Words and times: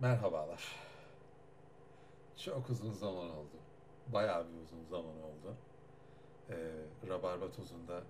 Merhabalar. 0.00 0.76
Çok 2.36 2.70
uzun 2.70 2.92
zaman 2.92 3.30
oldu. 3.30 3.56
Bayağı 4.06 4.46
bir 4.48 4.60
uzun 4.60 4.84
zaman 4.84 5.16
oldu. 5.22 5.56
Ee, 6.50 6.54
Rabarba 7.08 7.50
Tozu'nda 7.50 8.02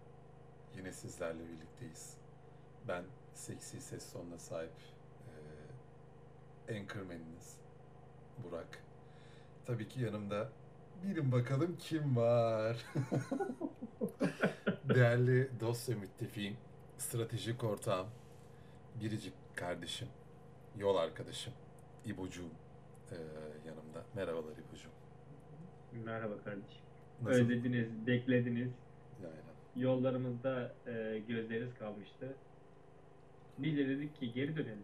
yine 0.77 0.93
sizlerle 0.93 1.49
birlikteyiz. 1.49 2.17
Ben 2.89 3.05
seksi 3.35 3.81
ses 3.81 4.13
tonuna 4.13 4.39
sahip 4.39 4.73
e, 6.69 6.79
anchormaniniz 6.79 7.57
Burak. 8.45 8.85
Tabii 9.67 9.89
ki 9.89 10.01
yanımda 10.01 10.49
bilin 11.03 11.33
bakalım 11.33 11.77
kim 11.79 12.17
var. 12.17 12.77
Değerli 14.85 15.61
dost 15.61 15.89
ve 15.89 15.95
müttefiğim, 15.95 16.57
stratejik 16.99 17.65
ortağım, 17.65 18.09
biricik 19.01 19.35
kardeşim, 19.57 20.09
yol 20.77 20.97
arkadaşım, 20.97 21.53
İbocuğum 22.09 22.51
e, 23.13 23.17
yanımda. 23.67 24.05
Merhabalar 24.15 24.53
İbocuğum. 24.53 24.91
Merhaba 26.05 26.35
kardeşim. 26.45 26.83
Nasıl? 27.23 27.41
Özlediniz, 27.41 28.07
beklediniz. 28.07 28.71
Aynen. 29.21 29.87
Yollarımızda 29.87 30.73
e, 30.87 31.23
gözleriniz 31.29 31.75
kalmıştı. 31.79 32.35
Biz 33.59 33.77
de 33.79 33.89
dedik 33.89 34.17
ki 34.21 34.33
geri 34.33 34.57
dönelim. 34.57 34.83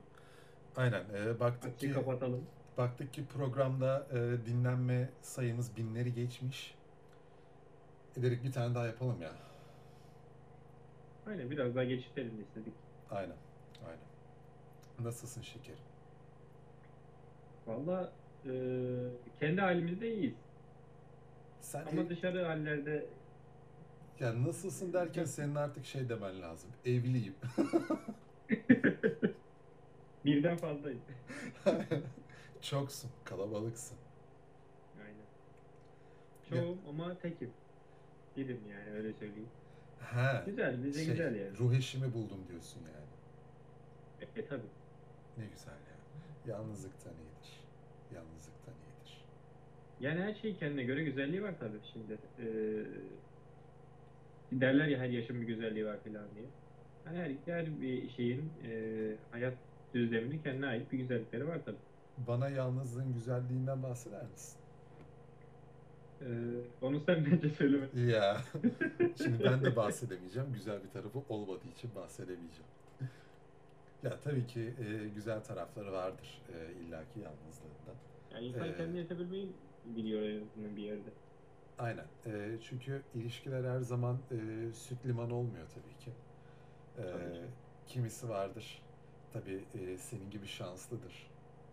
Aynen. 0.77 1.05
e, 1.15 1.41
baktık 1.41 1.75
Açıyı 1.75 1.93
ki 1.93 1.99
kapatalım. 1.99 2.47
baktık 2.79 3.13
ki 3.13 3.27
programda 3.27 4.07
e, 4.13 4.47
dinlenme 4.47 5.09
sayımız 5.23 5.77
binleri 5.77 6.15
geçmiş. 6.15 6.75
E, 8.17 8.23
dedik 8.23 8.45
bir 8.45 8.53
tane 8.53 8.75
daha 8.75 8.87
yapalım 8.87 9.23
ya. 9.23 9.33
Aynen 11.27 11.51
biraz 11.51 11.75
daha 11.75 11.85
geçirtelim 11.85 12.41
istedik. 12.41 12.75
Aynen. 13.11 13.37
Aynen. 13.87 15.07
Nasılsın 15.07 15.43
şekerim? 15.43 15.79
Valla 17.67 18.13
e, 18.47 18.53
kendi 19.41 19.61
halimizde 19.61 20.15
iyiyiz. 20.15 20.35
Sen 21.61 21.87
Ama 21.93 22.03
ev- 22.03 22.09
dışarı 22.09 22.45
hallerde 22.45 23.07
ya 24.21 24.43
nasılsın 24.43 24.93
derken 24.93 25.25
senin 25.25 25.55
artık 25.55 25.85
şey 25.85 26.09
demen 26.09 26.43
lazım. 26.43 26.71
Evliyim. 26.85 27.35
birden 30.25 30.57
fazlayız. 30.57 31.03
Çoksun, 32.61 33.11
kalabalıksın. 33.25 33.97
Aynen. 35.01 35.27
Çoğum 36.49 36.79
ama 36.89 37.19
tekim. 37.19 37.51
Birim 38.37 38.61
yani 38.71 38.97
öyle 38.97 39.13
söyleyeyim. 39.13 39.49
Ha. 40.01 40.43
Güzel, 40.47 40.85
bize 40.85 41.05
şey, 41.05 41.11
güzel 41.13 41.35
yani. 41.35 41.59
Ruh 41.59 41.75
eşimi 41.75 42.15
buldum 42.15 42.39
diyorsun 42.49 42.81
yani. 42.81 43.07
E, 44.37 44.41
e 44.41 44.47
tabi. 44.47 44.63
Ne 45.39 45.45
güzel 45.47 45.73
ya. 45.73 45.97
Yalnızlıktan 46.55 47.13
iyidir. 47.13 47.34
Yani 50.01 50.21
her 50.21 50.35
şey 50.35 50.57
kendine 50.57 50.85
göre 50.85 51.05
güzelliği 51.05 51.43
var 51.43 51.55
tabii 51.61 51.79
şimdi. 51.93 52.19
Ee, 52.39 52.85
derler 54.61 54.87
ya 54.87 54.99
her 54.99 55.09
yaşın 55.09 55.41
bir 55.41 55.47
güzelliği 55.47 55.87
var 55.87 55.97
filan 56.05 56.25
diye. 56.35 56.47
Yani 57.07 57.19
her, 57.47 57.55
her 57.55 57.81
bir 57.81 58.11
şeyin 58.11 58.53
e, 58.71 58.71
hayat 59.31 59.55
düzleminin 59.95 60.39
kendine 60.43 60.67
ait 60.67 60.93
bir 60.93 60.99
güzellikleri 60.99 61.49
var 61.49 61.59
tabii. 61.65 61.77
Bana 62.29 62.49
yalnızlığın 62.49 63.15
güzelliğinden 63.15 63.83
bahseder 63.83 64.23
misin? 64.33 64.59
Ee, 66.23 66.27
onu 66.83 67.01
sen 67.01 67.27
bence 67.33 67.49
söyleme. 67.51 67.87
Ya. 68.13 68.37
Şimdi 69.23 69.45
ben 69.45 69.65
de 69.65 69.77
bahsedemeyeceğim. 69.77 70.53
Güzel 70.53 70.79
bir 70.85 70.91
tarafı 70.91 71.23
olmadığı 71.29 71.69
için 71.77 71.91
bahsedemeyeceğim. 71.95 72.71
Ya 74.03 74.21
tabii 74.25 74.47
ki 74.47 74.61
e, 74.61 75.09
güzel 75.15 75.41
tarafları 75.41 75.93
vardır 75.93 76.43
e, 76.49 76.57
illaki 76.83 77.21
yalnızlığında. 77.21 77.95
Yani 78.35 78.47
insan 78.47 78.69
Ee, 78.69 78.77
kendini 78.77 78.99
yetebilmeyi 78.99 79.49
biliyor 79.85 80.23
en 80.23 80.45
azından 80.47 80.77
bir 80.77 80.83
yerde. 80.83 81.11
Aynen. 81.79 82.05
E, 82.27 82.59
çünkü 82.63 83.03
ilişkiler 83.15 83.65
her 83.65 83.81
zaman 83.81 84.19
e, 84.31 84.73
süt 84.73 85.07
liman 85.07 85.31
olmuyor 85.31 85.67
tabii 85.75 86.05
ki. 86.05 86.11
E, 86.99 87.11
Tabii 87.13 87.35
ki. 87.35 87.45
kimisi 87.87 88.29
vardır. 88.29 88.83
Tabii 89.33 89.65
e, 89.75 89.99
senin 89.99 90.31
gibi 90.31 90.47
şanslıdır. 90.47 91.31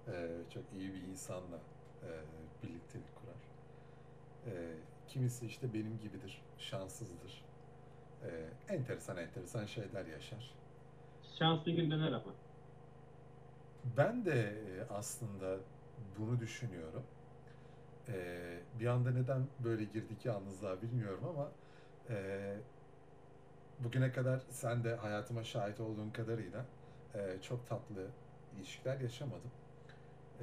E, 0.08 0.30
çok 0.53 0.63
iyi 0.75 0.94
bir 0.94 1.02
insanla 1.02 1.59
e, 2.03 2.09
birliktelik 2.63 3.16
kurar. 3.16 3.41
E, 4.56 4.74
kimisi 5.08 5.46
işte 5.46 5.74
benim 5.74 6.00
gibidir. 6.00 6.41
Şanssızdır. 6.58 7.46
E, 8.24 8.30
enteresan 8.74 9.18
enteresan 9.18 9.66
şeyler 9.66 10.06
yaşar. 10.06 10.53
Şans 11.40 11.66
bir 11.66 11.74
gün 11.74 11.91
döner 11.91 12.12
ama. 12.12 12.34
Ben 13.97 14.25
de 14.25 14.41
e, 14.41 14.94
aslında 14.94 15.58
bunu 16.19 16.40
düşünüyorum. 16.40 17.03
E, 18.11 18.59
bir 18.79 18.88
anda 18.88 19.11
neden 19.11 19.47
böyle 19.59 19.83
girdik 19.83 20.25
yalnızlığa 20.25 20.81
bilmiyorum 20.81 21.23
ama 21.29 21.51
e, 22.09 22.55
bugüne 23.79 24.11
kadar 24.11 24.41
sen 24.49 24.83
de 24.83 24.95
hayatıma 24.95 25.44
şahit 25.44 25.79
olduğun 25.79 26.09
kadarıyla 26.11 26.66
e, 27.16 27.41
çok 27.41 27.67
tatlı 27.67 28.07
ilişkiler 28.55 28.99
yaşamadım. 28.99 29.51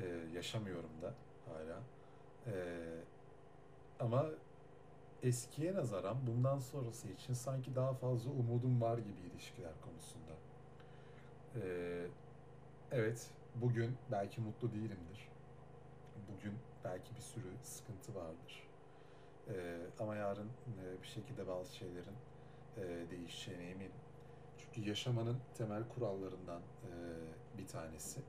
E, 0.03 0.07
yaşamıyorum 0.35 1.03
da 1.03 1.15
hala. 1.47 1.81
E, 2.47 2.55
ama 4.01 4.27
eskiye 5.23 5.75
nazaran 5.75 6.27
bundan 6.27 6.59
sonrası 6.59 7.09
için 7.09 7.35
sanki 7.35 7.75
daha 7.75 7.95
fazla 7.95 8.31
umudum 8.31 8.81
var 8.81 8.99
gibi 8.99 9.21
ilişkiler 9.33 9.73
konusunda. 9.81 10.33
E, 11.57 11.63
Evet, 12.93 13.31
bugün 13.55 13.99
belki 14.11 14.41
mutlu 14.41 14.73
değilimdir. 14.73 15.29
Bugün 16.29 16.55
belki 16.85 17.17
bir 17.17 17.21
sürü 17.21 17.47
sıkıntı 17.63 18.15
vardır. 18.15 18.69
Ee, 19.49 19.77
ama 19.99 20.17
yarın 20.17 20.47
e, 20.47 21.03
bir 21.03 21.07
şekilde 21.07 21.47
bazı 21.47 21.77
şeylerin 21.77 22.17
e, 22.77 23.11
değişeceğine 23.11 23.71
eminim. 23.71 23.93
Çünkü 24.59 24.89
yaşamanın 24.89 25.37
temel 25.59 25.83
kurallarından 25.95 26.61
e, 26.61 26.93
bir 27.59 27.67
tanesi. 27.67 28.21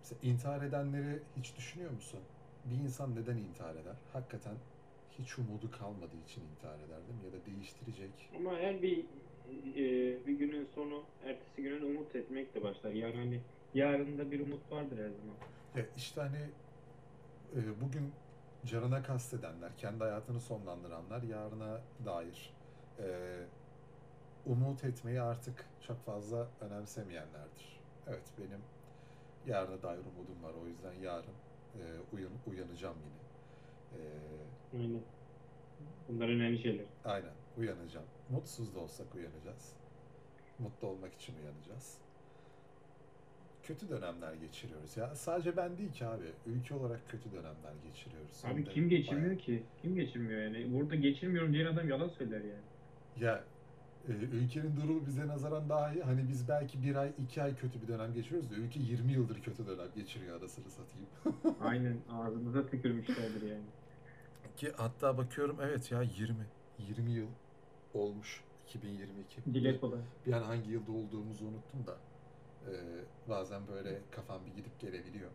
Mesela 0.00 0.18
intihar 0.22 0.62
edenleri 0.62 1.22
hiç 1.36 1.56
düşünüyor 1.56 1.90
musun? 1.90 2.20
Bir 2.64 2.84
insan 2.84 3.16
neden 3.16 3.36
intihar 3.36 3.74
eder? 3.74 3.96
Hakikaten 4.12 4.54
hiç 5.18 5.38
umudu 5.38 5.70
kalmadığı 5.70 6.16
için 6.26 6.42
intihar 6.42 6.78
eder 6.78 6.98
değil 7.08 7.20
mi? 7.20 7.24
Ya 7.26 7.32
da 7.32 7.46
değiştirecek. 7.46 8.30
Ama 8.36 8.56
her 8.56 8.82
bir 8.82 8.98
e, 9.76 10.26
bir 10.26 10.38
günün 10.38 10.68
sonu 10.74 11.02
ertesi 11.24 11.62
güne 11.62 11.84
umut 11.84 12.16
etmekle 12.16 12.62
başlar. 12.62 12.90
Yani 12.90 13.16
hani 13.16 13.40
yarında 13.74 14.30
bir 14.30 14.40
umut 14.40 14.72
vardır 14.72 14.98
her 14.98 15.10
zaman. 15.10 15.36
Ya 15.74 15.84
işte 15.96 16.20
hani 16.20 16.50
e, 17.56 17.80
bugün 17.80 18.12
canına 18.64 19.02
kastedenler, 19.02 19.76
kendi 19.78 20.04
hayatını 20.04 20.40
sonlandıranlar 20.40 21.22
yarına 21.22 21.80
dair 22.04 22.54
e, 22.98 23.36
umut 24.46 24.84
etmeyi 24.84 25.20
artık 25.20 25.66
çok 25.86 26.04
fazla 26.04 26.48
önemsemeyenlerdir. 26.60 27.80
Evet 28.06 28.32
benim 28.38 28.60
yarına 29.46 29.82
dair 29.82 29.98
umudum 29.98 30.42
var. 30.42 30.52
O 30.62 30.66
yüzden 30.66 30.92
yarın 30.92 31.34
e, 31.74 31.82
uyan, 32.12 32.32
uyanacağım 32.46 32.96
yine. 33.04 33.24
E, 34.02 34.08
Aynen. 34.74 35.02
Bunlar 36.08 36.28
önemli 36.28 36.58
şeyler. 36.58 36.86
aynen 37.04 37.32
uyanacağım. 37.56 38.06
Mutsuz 38.30 38.74
da 38.74 38.80
olsak 38.80 39.14
uyanacağız. 39.14 39.72
Mutlu 40.58 40.88
olmak 40.88 41.14
için 41.14 41.34
uyanacağız. 41.36 42.03
Kötü 43.64 43.88
dönemler 43.88 44.34
geçiriyoruz 44.34 44.96
ya. 44.96 45.14
Sadece 45.14 45.56
ben 45.56 45.78
değil 45.78 45.92
ki 45.92 46.06
abi. 46.06 46.24
Ülke 46.46 46.74
olarak 46.74 47.08
kötü 47.08 47.32
dönemler 47.32 47.72
geçiriyoruz. 47.84 48.44
Hem 48.44 48.54
Abi 48.54 48.66
de 48.66 48.70
kim 48.70 48.88
geçirmiyor 48.88 49.26
bayağı. 49.26 49.38
ki? 49.38 49.62
Kim 49.82 49.94
geçirmiyor 49.94 50.42
yani? 50.42 50.74
Burada 50.74 50.94
geçirmiyorum 50.94 51.52
diyen 51.52 51.66
adam 51.66 51.88
yalan 51.88 52.08
söyler 52.08 52.40
yani. 52.40 52.64
Ya 53.20 53.44
e, 54.08 54.12
ülkenin 54.12 54.76
durumu 54.76 55.06
bize 55.06 55.26
nazaran 55.26 55.68
daha 55.68 55.92
iyi. 55.92 56.02
Hani 56.02 56.28
biz 56.28 56.48
belki 56.48 56.82
bir 56.82 56.96
ay, 56.96 57.12
iki 57.18 57.42
ay 57.42 57.56
kötü 57.56 57.82
bir 57.82 57.88
dönem 57.88 58.14
geçiriyoruz 58.14 58.50
da 58.50 58.54
ülke 58.54 58.80
20 58.80 59.12
yıldır 59.12 59.42
kötü 59.42 59.66
dönem 59.66 59.88
geçiriyor 59.94 60.40
arasını 60.40 60.70
satayım. 60.70 61.08
Aynen 61.60 61.96
ağzımıza 62.12 62.66
tükürmüşlerdir 62.66 63.42
yani. 63.42 63.64
Ki 64.56 64.72
hatta 64.76 65.18
bakıyorum 65.18 65.56
evet 65.62 65.92
ya 65.92 66.02
20. 66.02 66.36
20 66.78 67.10
yıl 67.10 67.28
olmuş 67.94 68.44
2022. 68.68 69.54
Dile 69.54 69.80
kolay. 69.80 70.00
Bir 70.26 70.32
an 70.32 70.42
hangi 70.42 70.70
yılda 70.70 70.92
olduğumuzu 70.92 71.44
unuttum 71.44 71.86
da. 71.86 71.96
E, 72.66 72.74
bazen 73.28 73.62
böyle 73.68 73.98
kafam 74.10 74.40
bir 74.46 74.56
gidip 74.56 74.80
gelebiliyor. 74.80 75.30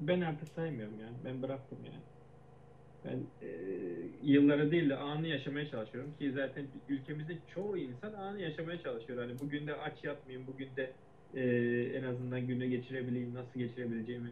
Ben 0.00 0.20
artık 0.20 0.48
saymıyorum 0.48 1.00
yani. 1.00 1.16
Ben 1.24 1.42
bıraktım 1.42 1.78
yani. 1.84 2.02
Ben 3.04 3.46
e, 3.46 3.50
yıllara 4.22 4.70
değil 4.70 4.90
de 4.90 4.96
anı 4.96 5.26
yaşamaya 5.26 5.70
çalışıyorum 5.70 6.14
ki 6.18 6.32
zaten 6.32 6.66
ülkemizde 6.88 7.38
çoğu 7.54 7.76
insan 7.76 8.12
anı 8.12 8.40
yaşamaya 8.40 8.82
çalışıyor. 8.82 9.18
Hani 9.18 9.38
bugün 9.40 9.66
de 9.66 9.74
aç 9.74 10.04
yatmayayım, 10.04 10.46
bugün 10.46 10.68
de 10.76 10.92
e, 11.34 11.42
en 11.98 12.04
azından 12.04 12.46
günü 12.46 12.66
geçirebileyim, 12.66 13.34
nasıl 13.34 13.60
geçirebileceğimi 13.60 14.30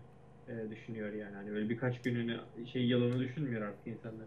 e, 0.49 0.71
düşünüyor 0.71 1.13
yani. 1.13 1.35
Hani 1.35 1.51
böyle 1.51 1.69
birkaç 1.69 2.03
gününü 2.03 2.41
şey 2.73 2.83
yılını 2.83 3.21
düşünmüyor 3.21 3.63
artık 3.63 3.87
insanlar. 3.87 4.27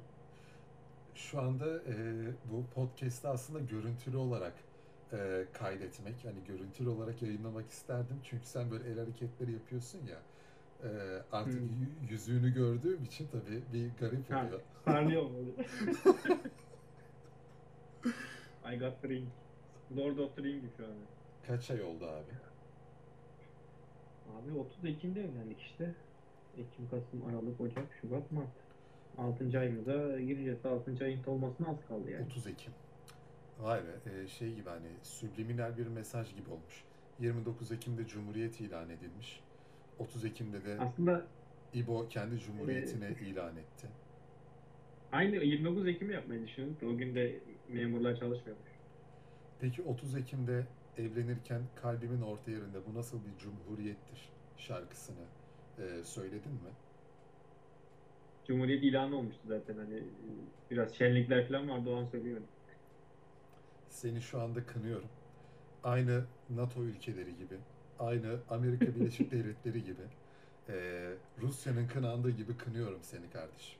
Şu 1.15 1.39
anda 1.39 1.75
e, 1.77 1.95
bu 2.51 2.65
podcast'te 2.75 3.27
aslında 3.27 3.59
görüntülü 3.59 4.17
olarak 4.17 4.53
e, 5.13 5.45
kaydetmek. 5.53 6.15
Hani 6.25 6.43
görüntülü 6.47 6.89
olarak 6.89 7.21
yayınlamak 7.21 7.69
isterdim. 7.69 8.17
Çünkü 8.23 8.45
sen 8.45 8.71
böyle 8.71 8.89
el 8.89 8.99
hareketleri 8.99 9.51
yapıyorsun 9.51 9.99
ya. 10.05 10.19
E, 10.89 10.89
artık 11.31 11.59
Hmm. 11.61 12.07
yüzüğünü 12.09 12.53
gördüğüm 12.53 13.03
için 13.03 13.27
tabii 13.31 13.61
bir 13.73 13.89
garip 13.99 14.31
oluyor. 14.31 14.61
Parlıyor 14.85 15.25
böyle. 15.33 15.51
I 18.75 18.79
got 18.79 19.01
the 19.01 19.09
ring. 19.09 19.27
Lord 19.97 20.17
of 20.17 20.35
the 20.35 20.43
Ring 20.43 20.63
şu 20.77 20.85
an. 20.85 20.91
Kaç 21.47 21.71
ay 21.71 21.81
oldu 21.83 22.05
abi? 22.05 22.31
Abi 24.33 24.59
30 24.59 24.85
Ekim'de 24.85 25.21
evlendik 25.23 25.59
işte. 25.59 25.93
Ekim, 26.57 26.89
Kasım, 26.89 27.25
Aralık, 27.29 27.61
Ocak, 27.61 27.85
Şubat, 28.01 28.31
Mart. 28.31 28.47
6. 29.17 29.59
ayımıza 29.59 30.19
gireceğiz. 30.19 30.65
6. 30.65 31.03
ayın 31.05 31.23
olmasına 31.23 31.67
az 31.69 31.77
kaldı 31.87 32.11
yani. 32.11 32.25
30 32.25 32.47
Ekim. 32.47 32.73
Vay 33.61 33.81
be 33.85 34.11
e, 34.11 34.27
şey 34.27 34.53
gibi 34.53 34.69
hani 34.69 34.87
subliminal 35.03 35.77
bir 35.77 35.87
mesaj 35.87 36.35
gibi 36.35 36.49
olmuş. 36.49 36.83
29 37.19 37.71
Ekim'de 37.71 38.07
Cumhuriyet 38.07 38.61
ilan 38.61 38.89
edilmiş. 38.89 39.41
30 39.99 40.25
Ekim'de 40.25 40.65
de 40.65 40.77
Aslında 40.79 41.25
İbo 41.73 42.07
kendi 42.07 42.39
cumhuriyetini 42.39 43.15
ilan 43.29 43.57
etti. 43.57 43.87
aynı 45.11 45.35
29 45.35 45.87
Ekim'i 45.87 46.13
yapmayı 46.13 46.47
düşündük 46.47 46.81
de 46.81 46.85
o 46.85 46.97
gün 46.97 47.15
de 47.15 47.39
memurlar 47.69 48.15
çalışmıyormuş. 48.15 48.69
Peki 49.59 49.81
30 49.81 50.15
Ekim'de 50.15 50.65
evlenirken 50.97 51.61
kalbimin 51.81 52.21
orta 52.21 52.51
yerinde 52.51 52.77
bu 52.85 52.97
nasıl 52.97 53.17
bir 53.17 53.37
cumhuriyettir 53.37 54.29
şarkısını 54.57 55.25
e, 55.79 56.03
söyledin 56.03 56.51
mi? 56.51 56.71
Cumhuriyet 58.47 58.83
ilanı 58.83 59.15
olmuştu 59.15 59.41
zaten 59.47 59.77
hani 59.77 59.97
e, 59.97 60.03
biraz 60.71 60.95
şenlikler 60.95 61.47
falan 61.47 61.69
vardı 61.69 61.89
o 61.89 61.95
an 61.95 62.05
söylüyorum. 62.05 62.43
Seni 63.91 64.21
şu 64.21 64.41
anda 64.41 64.65
kınıyorum. 64.65 65.07
Aynı 65.83 66.25
NATO 66.49 66.81
ülkeleri 66.83 67.37
gibi, 67.37 67.57
aynı 67.99 68.39
Amerika 68.49 68.85
Birleşik 68.95 69.31
Devletleri 69.31 69.83
gibi, 69.83 70.01
e, 70.69 70.73
Rusya'nın 71.41 71.87
kınandığı 71.87 72.29
gibi 72.31 72.57
kınıyorum 72.57 72.99
seni 73.01 73.29
kardeşim. 73.29 73.79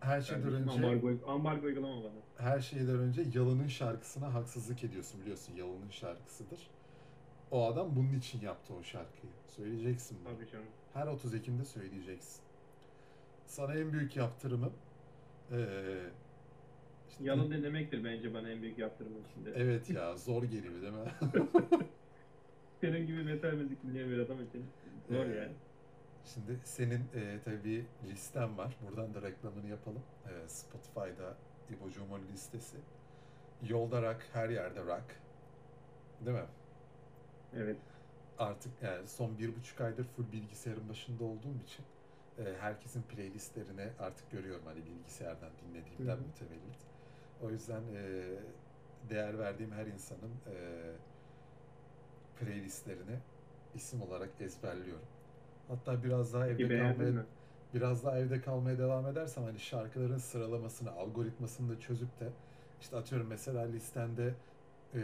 Her 0.00 0.20
şeyden 0.20 0.42
Kardeşim, 0.42 0.68
önce 0.68 0.86
ambargo, 0.86 1.32
ambargo 1.32 1.66
uygulama 1.66 2.02
bana. 2.04 2.12
her 2.48 2.60
şeyden 2.60 2.98
önce 2.98 3.22
Yalın'ın 3.34 3.68
şarkısına 3.68 4.34
haksızlık 4.34 4.84
ediyorsun 4.84 5.20
biliyorsun. 5.20 5.54
Yalın'ın 5.56 5.90
şarkısıdır. 5.90 6.70
O 7.50 7.66
adam 7.66 7.96
bunun 7.96 8.18
için 8.18 8.40
yaptı 8.40 8.74
o 8.74 8.82
şarkıyı. 8.82 9.32
Söyleyeceksin 9.48 10.18
bunu. 10.24 10.34
Tabii 10.34 10.50
canım. 10.50 10.66
Her 10.94 11.06
30 11.06 11.34
Ekim'de 11.34 11.64
söyleyeceksin. 11.64 12.40
Sana 13.46 13.74
en 13.74 13.92
büyük 13.92 14.16
yaptırımım 14.16 14.72
eee, 15.52 15.58
işte- 17.10 17.24
Yalan 17.24 17.50
ne 17.50 17.62
demektir 17.62 18.04
bence 18.04 18.34
bana 18.34 18.50
en 18.50 18.62
büyük 18.62 18.78
yaptırımın 18.78 19.20
içinde. 19.30 19.52
Evet 19.56 19.90
ya 19.90 20.16
zor 20.16 20.42
geliyor 20.42 20.82
değil 20.82 20.92
mi? 20.92 21.12
Senin 22.80 23.06
gibi 23.06 23.22
metal 23.22 23.52
müzik 23.52 23.82
dinleyen 23.82 24.10
bir 24.10 24.18
adam 24.18 24.44
için 24.44 24.64
zor 25.10 25.24
Ee, 25.26 25.36
yani. 25.36 25.52
Şimdi 26.24 26.58
senin 26.64 27.00
eee 27.14 27.40
tabii 27.44 27.84
listen 28.08 28.58
var. 28.58 28.76
Buradan 28.88 29.14
da 29.14 29.22
reklamını 29.22 29.66
yapalım. 29.68 30.02
Eee, 30.26 30.48
Spotify'da 30.48 31.36
İbocuğumun 31.70 32.20
listesi. 32.32 32.76
Yolda 33.68 34.02
rock, 34.02 34.26
her 34.32 34.48
yerde 34.48 34.80
rock. 34.80 35.04
Değil 36.26 36.36
mi? 36.36 36.44
Evet. 37.56 37.76
Artık 38.38 38.72
yani 38.82 39.08
son 39.08 39.38
bir 39.38 39.56
buçuk 39.56 39.80
aydır 39.80 40.04
full 40.04 40.32
bilgisayarın 40.32 40.88
başında 40.88 41.24
olduğum 41.24 41.56
için 41.64 41.84
e, 42.38 42.54
herkesin 42.60 43.02
playlistlerini 43.02 43.88
artık 43.98 44.30
görüyorum 44.30 44.62
hani 44.66 44.86
bilgisayardan 44.86 45.50
dinlediğimden 45.62 46.18
mütevellit. 46.26 46.80
O 47.40 47.50
yüzden 47.50 47.82
e, 47.94 48.26
değer 49.02 49.38
verdiğim 49.38 49.72
her 49.72 49.86
insanın 49.86 50.42
e, 50.46 50.54
playlistlerini 52.36 53.22
isim 53.74 54.02
olarak 54.02 54.40
ezberliyorum. 54.40 55.08
Hatta 55.68 56.02
biraz 56.04 56.34
daha 56.34 56.48
evde 56.48 56.70
beğendin 56.70 57.08
kalmaya 57.08 57.14
mi? 57.14 57.26
biraz 57.74 58.04
daha 58.04 58.18
evde 58.18 58.40
kalmaya 58.40 58.78
devam 58.78 59.06
edersem 59.06 59.44
hani 59.44 59.60
şarkıların 59.60 60.18
sıralamasını, 60.18 60.92
algoritmasını 60.92 61.68
da 61.76 61.80
çözüp 61.80 62.20
de 62.20 62.36
işte 62.80 62.96
atıyorum 62.96 63.28
mesela 63.28 63.62
listende 63.62 64.40
e, 64.94 65.00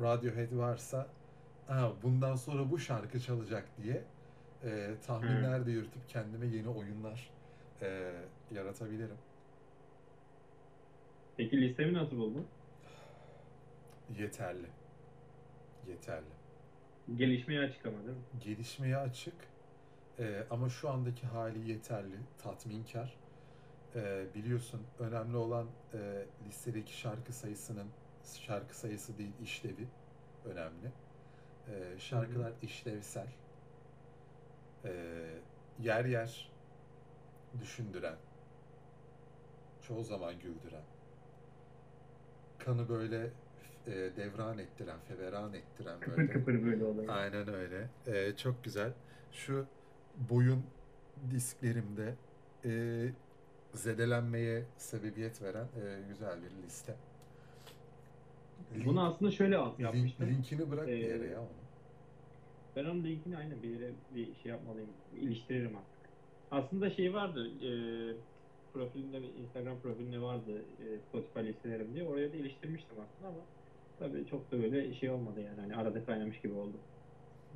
Radiohead 0.00 0.52
varsa 0.56 1.16
ha, 1.66 2.02
bundan 2.02 2.36
sonra 2.36 2.70
bu 2.70 2.78
şarkı 2.78 3.20
çalacak 3.20 3.76
diye 3.76 4.10
e, 4.62 5.00
tahminler 5.02 5.66
de 5.66 5.70
yürütüp 5.72 6.08
kendime 6.08 6.46
yeni 6.46 6.68
oyunlar 6.68 7.34
e, 7.82 8.12
yaratabilirim. 8.50 9.18
Peki 11.38 11.60
listemi 11.60 11.94
nasıl 11.94 12.18
buldun? 12.18 12.48
Yeterli. 14.18 14.66
Yeterli. 15.88 16.34
Gelişmeye 17.16 17.60
açık 17.60 17.86
ama 17.86 17.98
değil 17.98 18.16
mi? 18.16 18.24
Gelişmeye 18.40 18.96
açık 18.98 19.34
E, 20.20 20.46
ama 20.50 20.70
şu 20.70 20.90
andaki 20.90 21.26
hali 21.26 21.70
yeterli, 21.70 22.16
tatminkar. 22.38 23.16
E, 23.94 24.26
biliyorsun 24.34 24.86
önemli 24.98 25.36
olan 25.36 25.68
e, 25.94 26.26
listedeki 26.48 26.98
şarkı 26.98 27.32
sayısının 27.32 27.88
şarkı 28.46 28.78
sayısı 28.78 29.18
değil 29.18 29.32
işlevi 29.42 29.88
önemli. 30.44 30.92
E, 31.68 31.98
şarkılar 31.98 32.52
işlevsel. 32.62 33.28
E, 34.84 34.92
yer 35.80 36.04
yer 36.04 36.52
düşündüren, 37.60 38.16
çoğu 39.82 40.04
zaman 40.04 40.34
güldüren, 40.40 40.84
kanı 42.58 42.88
böyle 42.88 43.30
e, 43.86 43.92
devran 44.16 44.58
ettiren, 44.58 44.98
feveran 45.08 45.54
ettiren 45.54 45.98
böyle. 46.16 46.30
kıpır 46.32 46.64
böyle 46.64 46.84
oluyor. 46.84 47.08
Aynen 47.16 47.48
öyle. 47.54 47.88
Ee, 48.06 48.36
çok 48.36 48.64
güzel. 48.64 48.92
Şu 49.32 49.66
boyun 50.30 50.62
disklerimde 51.30 52.14
e, 52.64 52.70
zedelenmeye 53.74 54.64
sebebiyet 54.76 55.42
veren 55.42 55.64
e, 55.64 56.08
güzel 56.08 56.38
bir 56.42 56.62
liste. 56.66 56.96
Link- 58.76 58.86
Bunu 58.86 59.06
aslında 59.06 59.30
şöyle 59.30 59.56
al- 59.56 59.72
link- 59.78 59.82
yapmıştım. 59.82 60.26
linkini 60.26 60.70
bırak 60.70 60.86
bir 60.86 60.92
Ee, 60.92 60.96
yere 60.96 61.26
ya 61.26 61.40
onu. 61.40 61.48
Ben 62.76 62.84
onun 62.84 63.04
linkini 63.04 63.36
aynen 63.36 63.62
bir 63.62 63.68
yere 63.70 63.90
bir 64.14 64.34
şey 64.42 64.52
yapmalıyım. 64.52 64.90
iliştiririm 65.20 65.76
artık. 65.76 66.10
Aslında 66.50 66.90
şey 66.90 67.14
vardı. 67.14 67.48
E, 67.48 67.70
profilinde 68.78 69.18
Instagram 69.18 69.80
profilinde 69.80 70.20
vardı 70.22 70.62
e, 70.80 70.98
Spotify 71.08 71.40
listelerim 71.40 71.94
diye. 71.94 72.04
Oraya 72.04 72.32
da 72.32 72.36
iliştirmiştim 72.36 72.96
aslında 73.00 73.28
ama 73.28 73.44
tabii 73.98 74.26
çok 74.26 74.52
da 74.52 74.62
böyle 74.62 74.94
şey 74.94 75.10
olmadı 75.10 75.40
yani. 75.40 75.60
Hani 75.60 75.76
arada 75.76 76.04
kaynamış 76.04 76.40
gibi 76.40 76.54
oldu. 76.54 76.76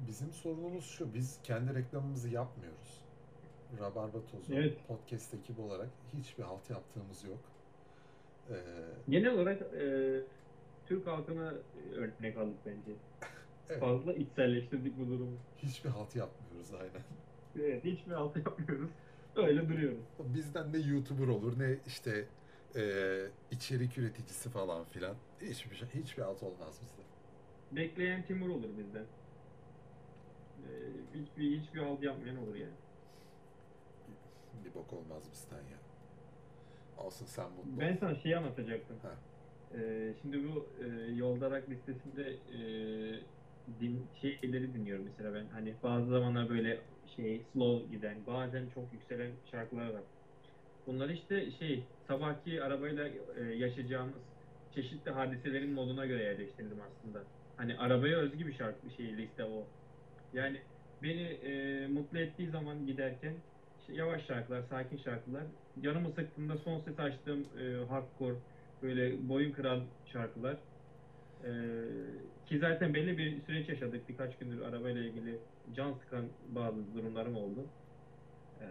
Bizim 0.09 0.33
sorunumuz 0.33 0.85
şu. 0.85 1.15
Biz 1.15 1.41
kendi 1.43 1.75
reklamımızı 1.75 2.29
yapmıyoruz. 2.29 3.03
Rabarba 3.81 4.27
Tozu 4.27 4.55
Evet. 4.55 4.79
podcast 4.89 5.35
ekibi 5.35 5.61
olarak 5.61 5.89
hiçbir 6.13 6.43
halt 6.43 6.71
yaptığımız 6.71 7.25
yok. 7.25 7.39
Ee, 8.51 8.55
Genel 9.09 9.35
olarak 9.35 9.63
e, 9.63 10.21
Türk 10.87 11.07
halkına 11.07 11.55
örnek 11.95 12.37
aldık 12.37 12.57
bence. 12.67 12.93
evet, 13.71 13.81
Fazla 13.81 14.13
içselleştirdik 14.13 14.99
bu 14.99 15.07
durumu. 15.07 15.37
hiçbir 15.57 15.91
halt 15.91 16.17
yapmıyoruz 16.17 16.75
aynen. 16.75 17.03
Evet, 17.61 17.85
hiçbir 17.85 18.13
altı 18.13 18.39
yapmıyoruz. 18.39 18.91
Öyle 19.37 19.69
duruyoruz. 19.69 19.99
Bizden 20.19 20.73
ne 20.73 20.79
YouTuber 20.79 21.29
olur 21.29 21.59
ne 21.59 21.77
işte 21.87 22.25
e, 22.77 22.83
içerik 23.51 23.99
üreticisi 23.99 24.51
falan 24.51 24.85
filan. 24.85 25.17
Hiçbir 25.41 25.77
şey, 25.77 25.89
hiçbir 25.89 26.23
alt 26.23 26.43
olmaz 26.43 26.81
bizde. 26.83 27.03
Bekleyen 27.73 28.23
Timur 28.23 28.49
olur 28.49 28.69
bizden. 28.79 29.05
Ee, 30.63 30.71
hiçbir 31.15 31.61
hiçbir 31.61 31.81
halt 31.81 32.03
yapmayan 32.03 32.37
olur 32.37 32.55
yani. 32.55 32.75
Bir 34.65 34.75
bok 34.75 34.93
olmaz 34.93 35.23
bizden 35.33 35.57
ya. 35.57 35.79
Olsun 37.05 37.27
sen 37.27 37.51
mutlu 37.51 37.81
Ben 37.81 37.97
sana 37.97 38.15
şeyi 38.15 38.37
anlatacaktım. 38.37 38.97
Ha. 39.03 39.13
Ee, 39.75 40.15
şimdi 40.23 40.49
bu 40.49 40.69
e, 40.85 41.13
yolda 41.13 41.51
rak 41.51 41.69
listesinde 41.71 42.31
e, 42.31 42.61
din, 43.81 44.07
şeyleri 44.21 44.75
dinliyorum 44.75 45.05
mesela 45.05 45.35
ben. 45.35 45.47
Hani 45.47 45.75
bazı 45.83 46.11
zamanlar 46.11 46.49
böyle 46.49 46.81
şey 47.17 47.47
slow 47.53 47.97
giden, 47.97 48.27
bazen 48.27 48.71
çok 48.75 48.93
yükselen 48.93 49.33
şarkılar 49.51 49.91
var. 49.91 50.03
Bunlar 50.87 51.09
işte 51.09 51.51
şey 51.51 51.89
sabahki 52.09 52.63
arabayla 52.63 53.09
e, 53.37 53.43
yaşayacağımız 53.45 54.23
çeşitli 54.75 55.11
hadiselerin 55.11 55.73
moduna 55.73 56.07
göre 56.07 56.23
yerleştirdim 56.23 56.81
aslında. 56.81 57.25
Hani 57.57 57.79
arabaya 57.79 58.19
özgü 58.19 58.47
bir 58.47 58.55
şarkı 58.55 58.91
şey 58.91 59.17
liste 59.17 59.45
o. 59.45 59.73
Yani 60.33 60.63
beni 61.03 61.23
e, 61.23 61.87
mutlu 61.89 62.19
ettiği 62.19 62.51
zaman 62.51 62.87
giderken 62.87 63.45
işte 63.81 63.95
yavaş 63.95 64.27
şarkılar, 64.27 64.63
sakin 64.63 64.97
şarkılar. 64.97 65.45
Canımı 65.81 66.13
sıktığında 66.13 66.59
son 66.59 66.81
ses 66.81 66.99
açtığım 66.99 67.59
e, 67.59 67.85
hardcore 67.87 68.43
böyle 68.83 69.29
boyun 69.29 69.53
kıran 69.53 69.91
şarkılar. 70.05 70.65
E, 71.45 71.51
ki 72.47 72.59
zaten 72.59 72.95
belli 72.95 73.19
bir 73.19 73.43
süreç 73.43 73.69
yaşadık. 73.69 74.09
Birkaç 74.09 74.39
gündür 74.39 74.61
arabayla 74.61 75.03
ilgili 75.03 75.43
can 75.77 75.93
sıkan 75.93 76.25
bazı 76.49 76.95
durumlarım 76.95 77.37
oldu. 77.37 77.67
E, 78.61 78.67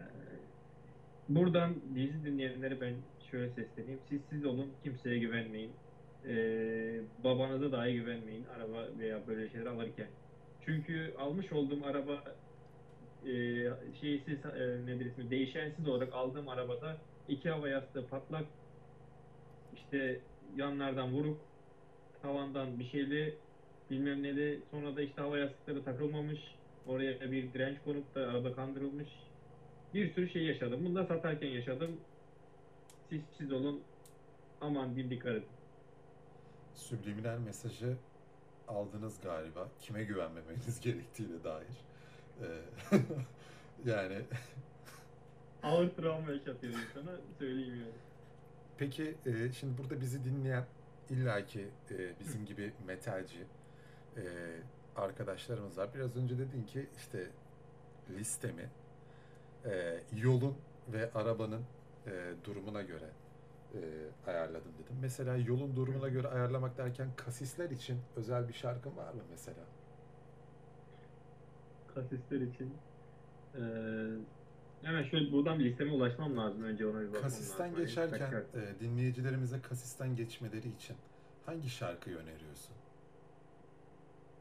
buradan 1.30 1.76
dizi 1.96 2.26
dinleyenlere 2.26 2.82
ben 2.82 2.94
şöyle 3.32 3.50
sesleneyim. 3.50 4.00
Siz 4.10 4.22
siz 4.30 4.46
olun, 4.46 4.72
kimseye 4.84 5.20
güvenmeyin. 5.20 5.72
e, 6.28 6.34
babanıza 7.24 7.72
dahi 7.72 7.94
güvenmeyin 7.94 8.46
araba 8.46 8.88
veya 9.00 9.28
böyle 9.28 9.50
şeyler 9.50 9.66
alırken. 9.66 10.08
Çünkü 10.66 11.14
almış 11.20 11.52
olduğum 11.52 11.86
araba 11.86 12.24
e, 13.26 13.34
şeysiz 14.02 14.46
e, 14.46 14.86
nedir 14.86 15.06
ismi 15.06 15.30
değişensiz 15.30 15.88
olarak 15.88 16.14
aldığım 16.14 16.50
arabada 16.50 16.98
iki 17.28 17.50
hava 17.50 17.70
yastığı 17.70 18.08
patlak 18.08 18.46
işte 19.74 20.20
yanlardan 20.56 21.12
vuruk 21.14 21.42
tavandan 22.22 22.80
bir 22.80 22.86
şeyli 22.90 23.38
bilmem 23.90 24.24
neli 24.24 24.60
sonra 24.72 24.96
da 24.96 25.02
işte 25.02 25.22
hava 25.22 25.38
yastıkları 25.38 25.84
takılmamış 25.84 26.40
oraya 26.88 27.32
bir 27.32 27.54
direnç 27.54 27.78
konup 27.86 28.16
da 28.16 28.28
araba 28.28 28.56
kandırılmış 28.56 29.10
bir 29.94 30.14
sürü 30.14 30.30
şey 30.30 30.44
yaşadım. 30.46 30.86
Bunu 30.86 30.96
da 30.96 31.06
satarken 31.06 31.48
yaşadım. 31.48 32.02
Siz 33.10 33.22
siz 33.38 33.52
olun 33.52 33.84
aman 34.62 34.96
diyeyim 34.96 35.12
dikkat 35.12 35.32
edin. 35.32 35.48
Subliminal 36.74 37.38
mesajı 37.40 37.98
aldınız 38.68 39.22
galiba. 39.22 39.70
Kime 39.80 40.04
güvenmemeniz 40.04 40.80
gerektiğine 40.82 41.44
dair. 41.44 41.68
Ee, 42.42 42.46
yani 43.86 44.22
Ağır 45.64 45.90
travma 45.90 46.32
yaşatıyor 46.32 46.74
insana 46.74 47.22
söyleyeyim 47.40 47.76
yani. 47.76 47.92
peki 48.78 49.16
e, 49.26 49.52
şimdi 49.54 49.78
burada 49.78 50.02
bizi 50.02 50.24
dinleyen 50.26 50.66
illaki 51.10 51.68
e, 51.92 52.20
bizim 52.20 52.46
gibi 52.46 52.74
metalci 52.88 53.40
e, 54.18 54.22
arkadaşlarımız 54.96 55.78
var. 55.78 55.90
Biraz 55.96 56.18
önce 56.18 56.38
dedin 56.38 56.64
ki 56.64 56.90
işte 56.98 57.28
listemi 58.10 58.70
e, 59.66 60.00
yolun 60.18 60.56
ve 60.88 61.12
arabanın 61.14 61.62
e, 62.08 62.34
durumuna 62.46 62.82
göre 62.82 63.10
e, 63.74 63.80
ayarladım 64.28 64.72
dedim. 64.84 64.96
Mesela 65.02 65.38
yolun 65.38 65.76
durumuna 65.76 66.10
göre 66.10 66.28
ayarlamak 66.28 66.78
derken 66.78 67.10
kasisler 67.16 67.70
için 67.70 68.00
özel 68.16 68.48
bir 68.48 68.54
şarkın 68.54 68.98
var 68.98 69.14
mı 69.14 69.22
mesela? 69.32 69.64
Kasisler 71.96 72.42
için. 72.42 72.74
Ee, 73.56 73.60
hemen 74.82 75.04
şöyle 75.04 75.32
buradan 75.32 75.60
bir 75.60 75.66
listeme 75.66 75.92
ulaşmam 75.92 76.38
lazım. 76.38 76.64
Önce 76.64 76.88
ona 76.88 77.02
bir 77.02 77.08
bakmam 77.08 77.22
Kasisten 77.22 77.66
lazım. 77.66 77.76
Hani 77.76 77.86
geçerken 77.86 78.44
e, 78.54 78.80
dinleyicilerimize 78.80 79.62
kasisten 79.62 80.16
geçmeleri 80.16 80.70
için 80.70 80.96
hangi 81.46 81.70
şarkıyı 81.70 82.18
öneriyorsun? 82.18 82.76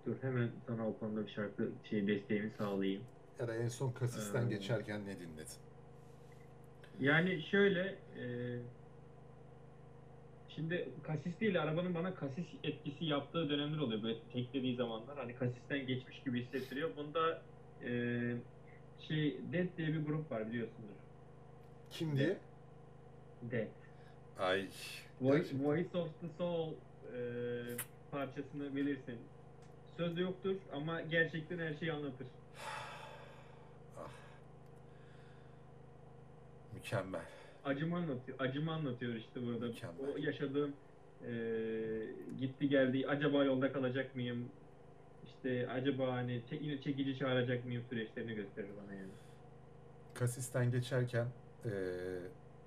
Dur 0.07 0.15
hemen 0.21 0.51
sana 0.67 0.89
o 0.89 0.99
konuda 0.99 1.27
bir 1.27 1.31
şarkı 1.33 1.71
şey 1.91 2.07
desteğimi 2.07 2.51
sağlayayım. 2.59 3.03
Ya 3.41 3.49
da 3.49 3.55
en 3.57 3.69
son 3.69 3.93
kasisten 3.93 4.47
Ee, 4.47 4.49
geçerken 4.49 5.01
ne 5.07 5.17
dinledin? 5.21 5.55
Yani 7.01 7.43
şöyle 7.43 7.81
e, 8.21 8.25
şimdi 10.49 10.89
kasis 11.03 11.41
değil 11.41 11.63
arabanın 11.63 11.95
bana 11.95 12.15
kasis 12.15 12.45
etkisi 12.65 13.05
yaptığı 13.05 13.51
dönemler 13.51 13.79
oluyor 13.79 14.03
böyle 14.03 14.19
teklediği 14.33 14.77
zamanlar 14.77 15.17
hani 15.19 15.35
kasisten 15.35 15.87
geçmiş 15.87 16.23
gibi 16.23 16.45
hissettiriyor. 16.45 16.91
Bunda 16.97 17.43
e, 17.85 17.91
şey 19.09 19.41
Dead 19.53 19.67
diye 19.79 19.89
bir 19.89 20.07
grup 20.07 20.31
var 20.31 20.49
biliyorsundur. 20.49 20.95
Kim 21.91 22.17
diye? 22.17 22.37
Dead. 23.43 23.67
Ay. 24.39 24.69
Voice. 25.21 25.59
Voice 25.59 25.99
of 25.99 26.21
the 26.21 26.27
Soul 26.39 26.73
e, 26.73 27.19
parçasını 28.11 28.77
bilirsin. 28.77 29.19
Sözü 29.97 30.23
yoktur 30.23 30.57
ama 30.73 31.01
gerçekten 31.01 31.59
her 31.59 31.75
şeyi 31.75 31.93
anlatır. 31.93 32.27
Ah. 33.99 34.09
Mükemmel. 36.75 37.25
Acımı 37.65 37.97
anlatıyor. 37.97 38.41
Acımı 38.41 38.73
anlatıyor 38.73 39.15
işte 39.15 39.47
burada. 39.47 39.67
Mükemmel. 39.67 40.15
O 40.15 40.17
yaşadığım 40.19 40.73
e, 41.27 41.33
gitti 42.41 42.69
geldi. 42.69 43.07
Acaba 43.09 43.45
yolda 43.45 43.73
kalacak 43.73 44.15
mıyım? 44.15 44.49
İşte 45.27 45.69
acaba 45.71 46.13
hani 46.13 46.43
yine 46.61 46.81
çekici 46.81 47.19
çağıracak 47.19 47.65
mıyım 47.65 47.85
süreçlerini 47.91 48.35
gösterir 48.35 48.71
bana 48.85 48.95
yani. 48.95 49.11
Kasisten 50.15 50.71
geçerken 50.71 51.27
e, 51.65 51.71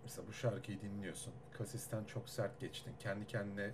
mesela 0.04 0.28
bu 0.28 0.34
şarkıyı 0.34 0.82
dinliyorsun. 0.82 1.34
Kasisten 1.54 2.04
çok 2.06 2.30
sert 2.30 2.60
geçtin. 2.60 2.94
Kendi 3.00 3.28
kendine 3.28 3.72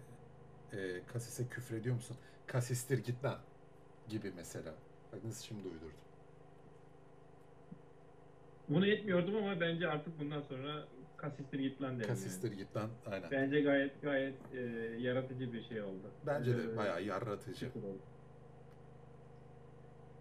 e, 0.74 1.02
kasise 1.14 1.48
küfrediyor 1.48 1.96
musun? 1.96 2.18
Kasistir 2.52 2.98
git 2.98 3.24
lan 3.24 3.40
gibi 4.10 4.32
mesela. 4.36 4.74
Bak 5.14 5.24
nasıl 5.24 5.44
şimdi 5.46 5.68
uydurdum. 5.68 5.92
Bunu 8.70 8.88
etmiyordum 8.88 9.36
ama 9.36 9.60
bence 9.60 9.88
artık 9.88 10.20
bundan 10.20 10.42
sonra 10.42 10.84
kasistir 11.18 11.60
git 11.60 11.82
lan 11.82 11.90
derim. 11.90 12.00
yani. 12.00 12.08
Kasistir 12.08 12.52
git 12.52 12.76
lan. 12.76 12.90
Aynen. 13.12 13.32
Bence 13.32 13.62
gayet 13.62 14.02
gayet 14.02 14.36
e, 14.54 14.60
yaratıcı 15.00 15.54
bir 15.54 15.64
şey 15.64 15.82
oldu. 15.82 16.12
Bence 16.28 16.58
de 16.58 16.64
Ee, 16.74 16.78
bayağı 16.78 17.04
yaratıcı. 17.04 17.72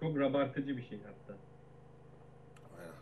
Çok 0.01 0.19
rabartıcı 0.19 0.77
bir 0.77 0.83
şey 0.83 0.99
hatta. 0.99 1.39
Aynen. 2.79 2.93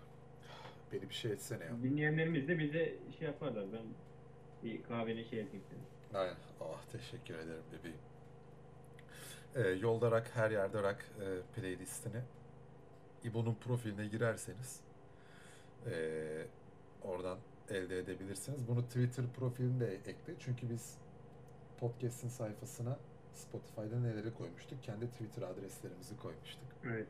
Beni 0.93 1.09
bir 1.11 1.15
şey 1.15 1.33
etsene 1.33 1.65
ya. 1.65 1.71
Dinleyenlerimiz 1.83 2.49
de 2.49 2.59
bize 2.59 2.95
şey 3.19 3.27
yaparlar. 3.29 3.65
Ben 3.73 3.83
bir 4.65 4.83
kahveni 4.83 5.25
şey 5.25 5.39
yapayım. 5.39 5.65
Aynen. 6.15 6.37
Ah 6.61 6.85
teşekkür 6.93 7.35
ederim 7.35 7.63
bebeğim. 7.73 7.97
Ee, 9.57 9.69
yolda 9.69 10.11
rak 10.11 10.31
her 10.35 10.51
yerde 10.51 10.83
rak 10.83 11.07
e, 11.21 11.61
playlistini 11.61 12.21
İbo'nun 13.25 13.55
profiline 13.55 14.07
girerseniz 14.07 14.81
e, 15.87 15.93
oradan 17.03 17.39
elde 17.71 17.99
edebilirsiniz. 17.99 18.69
Bunu 18.69 18.83
Twitter 18.83 19.25
profiline 19.37 19.81
de 19.81 19.95
ekle. 19.95 20.35
Çünkü 20.39 20.71
biz 20.71 20.99
podcast'in 21.81 22.29
sayfasına 22.29 22.99
Spotify'da 23.35 24.01
neleri 24.01 24.35
koymuştuk? 24.35 24.83
Kendi 24.83 25.11
Twitter 25.11 25.43
adreslerimizi 25.43 26.17
koymuştuk. 26.17 26.65
Evet. 26.85 27.07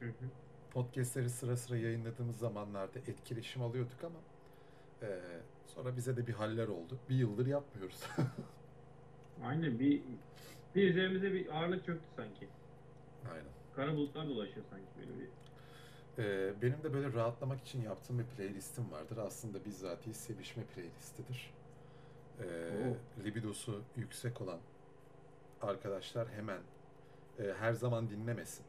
Hı 0.00 0.06
hı. 0.06 0.12
Podcast'leri 0.70 1.30
sıra 1.30 1.56
sıra 1.56 1.76
yayınladığımız 1.76 2.38
zamanlarda 2.38 2.98
etkileşim 2.98 3.62
alıyorduk 3.62 4.04
ama 4.04 4.18
e, 5.02 5.20
sonra 5.66 5.96
bize 5.96 6.16
de 6.16 6.26
bir 6.26 6.32
haller 6.32 6.68
oldu. 6.68 6.98
Bir 7.08 7.14
yıldır 7.14 7.46
yapmıyoruz. 7.46 8.00
Aynen 9.44 9.78
bir 9.78 10.02
bir 10.74 10.90
üzerimize 10.90 11.32
bir 11.32 11.56
ağırlık 11.56 11.86
çöktü 11.86 12.06
sanki. 12.16 12.48
Aynen. 13.32 13.46
Kara 13.76 13.94
bulutlar 13.96 14.28
dolaşıyor 14.28 14.66
sanki 14.70 14.86
böyle 14.98 15.20
bir. 15.20 15.28
Ee, 16.18 16.62
benim 16.62 16.82
de 16.82 16.94
böyle 16.94 17.12
rahatlamak 17.12 17.60
için 17.62 17.82
yaptığım 17.82 18.18
bir 18.18 18.24
playlistim 18.24 18.92
vardır. 18.92 19.16
Aslında 19.16 19.64
bizatihi 19.64 20.14
sevişme 20.14 20.62
playlistidir. 20.64 21.50
Ee, 22.40 22.44
libidosu 23.24 23.82
yüksek 23.96 24.40
olan 24.40 24.58
arkadaşlar 25.62 26.28
hemen 26.28 26.60
e, 27.38 27.54
her 27.58 27.72
zaman 27.72 28.10
dinlemesin. 28.10 28.66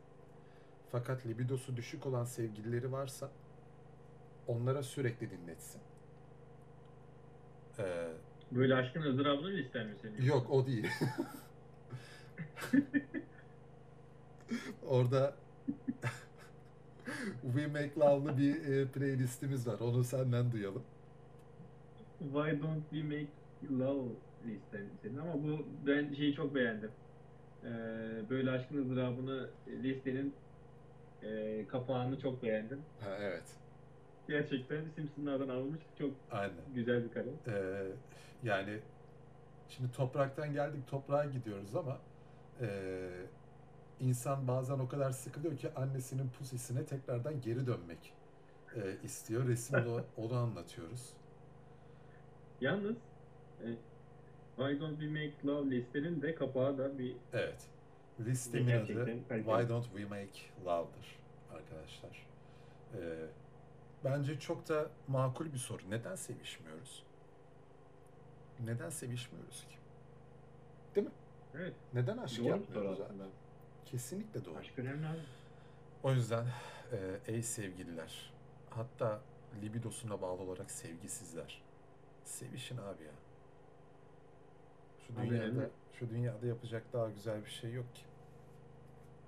Fakat 0.91 1.25
libidosu 1.25 1.77
düşük 1.77 2.05
olan 2.05 2.23
sevgilileri 2.23 2.91
varsa 2.91 3.29
onlara 4.47 4.83
sürekli 4.83 5.29
dinletsin. 5.31 5.81
Ee, 7.79 8.07
Böyle 8.51 8.75
aşkın 8.75 9.01
ızdırabını 9.01 9.47
mı 9.47 9.59
ister 9.59 9.85
mi 9.85 9.95
senin? 10.01 10.21
Yok 10.21 10.49
o 10.49 10.65
değil. 10.65 10.87
Orada 14.87 15.35
We 17.41 17.67
Make 17.67 17.91
Love'lı 17.97 18.37
bir 18.37 18.65
e, 18.65 18.87
playlistimiz 18.87 19.67
var. 19.67 19.79
Onu 19.79 20.03
senden 20.03 20.51
duyalım. 20.51 20.83
Why 22.19 22.61
don't 22.61 22.89
we 22.89 23.03
make 23.03 23.27
love 23.79 24.09
senin 25.01 25.17
ama 25.17 25.33
bu 25.33 25.65
ben 25.87 26.13
şeyi 26.13 26.35
çok 26.35 26.55
beğendim. 26.55 26.91
Ee, 27.63 27.69
böyle 28.29 28.51
aşkın 28.51 28.77
ızdırabını 28.77 29.49
listenin 29.67 30.33
e, 31.23 31.65
kapağını 31.67 32.19
çok 32.19 32.43
beğendim. 32.43 32.81
Ha, 32.99 33.17
evet. 33.19 33.43
Gerçekten 34.27 34.85
Simpsonlardan 34.95 35.49
alınmış 35.49 35.79
çok 35.99 36.11
Aynen. 36.31 36.55
güzel 36.75 37.03
bir 37.03 37.13
kalem. 37.13 37.33
Ee, 37.47 37.83
yani 38.43 38.79
şimdi 39.69 39.91
topraktan 39.91 40.53
geldik 40.53 40.87
toprağa 40.87 41.25
gidiyoruz 41.25 41.75
ama 41.75 41.97
e, 42.61 43.09
insan 43.99 44.47
bazen 44.47 44.79
o 44.79 44.87
kadar 44.87 45.11
sıkılıyor 45.11 45.57
ki 45.57 45.73
annesinin 45.75 46.29
pusisine 46.29 46.85
tekrardan 46.85 47.41
geri 47.41 47.67
dönmek 47.67 48.13
e, 48.75 48.97
istiyor. 49.03 49.47
Resimde 49.47 49.89
o- 49.89 50.05
onu 50.17 50.33
anlatıyoruz. 50.37 51.13
Yalnız 52.61 52.95
e, 53.63 53.67
Why 54.57 54.79
Don't 54.79 54.99
We 54.99 55.07
Make 55.07 55.33
Love 55.45 55.69
listenin 55.71 56.21
de 56.21 56.35
kapağı 56.35 56.77
da 56.77 56.97
bir 56.99 57.15
Evet. 57.33 57.67
Listemin 58.19 58.67
adı. 58.71 59.05
Why 59.29 59.69
Don't 59.69 59.85
We 59.85 60.05
Make 60.05 60.39
Love'dır 60.65 61.19
arkadaşlar. 61.53 62.27
Ee, 62.95 63.25
bence 64.03 64.39
çok 64.39 64.69
da 64.69 64.87
makul 65.07 65.53
bir 65.53 65.57
soru. 65.57 65.81
Neden 65.89 66.15
sevişmiyoruz? 66.15 67.03
Neden 68.65 68.89
sevişmiyoruz 68.89 69.61
ki? 69.69 69.75
Evet 71.57 71.73
Neden 71.93 72.17
aşk 72.17 72.39
doğru 72.39 72.47
yapmıyoruz? 72.47 73.01
abi? 73.01 73.13
Kesinlikle 73.85 74.45
doğru. 74.45 74.57
Aşk 74.57 74.79
önemli 74.79 75.07
abi. 75.07 75.19
O 76.03 76.11
yüzden 76.13 76.45
e, 76.91 77.19
ey 77.27 77.43
sevgililer, 77.43 78.33
hatta 78.69 79.21
libidosuna 79.61 80.21
bağlı 80.21 80.41
olarak 80.41 80.71
sevgisizler, 80.71 81.61
sevişin 82.23 82.77
abi 82.77 83.03
ya. 83.03 83.11
Şu 85.07 85.13
Aynen 85.19 85.29
dünyada 85.31 85.45
öyle. 85.45 85.69
şu 85.99 86.09
dünyada 86.09 86.45
yapacak 86.47 86.83
daha 86.93 87.09
güzel 87.09 87.45
bir 87.45 87.49
şey 87.49 87.73
yok 87.73 87.95
ki. 87.95 88.01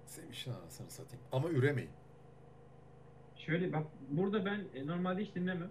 Sevişin 0.06 0.54
anasını 0.54 0.90
satayım. 0.92 1.26
Ama 1.32 1.50
üremeyin. 1.50 1.90
Şöyle 3.38 3.74
bak 3.74 3.84
burada 4.10 4.46
ben 4.46 4.64
e, 4.76 4.88
normalde 4.88 5.22
hiç 5.22 5.36
dinlemem. 5.36 5.70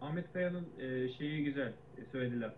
Ahmet 0.00 0.32
Kaya'nın 0.32 0.68
e, 0.78 1.08
şeyi 1.08 1.44
güzel 1.44 1.72
e, 1.98 2.04
söylediler. 2.12 2.52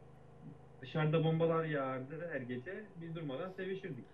Dışarıda 0.82 1.24
bombalar 1.24 1.64
yağardı 1.64 2.28
her 2.32 2.40
gece. 2.40 2.84
Biz 3.00 3.14
durmadan 3.16 3.50
sevişirdik. 3.52 4.04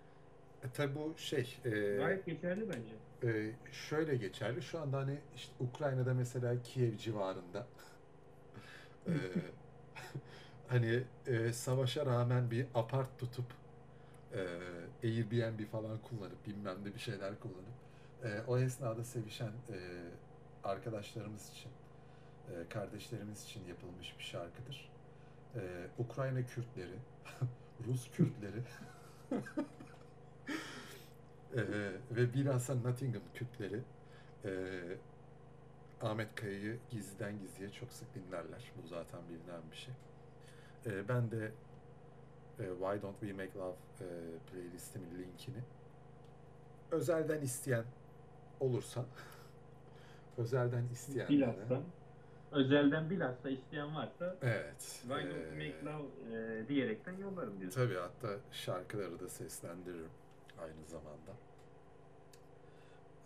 E, 0.63 0.69
tabi 0.73 0.95
bu 0.95 1.13
şey 1.17 1.57
e, 1.65 1.69
Gayet 1.95 2.25
geçerli 2.25 2.65
bence. 2.69 2.95
e, 3.37 3.51
şöyle 3.71 4.15
geçerli. 4.15 4.61
Şu 4.61 4.79
anda 4.79 4.97
hani 4.97 5.17
işte 5.35 5.53
Ukrayna'da 5.59 6.13
mesela 6.13 6.61
Kiev 6.63 6.97
civarında 6.97 7.67
e, 9.07 9.13
hani 10.67 11.03
e, 11.27 11.53
savaşa 11.53 12.05
rağmen 12.05 12.51
bir 12.51 12.65
apart 12.75 13.19
tutup 13.19 13.45
e, 14.33 14.39
Airbnb 15.03 15.65
falan 15.71 15.97
kullanıp 16.09 16.47
bilmem 16.47 16.77
ne 16.85 16.93
bir 16.93 16.99
şeyler 16.99 17.39
kullanıp 17.39 17.75
e, 18.23 18.41
o 18.47 18.57
esnada 18.57 19.03
sevişen 19.03 19.47
e, 19.69 19.77
arkadaşlarımız 20.63 21.49
için 21.49 21.71
e, 22.49 22.69
kardeşlerimiz 22.69 23.43
için 23.43 23.67
yapılmış 23.67 24.15
bir 24.19 24.23
şarkıdır. 24.23 24.89
E, 25.55 25.87
Ukrayna 25.99 26.45
Kürtleri, 26.45 26.97
Rus 27.87 28.11
Kürtleri 28.11 28.61
e, 31.55 31.61
ve 32.11 32.33
bilhassa 32.33 32.75
Nottingham 32.75 33.21
Kürtleri 33.33 33.81
e, 34.45 34.51
Ahmet 36.01 36.35
Kaya'yı 36.35 36.79
gizliden 36.89 37.39
gizliye 37.39 37.71
çok 37.71 37.91
sık 37.91 38.15
dinlerler. 38.15 38.71
Bu 38.83 38.87
zaten 38.87 39.19
bilinen 39.29 39.61
bir 39.71 39.77
şey. 39.77 39.93
E, 40.85 41.07
ben 41.07 41.31
de 41.31 41.51
e, 42.59 42.63
Why 42.79 43.01
Don't 43.01 43.19
We 43.19 43.33
Make 43.33 43.59
Love 43.59 43.75
e, 44.01 44.07
playlistimin 44.51 45.09
linkini 45.19 45.59
özelden 46.91 47.41
isteyen 47.41 47.83
olursa 48.59 49.05
özelden 50.37 50.83
isteyenlere. 50.91 51.81
Özelden 52.51 53.09
bilhassa 53.09 53.49
isteyen 53.49 53.95
varsa 53.95 54.35
evet 54.41 54.81
Why 55.01 55.09
don't 55.09 55.35
e, 55.35 55.49
we 55.49 55.67
make 55.67 55.85
love 55.85 56.07
e, 56.37 56.67
diyerekten 56.67 57.17
yollarım 57.17 57.59
diyorsun. 57.59 57.81
tabii 57.81 57.95
hatta 57.97 58.27
şarkıları 58.51 59.19
da 59.19 59.29
seslendiririm 59.29 60.09
aynı 60.61 60.85
zamanda. 60.87 61.31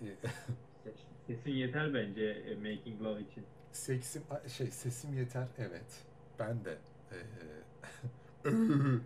E, 0.01 0.07
Sesin 1.27 1.51
yeter 1.51 1.93
bence 1.93 2.25
e, 2.25 2.55
making 2.55 3.01
love 3.01 3.21
için. 3.21 3.45
Seksim 3.71 4.23
şey 4.47 4.67
sesim 4.67 5.13
yeter 5.17 5.47
evet. 5.57 6.05
Ben 6.39 6.65
de 6.65 6.77
eee 7.11 7.19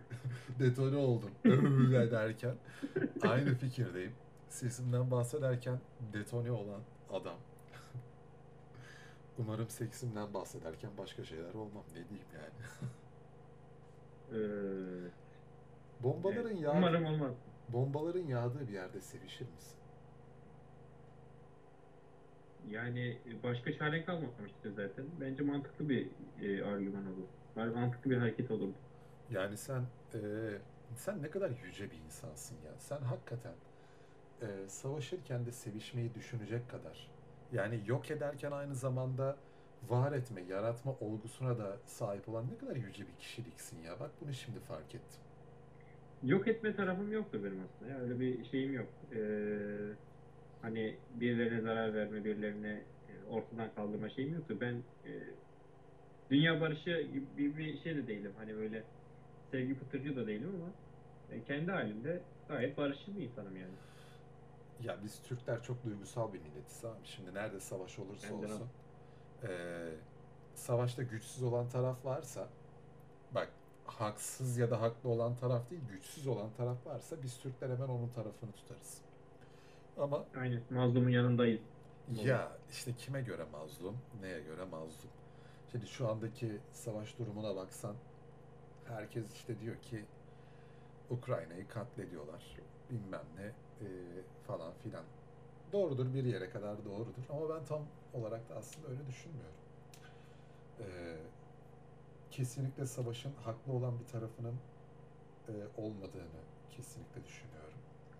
detone 0.59 0.97
oldum 0.97 1.31
derken 2.11 2.55
aynı 3.21 3.55
fikirdeyim. 3.55 4.11
Sesimden 4.49 5.11
bahsederken 5.11 5.79
detone 6.13 6.51
olan 6.51 6.81
adam. 7.09 7.35
Umarım 9.37 9.69
seksimden 9.69 10.33
bahsederken 10.33 10.91
başka 10.97 11.23
şeyler 11.25 11.53
olmam 11.53 11.83
ne 11.95 12.09
diyeyim 12.09 12.27
yani. 12.35 12.89
Ee, 14.31 14.35
Bombaların 16.03 16.55
yağdığı, 16.55 16.77
Umarım 16.77 17.05
olmaz. 17.05 17.33
bombaların 17.69 18.23
yağdığı 18.27 18.67
bir 18.67 18.73
yerde 18.73 19.01
sevişir 19.01 19.45
misin? 19.49 19.77
Yani 22.69 23.17
başka 23.43 23.73
çare 23.73 24.05
kalmamıştır 24.05 24.71
zaten. 24.75 25.05
Bence 25.21 25.43
mantıklı 25.43 25.89
bir 25.89 26.07
e, 26.41 26.63
argüman 26.65 27.05
olur. 27.07 27.27
Yani 27.55 27.73
mantıklı 27.75 28.11
bir 28.11 28.17
hareket 28.17 28.51
olur. 28.51 28.73
Yani 29.31 29.57
sen 29.57 29.83
eee, 30.13 30.21
sen 30.95 31.21
ne 31.23 31.29
kadar 31.29 31.49
yüce 31.65 31.91
bir 31.91 31.97
insansın 31.97 32.55
ya. 32.65 32.71
Sen 32.79 33.01
hakikaten 33.01 33.53
eee, 34.41 34.69
savaşırken 34.69 35.45
de 35.45 35.51
sevişmeyi 35.51 36.15
düşünecek 36.15 36.69
kadar. 36.69 37.11
Yani 37.53 37.79
yok 37.85 38.11
ederken 38.11 38.51
aynı 38.51 38.75
zamanda 38.75 39.37
var 39.89 40.11
etme, 40.11 40.41
yaratma 40.49 40.95
olgusuna 40.99 41.57
da 41.57 41.77
sahip 41.85 42.29
olan 42.29 42.45
ne 42.53 42.57
kadar 42.57 42.75
yüce 42.75 43.03
bir 43.07 43.15
kişiliksin 43.19 43.81
ya. 43.81 43.99
Bak 43.99 44.11
bunu 44.21 44.33
şimdi 44.33 44.59
fark 44.59 44.95
ettim. 44.95 45.21
Yok 46.23 46.47
etme 46.47 46.75
tarafım 46.75 47.11
yoktur 47.11 47.43
benim 47.43 47.61
aslında. 47.63 47.91
Ya. 47.91 47.99
Öyle 47.99 48.19
bir 48.19 48.45
şeyim 48.45 48.73
yok. 48.73 48.87
Ee, 49.15 49.17
hani 50.61 50.95
birilerine 51.15 51.61
zarar 51.61 51.93
verme, 51.93 52.25
birilerine 52.25 52.81
e, 53.09 53.29
ortadan 53.29 53.69
kaldırma 53.75 54.09
şeyim 54.09 54.33
yoktur. 54.33 54.57
Ben 54.61 54.73
e, 55.05 55.11
dünya 56.31 56.61
barışı 56.61 57.07
gibi 57.37 57.57
bir 57.57 57.79
şey 57.79 57.95
de 57.95 58.07
değilim. 58.07 58.31
Hani 58.37 58.55
böyle 58.55 58.83
sevgi 59.51 59.79
pıtırcı 59.79 60.15
da 60.15 60.27
değilim 60.27 60.49
ama 60.55 60.69
kendi 61.47 61.71
halimde 61.71 62.21
gayet 62.47 62.77
barışçıl 62.77 63.17
bir 63.17 63.21
insanım 63.21 63.55
yani. 63.57 63.73
Ya 64.83 64.97
biz 65.03 65.21
Türkler 65.21 65.63
çok 65.63 65.83
duygusal 65.83 66.33
bir 66.33 66.39
milletiz 66.39 66.85
abi. 66.85 67.05
Şimdi 67.05 67.33
nerede 67.33 67.59
savaş 67.59 67.99
olursa 67.99 68.27
Benden 68.33 68.49
olsun. 68.49 68.67
eee, 69.43 69.95
savaşta 70.55 71.03
güçsüz 71.03 71.43
olan 71.43 71.69
taraf 71.69 72.05
varsa 72.05 72.47
bak 73.31 73.49
haksız 73.85 74.57
ya 74.57 74.71
da 74.71 74.81
haklı 74.81 75.09
olan 75.09 75.35
taraf 75.35 75.69
değil 75.69 75.81
güçsüz 75.91 76.27
olan 76.27 76.49
taraf 76.57 76.85
varsa 76.85 77.23
biz 77.23 77.37
Türkler 77.39 77.69
hemen 77.69 77.87
onun 77.87 78.09
tarafını 78.09 78.51
tutarız. 78.51 78.97
Ama 79.97 80.25
Aynen. 80.37 80.61
Mazlumun 80.69 81.09
yanındayız. 81.09 81.61
Ya 82.23 82.51
işte 82.71 82.93
kime 82.93 83.21
göre 83.21 83.43
mazlum, 83.51 83.97
neye 84.21 84.41
göre 84.41 84.63
mazlum? 84.65 85.09
Şimdi 85.71 85.87
şu 85.87 86.09
andaki 86.09 86.59
savaş 86.71 87.19
durumuna 87.19 87.55
baksan 87.55 87.95
herkes 88.87 89.33
işte 89.33 89.59
diyor 89.59 89.75
ki 89.81 90.05
Ukrayna'yı 91.09 91.67
katlediyorlar, 91.67 92.57
bilmem 92.89 93.25
ne 93.37 93.51
e, 93.85 94.21
falan 94.47 94.73
filan. 94.83 95.03
Doğrudur 95.73 96.13
bir 96.13 96.23
yere 96.23 96.49
kadar 96.49 96.85
doğrudur 96.85 97.23
ama 97.29 97.49
ben 97.49 97.65
tam 97.65 97.81
olarak 98.13 98.49
da 98.49 98.55
aslında 98.55 98.87
öyle 98.87 99.07
düşünmüyorum. 99.07 99.55
E, 100.79 100.85
kesinlikle 102.31 102.85
savaşın 102.85 103.33
haklı 103.35 103.73
olan 103.73 103.99
bir 103.99 104.05
tarafının 104.05 104.55
e, 105.49 105.53
olmadığını 105.77 106.41
kesinlikle 106.71 107.25
düşünüyorum. 107.25 107.73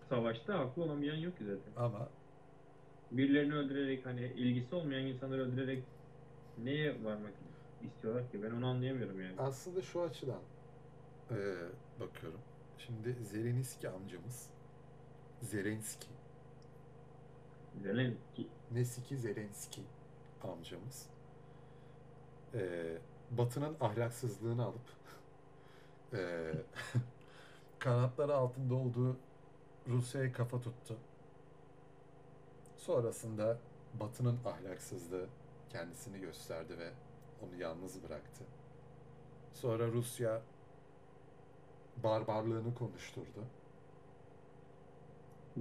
Savaşta 0.08 0.58
haklı 0.58 0.82
olamayan 0.82 1.16
yok 1.16 1.38
ki 1.38 1.44
zaten. 1.44 1.84
Ama 1.84 2.08
Birilerini 3.10 3.54
öldürerek 3.54 4.06
hani 4.06 4.26
ilgisi 4.26 4.74
olmayan 4.74 5.06
insanları 5.06 5.42
öldürerek 5.42 5.84
neye 6.64 7.04
varmak 7.04 7.32
istiyorlar 7.82 8.30
ki? 8.30 8.42
Ben 8.42 8.50
onu 8.50 8.66
anlayamıyorum 8.66 9.22
yani. 9.22 9.34
Aslında 9.38 9.82
şu 9.82 10.02
açıdan 10.02 10.40
eee, 11.30 11.54
bakıyorum. 12.00 12.40
Şimdi 12.78 13.12
Zelenski 13.24 13.88
amcamız, 13.88 14.50
Zelenski, 15.42 16.08
Zelenski. 17.82 18.48
Nesiki 18.70 19.16
Zelenski 19.16 19.82
amcamız 20.42 21.06
eee, 22.54 22.98
Batı'nın 23.30 23.76
ahlaksızlığını 23.80 24.64
alıp 24.64 24.80
eee 26.12 26.54
kanatları 27.78 28.34
altında 28.34 28.74
olduğu 28.74 29.16
Rusya'ya 29.88 30.32
kafa 30.32 30.60
tuttu. 30.60 30.96
Sonrasında 32.76 33.58
Batı'nın 34.00 34.38
ahlaksızlığı 34.44 35.26
kendisini 35.70 36.20
gösterdi 36.20 36.78
ve 36.78 36.90
onu 37.42 37.60
yalnız 37.60 38.02
bıraktı. 38.02 38.44
Sonra 39.54 39.86
Rusya 39.88 40.42
barbarlığını 42.02 42.74
konuşturdu 42.74 43.44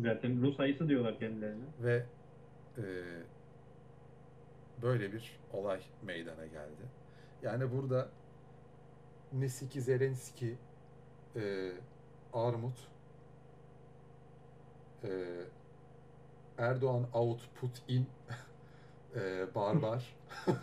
Zaten 0.01 0.41
Rus 0.41 0.59
ayısı 0.59 0.89
diyorlar 0.89 1.19
kendilerine. 1.19 1.63
ve 1.79 2.05
e, 2.77 2.83
böyle 4.81 5.13
bir 5.13 5.39
olay 5.53 5.81
meydana 6.03 6.45
geldi. 6.45 6.83
Yani 7.43 7.71
burada 7.71 8.09
Nesiki 9.33 9.81
Zelenski, 9.81 10.57
e, 11.35 11.71
Armut, 12.33 12.87
e, 15.03 15.09
Erdoğan 16.57 17.07
out 17.13 17.41
in, 17.87 18.07
e, 19.15 19.55
barbar, 19.55 20.15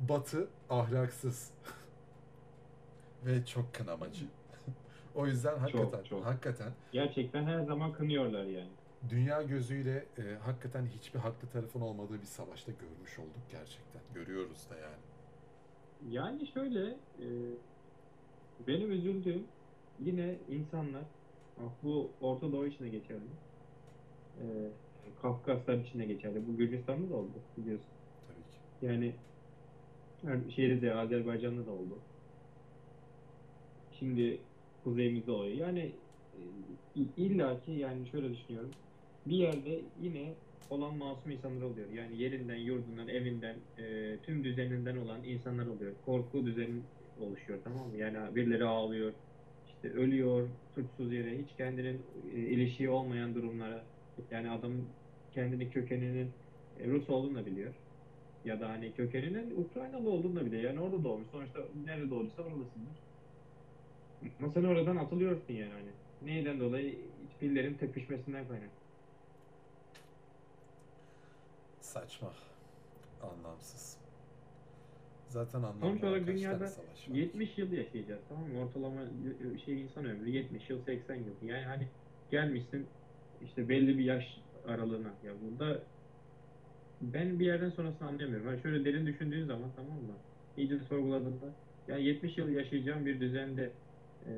Batı 0.00 0.48
ahlaksız 0.70 1.50
ve 3.26 3.46
çok 3.46 3.74
kınamacı. 3.74 4.26
O 5.16 5.26
yüzden 5.26 5.58
hakikaten 5.58 6.02
çok. 6.02 6.24
hakikaten 6.24 6.72
Gerçekten 6.92 7.44
her 7.44 7.60
zaman 7.60 7.92
kınıyorlar 7.92 8.44
yani. 8.44 8.68
dünya 9.08 9.42
gözüyle 9.42 10.06
e, 10.18 10.22
hakikaten 10.44 10.86
hiçbir 10.86 11.18
haklı 11.18 11.48
tarafın 11.48 11.80
olmadığı 11.80 12.20
bir 12.20 12.26
savaşta 12.26 12.72
görmüş 12.72 13.18
olduk 13.18 13.42
gerçekten. 13.50 14.02
Görüyoruz 14.14 14.70
da 14.70 14.76
yani. 14.76 14.96
Yani 16.14 16.46
şöyle 16.46 16.86
e, 17.20 17.26
benim 18.66 18.92
üzüldüğüm 18.92 19.44
yine 20.00 20.34
insanlar 20.48 21.02
bak 21.60 21.72
bu 21.82 22.10
Orta 22.20 22.52
Doğu 22.52 22.66
için 22.66 22.84
de 22.84 22.88
geçerli. 22.88 23.20
E, 24.40 24.44
Kafkaslar 25.22 25.74
için 25.74 25.98
de 25.98 26.04
geçerli. 26.04 26.48
Bu 26.48 26.56
Gürcistan'da 26.56 27.10
da 27.10 27.14
oldu 27.16 27.32
biliyorsun. 27.56 27.86
Tabii 28.28 28.42
ki. 28.52 28.86
Yani 28.86 29.14
her 30.22 30.50
şeyde 30.50 30.82
de 30.82 30.94
Azerbaycan'da 30.94 31.66
da 31.66 31.70
oldu. 31.70 31.98
Şimdi 33.98 34.40
kuzeyimizde 34.86 35.32
oluyor. 35.32 35.56
Yani 35.56 36.02
e, 36.34 36.40
illa 36.94 37.60
ki 37.60 37.72
yani 37.72 38.08
şöyle 38.10 38.30
düşünüyorum. 38.30 38.78
Bir 39.26 39.36
yerde 39.36 39.92
yine 39.96 40.42
olan 40.70 40.96
masum 40.96 41.32
insanlar 41.32 41.62
oluyor. 41.62 41.90
Yani 41.90 42.18
yerinden, 42.18 42.56
yurdundan, 42.56 43.08
evinden, 43.08 43.68
e, 43.78 44.22
tüm 44.22 44.44
düzeninden 44.44 44.96
olan 44.96 45.24
insanlar 45.24 45.66
oluyor. 45.66 46.00
Korku 46.02 46.46
düzeni 46.46 46.86
oluşuyor 47.16 47.64
tamam 47.64 47.90
mı? 47.90 47.98
Yani 47.98 48.36
birileri 48.36 48.64
ağlıyor, 48.64 49.14
işte 49.66 49.90
ölüyor 49.92 50.58
suçsuz 50.74 51.12
yere, 51.12 51.38
hiç 51.38 51.56
kendinin 51.56 52.06
e, 52.24 52.30
ilişiği 52.30 52.90
olmayan 52.90 53.34
durumlara. 53.34 53.90
Yani 54.30 54.50
adam 54.50 54.94
kendini 55.32 55.70
kökeninin 55.70 56.42
e, 56.76 56.88
Rus 56.88 57.10
olduğunu 57.10 57.36
da 57.38 57.46
biliyor. 57.46 57.82
Ya 58.44 58.60
da 58.60 58.68
hani 58.70 58.94
kökeninin 58.94 59.50
Ukraynalı 59.56 60.10
olduğunu 60.10 60.36
da 60.36 60.46
biliyor. 60.46 60.62
Yani 60.62 60.80
orada 60.80 61.04
doğmuş. 61.04 61.28
Sonuçta 61.30 61.60
nerede 61.74 62.10
doğduysa 62.10 62.42
oradasındır. 62.42 63.05
Ama 64.40 64.52
sen 64.52 64.64
oradan 64.64 64.96
atılıyorsun 64.96 65.54
yani 65.54 65.72
hani. 65.72 65.90
Neyden 66.22 66.60
dolayı? 66.60 66.94
Pillerin 67.40 67.74
tepişmesinden 67.74 68.48
kaynak. 68.48 68.70
Saçma. 71.80 72.32
Anlamsız. 73.22 73.98
Zaten 75.28 75.58
anlamlı 75.58 75.80
Sonuç 75.80 76.04
olarak 76.04 76.26
dünyada 76.26 76.68
savaş 76.68 77.08
var. 77.08 77.14
70 77.14 77.58
yıl 77.58 77.72
yaşayacağız 77.72 78.22
tamam 78.28 78.48
mı? 78.48 78.60
Ortalama 78.60 79.00
şey 79.64 79.82
insan 79.82 80.04
ömrü 80.04 80.30
70 80.30 80.70
yıl 80.70 80.84
80 80.84 81.14
yıl. 81.14 81.34
Yani 81.42 81.64
hani 81.64 81.88
gelmişsin 82.30 82.86
işte 83.44 83.68
belli 83.68 83.98
bir 83.98 84.04
yaş 84.04 84.24
aralığına. 84.68 85.08
Ya 85.24 85.32
burada 85.42 85.82
ben 87.00 87.38
bir 87.38 87.46
yerden 87.46 87.70
sonrasını 87.70 88.08
anlayamıyorum. 88.08 88.46
Yani 88.48 88.62
şöyle 88.62 88.84
derin 88.84 89.06
düşündüğün 89.06 89.46
zaman 89.46 89.70
tamam 89.76 89.96
mı? 89.96 90.14
İyice 90.56 90.78
sorguladığında 90.78 91.46
yani 91.88 92.04
70 92.04 92.38
yıl 92.38 92.48
yaşayacağım 92.48 93.06
bir 93.06 93.20
düzende 93.20 93.70
e, 94.28 94.32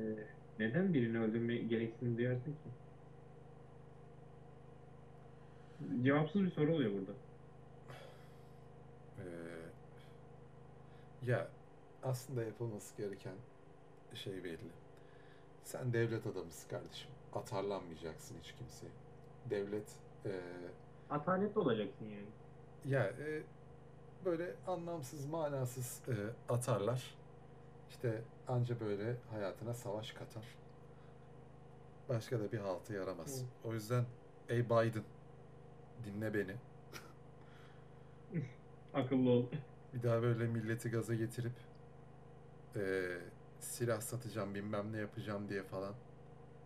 neden 0.59 0.93
birini 0.93 1.19
öldürme 1.19 1.57
gereksinimi 1.57 2.17
duyarsın 2.17 2.51
ki? 2.51 2.69
Cevapsız 6.03 6.41
bir 6.41 6.51
soru 6.51 6.73
oluyor 6.73 6.91
burada. 6.93 7.11
Ee, 9.19 9.23
ya 11.31 11.47
aslında 12.03 12.43
yapılması 12.43 12.97
gereken 12.97 13.33
şey 14.13 14.43
belli. 14.43 14.57
Sen 15.63 15.93
devlet 15.93 16.27
adamısın 16.27 16.69
kardeşim. 16.69 17.09
Atarlanmayacaksın 17.33 18.35
hiç 18.43 18.51
kimseye. 18.55 18.91
Devlet 19.49 19.89
e, 20.25 20.31
Ataletli 21.09 21.59
olacaksın 21.59 22.05
yani. 22.05 22.27
ya 22.85 23.03
e, 23.07 23.43
böyle 24.25 24.55
anlamsız, 24.67 25.25
manasız 25.25 26.01
e, 26.07 26.13
atarlar. 26.53 27.15
İşte 27.89 28.21
anca 28.49 28.79
böyle 28.79 29.15
hayatına 29.31 29.73
savaş 29.73 30.11
katar. 30.11 30.43
Başka 32.09 32.39
da 32.39 32.51
bir 32.51 32.57
haltı 32.59 32.93
yaramaz. 32.93 33.43
O 33.63 33.73
yüzden 33.73 34.05
ey 34.49 34.65
Biden 34.65 35.03
dinle 36.05 36.33
beni. 36.33 36.55
Akıllı 38.93 39.29
ol. 39.29 39.45
Bir 39.93 40.03
daha 40.03 40.21
böyle 40.21 40.47
milleti 40.47 40.89
gaza 40.91 41.15
getirip 41.15 41.53
eee, 42.75 43.19
silah 43.59 44.01
satacağım 44.01 44.55
bilmem 44.55 44.91
ne 44.93 44.97
yapacağım 44.97 45.49
diye 45.49 45.63
falan 45.63 45.93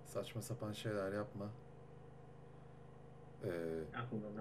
saçma 0.05 0.41
sapan 0.41 0.71
şeyler 0.73 1.11
yapma. 1.13 1.49
Eee, 3.43 3.51
Akıllı 3.97 4.27
ol. 4.27 4.31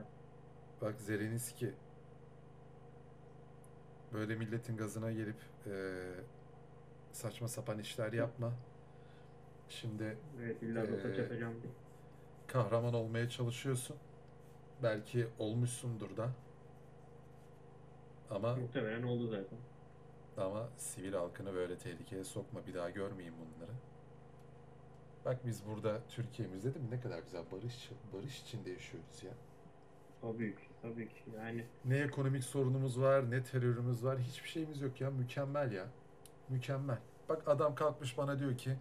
bak 0.82 1.00
Zelenski 1.00 1.74
böyle 4.12 4.34
milletin 4.36 4.76
gazına 4.76 5.12
gelip 5.12 5.36
eee, 5.66 5.72
saçma 7.12 7.48
sapan 7.48 7.78
işler 7.78 8.12
yapma. 8.12 8.52
Şimdi 9.68 10.16
Evet 10.42 10.62
illa 10.62 10.86
diye. 10.88 11.72
kahraman 12.48 12.94
olmaya 12.94 13.28
çalışıyorsun. 13.28 13.96
Belki 14.82 15.26
olmuşsundur 15.38 16.16
da. 16.16 16.28
Ama 18.30 18.56
Muhtemelen 18.56 19.02
oldu 19.02 19.26
zaten. 19.26 19.58
Ama 20.36 20.68
sivil 20.76 21.12
halkını 21.12 21.54
böyle 21.54 21.78
tehlikeye 21.78 22.24
sokma. 22.24 22.66
Bir 22.66 22.74
daha 22.74 22.90
görmeyeyim 22.90 23.34
bunları. 23.38 23.72
Bak 25.24 25.46
biz 25.46 25.66
burada 25.66 26.00
Türkiye'mizde 26.08 26.74
değil 26.74 26.84
mi 26.86 26.90
ne 26.90 27.00
kadar 27.00 27.18
güzel 27.18 27.42
barış 27.52 27.90
barış 28.12 28.42
içinde 28.42 28.70
yaşıyoruz 28.70 29.22
ya. 29.22 29.32
Tabii 30.20 30.54
ki, 30.56 30.62
tabii 30.82 31.08
ki. 31.08 31.22
Yani 31.36 31.64
Ne 31.84 31.98
ekonomik 31.98 32.44
sorunumuz 32.44 33.00
var, 33.00 33.30
ne 33.30 33.44
terörümüz 33.44 34.04
var. 34.04 34.18
Hiçbir 34.18 34.48
şeyimiz 34.48 34.80
yok 34.80 35.00
ya. 35.00 35.10
Mükemmel 35.10 35.72
ya. 35.72 35.86
Mükemmel. 36.52 36.98
Bak 37.28 37.42
adam 37.48 37.74
kalkmış 37.74 38.18
bana 38.18 38.38
diyor 38.38 38.58
ki 38.58 38.76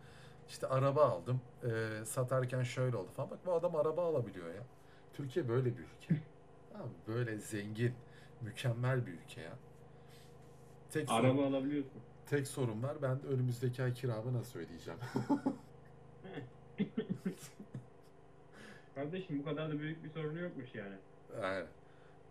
işte 0.49 0.67
araba 0.67 1.05
aldım. 1.05 1.41
eee, 1.63 2.05
satarken 2.05 2.63
şöyle 2.63 2.97
oldu 2.97 3.09
falan. 3.15 3.29
Bak 3.31 3.39
bu 3.45 3.53
adam 3.53 3.75
araba 3.75 4.05
alabiliyor 4.09 4.47
ya. 4.53 4.63
Türkiye 5.13 5.49
böyle 5.49 5.65
bir 5.77 5.83
ülke. 5.83 6.13
Mı? 6.73 6.89
Böyle 7.07 7.37
zengin, 7.37 7.93
mükemmel 8.41 9.05
bir 9.05 9.11
ülke 9.11 9.41
ya. 9.41 9.53
Tek 10.91 11.09
sorun- 11.09 11.25
araba 11.25 11.45
alabiliyorsun. 11.45 12.01
Tek 12.25 12.47
sorun 12.47 12.83
var. 12.83 12.97
Ben 13.01 13.23
de 13.23 13.27
önümüzdeki 13.27 13.83
ay 13.83 13.93
kiramı 13.93 14.33
nasıl 14.33 14.59
ödeyeceğim? 14.59 14.99
Kardeşim 18.95 19.39
bu 19.39 19.45
kadar 19.45 19.69
da 19.69 19.79
büyük 19.79 20.03
bir 20.03 20.09
sorunu 20.09 20.39
yokmuş 20.39 20.75
yani. 20.75 20.95
Aynen. 21.41 21.67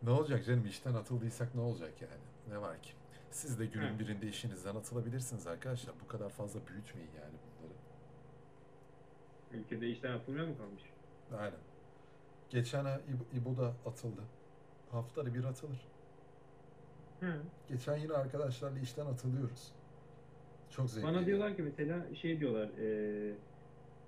Ne 0.02 0.10
olacak 0.10 0.44
canım? 0.44 0.66
İşten 0.66 0.94
atıldıysak 0.94 1.54
ne 1.54 1.60
olacak 1.60 1.92
yani? 2.02 2.22
Ne 2.48 2.60
var 2.60 2.82
ki? 2.82 2.90
Siz 3.30 3.58
de 3.60 3.66
günün 3.66 3.94
Hı. 3.94 3.98
birinde 3.98 4.26
işinizden 4.26 4.74
atılabilirsiniz 4.76 5.46
arkadaşlar. 5.46 5.94
Bu 6.04 6.06
kadar 6.08 6.30
fazla 6.30 6.60
büyütmeyin 6.66 7.10
yani 7.20 7.34
bunları. 7.58 7.72
Ülkede 9.62 9.88
işten 9.88 10.12
atılmıyor 10.12 10.46
mu 10.46 10.58
kalmış? 10.58 10.82
Aynen. 11.38 11.58
Geçen 12.50 12.84
ay 12.84 13.00
İbo, 13.08 13.24
İbo 13.38 13.56
da 13.62 13.74
atıldı. 13.86 14.20
Haftada 14.90 15.34
bir 15.34 15.44
atılır. 15.44 15.88
Hı. 17.20 17.42
Geçen 17.68 17.96
yine 17.96 18.12
arkadaşlarla 18.12 18.78
işten 18.78 19.06
atılıyoruz. 19.06 19.72
Çok 20.70 20.90
zevkli. 20.90 21.06
Bana 21.06 21.26
diyorlar 21.26 21.56
ki 21.56 21.62
mesela 21.62 22.14
şey 22.14 22.40
diyorlar 22.40 22.68
eee, 22.78 23.34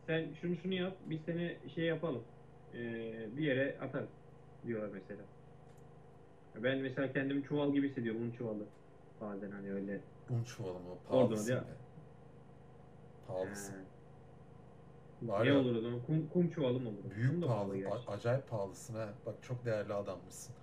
sen 0.07 0.33
şunu 0.41 0.57
şunu 0.57 0.75
yap 0.75 0.97
biz 1.07 1.21
seni 1.27 1.57
şey 1.75 1.85
yapalım 1.85 2.23
eee, 2.75 3.29
bir 3.37 3.45
yere 3.45 3.79
atarız 3.81 4.09
diyorlar 4.67 4.89
mesela. 4.89 5.23
Ben 6.65 6.79
mesela 6.79 7.13
kendimi 7.13 7.43
çuval 7.45 7.73
gibi 7.73 7.89
hissediyorum 7.91 8.23
un 8.23 8.31
çuvalı 8.31 8.65
bazen 9.23 9.53
hani 9.53 9.73
öyle. 9.73 10.09
Un 10.29 10.45
çuvalı 10.45 10.81
mı? 10.81 11.05
Orada 11.11 11.45
Pahalısın 11.45 11.47
ya. 11.47 11.69
be. 11.69 11.79
Pahalısın. 13.27 13.93
Var 15.23 15.47
ne 15.47 15.49
ya, 15.49 15.55
olur 15.55 15.77
o 15.77 15.81
zaman? 15.81 16.03
Kum, 16.03 16.29
kum 16.29 16.51
çuvalı 16.51 16.81
mı 16.81 16.89
olur? 16.89 17.03
Kum 17.03 17.11
Büyük 17.11 17.43
da 17.43 17.47
pahalı, 17.47 17.77
gerçi. 17.77 17.89
a- 17.89 18.13
acayip 18.13 18.49
pahalısın 18.49 18.95
ha. 18.95 19.19
Bak 19.27 19.43
çok 19.43 19.65
değerli 19.65 19.95
adammışsın. 19.95 20.57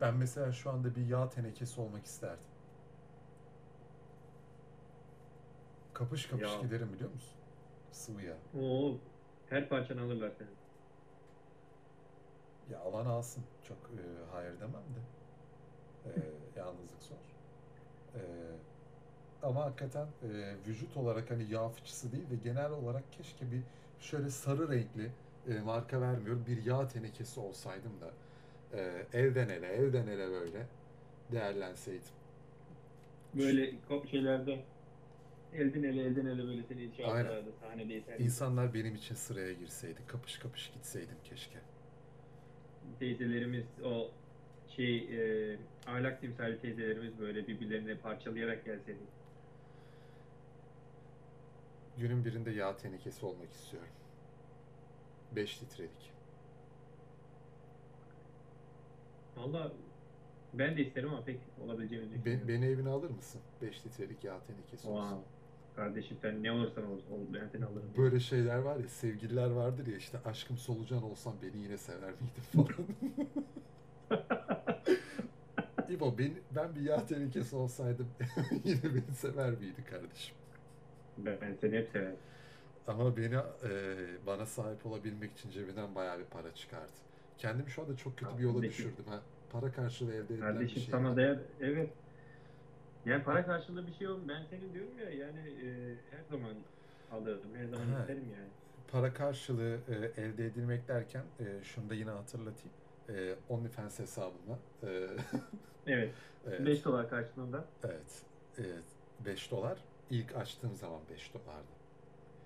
Ben 0.00 0.14
mesela 0.16 0.52
şu 0.52 0.70
anda 0.70 0.96
bir 0.96 1.06
yağ 1.06 1.28
tenekesi 1.30 1.80
olmak 1.80 2.06
isterdim. 2.06 2.48
Kapış 5.92 6.26
kapış 6.26 6.50
Ya. 6.52 6.60
giderim 6.60 6.92
biliyor 6.92 7.10
musun? 7.12 7.40
Sıvı 7.90 8.22
yağ. 8.22 8.42
Oo, 8.52 9.04
her 9.46 9.68
parçanı 9.68 10.00
alırlar 10.02 10.30
seni. 10.30 10.58
Ya 12.66 12.80
alan 12.80 13.06
alsın. 13.06 13.44
Çok 13.62 13.90
e, 13.90 14.24
hayır 14.32 14.60
demem 14.60 14.94
de. 14.94 15.00
E, 16.04 16.10
yalnızlık 16.56 17.02
zor. 17.02 17.33
E, 18.14 18.20
ama 19.42 19.64
hakikaten 19.64 20.06
e, 20.06 20.54
vücut 20.68 20.96
olarak 20.96 21.30
hani 21.30 21.52
yağ 21.52 21.68
fıçısı 21.68 22.12
değil 22.12 22.30
de 22.30 22.36
genel 22.44 22.70
olarak 22.70 23.12
keşke 23.12 23.52
bir 23.52 23.60
şöyle 24.00 24.30
sarı 24.30 24.68
renkli 24.72 25.10
e, 25.48 25.60
marka 25.60 26.00
vermiyorum 26.00 26.44
bir 26.48 26.64
yağ 26.64 26.88
tenekesi 26.88 27.40
olsaydım 27.40 27.92
da 28.00 28.10
e, 28.78 29.06
elden 29.12 29.48
ele 29.48 29.66
elden 29.66 30.06
ele 30.06 30.30
böyle 30.30 30.66
değerlenseydim. 31.32 32.12
Böyle 33.34 33.72
şeylerde 34.10 34.58
elden 35.54 35.82
ele 35.82 36.02
elden 36.02 36.26
ele 36.26 36.44
böyle 36.44 36.62
seni 36.62 36.94
şey 36.96 37.04
Aynen. 37.04 37.16
yaptılardı 37.18 37.50
sahnede 37.60 37.92
yeter. 37.92 38.18
İnsanlar 38.18 38.74
benim 38.74 38.94
için 38.94 39.14
sıraya 39.14 39.52
girseydi, 39.52 40.00
kapış 40.06 40.38
kapış 40.38 40.70
gitseydim 40.74 41.16
keşke. 41.24 41.58
Teyzelerimiz 42.98 43.64
o 43.84 44.10
şey 44.76 44.96
e, 45.52 45.56
ahlak 45.86 46.20
timsali 46.20 46.60
teyzelerimiz 46.60 47.18
böyle 47.18 47.46
birbirlerini 47.46 47.96
parçalayarak 47.98 48.64
gelseydi. 48.64 48.98
Günün 51.98 52.24
birinde 52.24 52.50
yağ 52.50 52.76
tenekesi 52.76 53.26
olmak 53.26 53.52
istiyorum. 53.52 53.88
5 55.36 55.62
litrelik. 55.62 56.12
Valla 59.36 59.72
ben 60.54 60.76
de 60.76 60.86
isterim 60.86 61.08
ama 61.08 61.24
pek 61.24 61.40
olabileceğini 61.64 62.04
Be- 62.10 62.14
düşünmüyorum. 62.14 62.48
beni 62.48 62.64
evine 62.66 62.88
alır 62.88 63.10
mısın? 63.10 63.40
5 63.62 63.86
litrelik 63.86 64.24
yağ 64.24 64.40
tenekesi 64.46 64.88
olsun. 64.88 65.00
Wow. 65.08 65.24
Kardeşim 65.76 66.16
sen 66.22 66.42
ne 66.42 66.52
olursan 66.52 66.84
ol, 66.84 66.96
ol 66.96 67.20
ben 67.34 67.48
seni 67.52 67.64
alırım. 67.64 67.90
Böyle 67.98 68.20
şeyler 68.20 68.58
var 68.58 68.76
ya, 68.76 68.88
sevgililer 68.88 69.50
vardır 69.50 69.86
ya 69.86 69.96
işte 69.96 70.18
aşkım 70.24 70.56
solucan 70.56 71.02
olsam 71.02 71.34
beni 71.42 71.62
yine 71.62 71.78
sever 71.78 72.10
miydin 72.10 72.42
falan. 72.52 72.86
İbo 75.94 76.18
ben, 76.18 76.30
ben 76.56 76.74
bir 76.74 76.80
yağ 76.80 77.06
tenekesi 77.06 77.56
olsaydım 77.56 78.08
yine 78.64 78.82
beni 78.84 79.14
sever 79.16 79.50
miydi 79.50 79.84
kardeşim? 79.90 80.36
Ben, 81.18 81.38
ben 81.40 81.54
seni 81.60 81.76
hep 81.76 81.88
severim. 81.92 82.16
Ama 82.86 83.16
beni 83.16 83.34
e, 83.34 83.70
bana 84.26 84.46
sahip 84.46 84.86
olabilmek 84.86 85.32
için 85.32 85.50
cebinden 85.50 85.94
bayağı 85.94 86.18
bir 86.18 86.24
para 86.24 86.54
çıkardı. 86.54 86.92
Kendimi 87.38 87.70
şu 87.70 87.82
anda 87.82 87.96
çok 87.96 88.18
kötü 88.18 88.38
bir 88.38 88.42
yola 88.42 88.54
Kardeşim. 88.54 88.84
düşürdüm 88.86 89.04
ha. 89.12 89.20
Para 89.52 89.72
karşılığı 89.72 90.12
elde 90.14 90.34
edilen 90.34 90.38
bir 90.40 90.54
Kardeşim 90.54 90.82
şey. 90.82 90.90
sana 90.90 91.10
var. 91.10 91.16
değer 91.16 91.38
evet. 91.60 91.90
Yani 93.06 93.22
para 93.24 93.46
karşılığı 93.46 93.86
bir 93.86 93.92
şey 93.92 94.04
yok. 94.06 94.20
Ben 94.28 94.42
senin 94.50 94.74
diyorum 94.74 94.98
ya 94.98 95.10
yani 95.10 95.38
e, 95.38 95.94
her 96.10 96.22
zaman 96.30 96.54
alırdım. 97.12 97.50
Her 97.56 97.64
zaman 97.66 97.86
Ha. 97.86 98.00
isterim 98.00 98.24
yani. 98.36 98.48
Para 98.88 99.14
karşılığı 99.14 99.78
e, 99.88 100.22
elde 100.22 100.46
edilmek 100.46 100.88
derken 100.88 101.24
e, 101.40 101.64
şunu 101.64 101.90
da 101.90 101.94
yine 101.94 102.10
hatırlatayım. 102.10 102.70
E, 103.08 103.34
OnlyFans 103.48 103.98
hesabıma 103.98 104.58
e, 104.82 105.06
Evet. 105.86 106.14
evet, 106.46 106.66
5 106.66 106.84
dolar 106.84 107.10
karşılığında. 107.10 107.64
evet, 107.84 108.22
evet, 108.58 108.84
5 109.26 109.50
dolar. 109.50 109.78
İlk 110.10 110.36
açtığım 110.36 110.74
zaman 110.76 111.00
5 111.10 111.34
dolardı. 111.34 111.66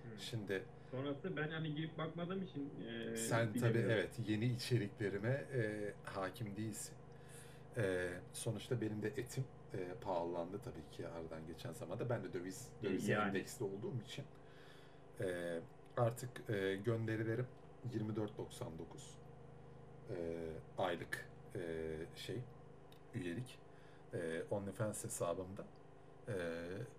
Hı. 0.02 0.20
Şimdi 0.20 0.62
Sonrası 0.90 1.36
ben 1.36 1.48
hani 1.48 1.74
girip 1.74 1.98
bakmadığım 1.98 2.42
için 2.42 2.70
e, 2.88 3.16
Sen 3.16 3.52
tabii 3.52 3.78
evet 3.78 4.10
yeni 4.26 4.44
içeriklerime 4.44 5.44
e, 5.54 5.92
hakim 6.04 6.56
değilsin. 6.56 6.94
E, 7.76 8.08
sonuçta 8.32 8.80
benim 8.80 9.02
de 9.02 9.08
etim 9.08 9.44
e, 9.74 9.78
pahalandı 10.00 10.58
tabii 10.64 10.96
ki 10.96 11.08
aradan 11.08 11.46
geçen 11.46 11.72
zamanda. 11.72 12.08
Ben 12.10 12.24
de 12.24 12.32
döviz 12.32 12.68
döviz 12.82 13.08
Yani. 13.08 13.28
endeksli 13.28 13.64
olduğum 13.64 14.00
için 14.06 14.24
e, 15.20 15.58
artık 15.96 16.30
e, 16.50 16.76
gönderilerim 16.76 17.46
24.99 17.94 18.74
e, 20.10 20.16
aylık 20.78 21.28
e, 21.54 21.60
şey 22.16 22.38
üyelik 23.14 23.58
e, 24.14 24.42
OnlyFans 24.50 25.04
hesabımda 25.04 25.64
e, 26.28 26.34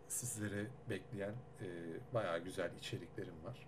sizleri 0.07 0.67
bekleyen 0.89 1.33
e, 1.61 1.65
bayağı 2.13 2.39
güzel 2.39 2.71
içeriklerim 2.77 3.43
var. 3.45 3.67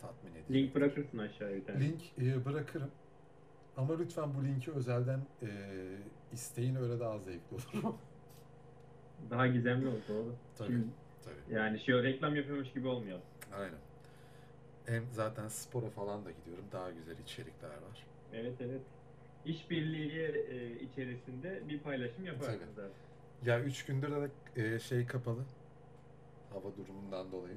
Tatmin 0.00 0.34
edici. 0.34 0.54
Link 0.54 0.74
bırakırsın 0.74 1.18
aşağıya 1.18 1.56
bir 1.56 1.64
tane. 1.64 1.80
Link 1.80 2.02
e, 2.18 2.44
bırakırım. 2.44 2.90
Ama 3.76 3.96
lütfen 3.98 4.34
bu 4.34 4.44
linki 4.44 4.72
özelden 4.72 5.20
e, 5.42 5.48
isteyin 6.32 6.74
öyle 6.74 7.00
daha 7.00 7.18
zevkli 7.18 7.54
olur. 7.54 7.94
Daha 9.30 9.46
gizemli 9.46 9.86
doğru. 10.08 10.34
tabii, 10.58 10.68
Şimdi 10.68 10.86
tabii. 11.24 11.54
yani 11.54 11.80
şu 11.80 12.02
reklam 12.02 12.36
yapıyormuş 12.36 12.72
gibi 12.72 12.88
olmayalım. 12.88 13.22
Aynen. 13.54 13.78
Hem 14.86 15.04
zaten 15.12 15.48
spora 15.48 15.90
falan 15.90 16.24
da 16.24 16.30
gidiyorum. 16.30 16.64
Daha 16.72 16.90
güzel 16.90 17.18
içerikler 17.18 17.68
var. 17.68 18.06
Evet 18.32 18.54
evet. 18.60 18.80
İşbirliği 19.44 20.20
e, 20.50 20.80
içerisinde 20.80 21.68
bir 21.68 21.78
paylaşım 21.80 22.24
yaparsın 22.26 22.58
Tabii. 22.58 22.70
zaten. 22.76 22.90
Ya 23.44 23.60
üç 23.60 23.84
gündür 23.84 24.10
de 24.10 24.30
e, 24.56 24.78
şey 24.78 25.06
kapalı. 25.06 25.40
Hava 26.50 26.76
durumundan 26.76 27.32
dolayı. 27.32 27.56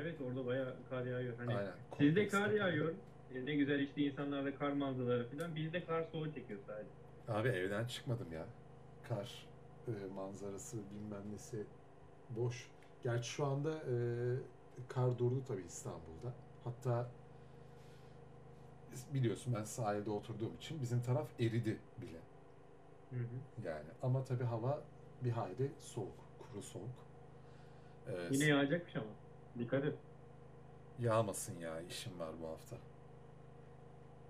Evet 0.00 0.20
orada 0.20 0.46
bayağı 0.46 0.76
kar 0.90 1.06
yağıyor. 1.06 1.38
Hani 1.38 1.56
Aynen. 1.56 1.72
sizde 1.98 2.28
kar 2.28 2.40
kapalı. 2.42 2.58
yağıyor. 2.58 2.94
E, 3.34 3.44
ne 3.44 3.54
güzel 3.54 3.80
işte 3.80 4.02
insanlarda 4.02 4.54
kar 4.54 4.72
manzaraları 4.72 5.28
falan. 5.28 5.56
Bizde 5.56 5.84
kar 5.84 6.02
soğuğu 6.12 6.32
çekiyor 6.32 6.60
sadece. 6.66 6.88
Abi 7.28 7.48
evden 7.48 7.84
çıkmadım 7.84 8.32
ya. 8.32 8.46
Kar 9.08 9.46
e, 9.88 9.92
manzarası 10.14 10.76
bilmem 10.76 11.32
nesi 11.32 11.64
boş. 12.30 12.70
Gerçi 13.02 13.28
şu 13.30 13.44
anda 13.46 13.70
e, 13.70 13.94
kar 14.88 15.18
durdu 15.18 15.42
tabii 15.48 15.62
İstanbul'da. 15.68 16.32
Hatta 16.64 17.10
biliyorsun 19.14 19.54
ben 19.54 19.64
sahilde 19.64 20.10
oturduğum 20.10 20.56
için 20.56 20.80
bizim 20.82 21.02
taraf 21.02 21.32
eridi 21.40 21.86
bile. 21.96 22.26
Hı 23.10 23.16
hı. 23.16 23.42
Yani 23.56 23.90
ama 24.02 24.24
tabii 24.24 24.44
hava 24.44 24.88
bir 25.20 25.30
hayli 25.30 25.74
soğuk, 25.78 26.34
kuru 26.38 26.62
soğuk. 26.62 27.08
Ee, 28.06 28.12
Yine 28.28 28.44
yağacakmış 28.44 28.96
ama. 28.96 29.20
Dikkat 29.58 29.84
et. 29.84 29.98
yağmasın 30.98 31.58
ya 31.58 31.80
işim 31.80 32.18
var 32.18 32.40
bu 32.40 32.48
hafta. 32.48 32.82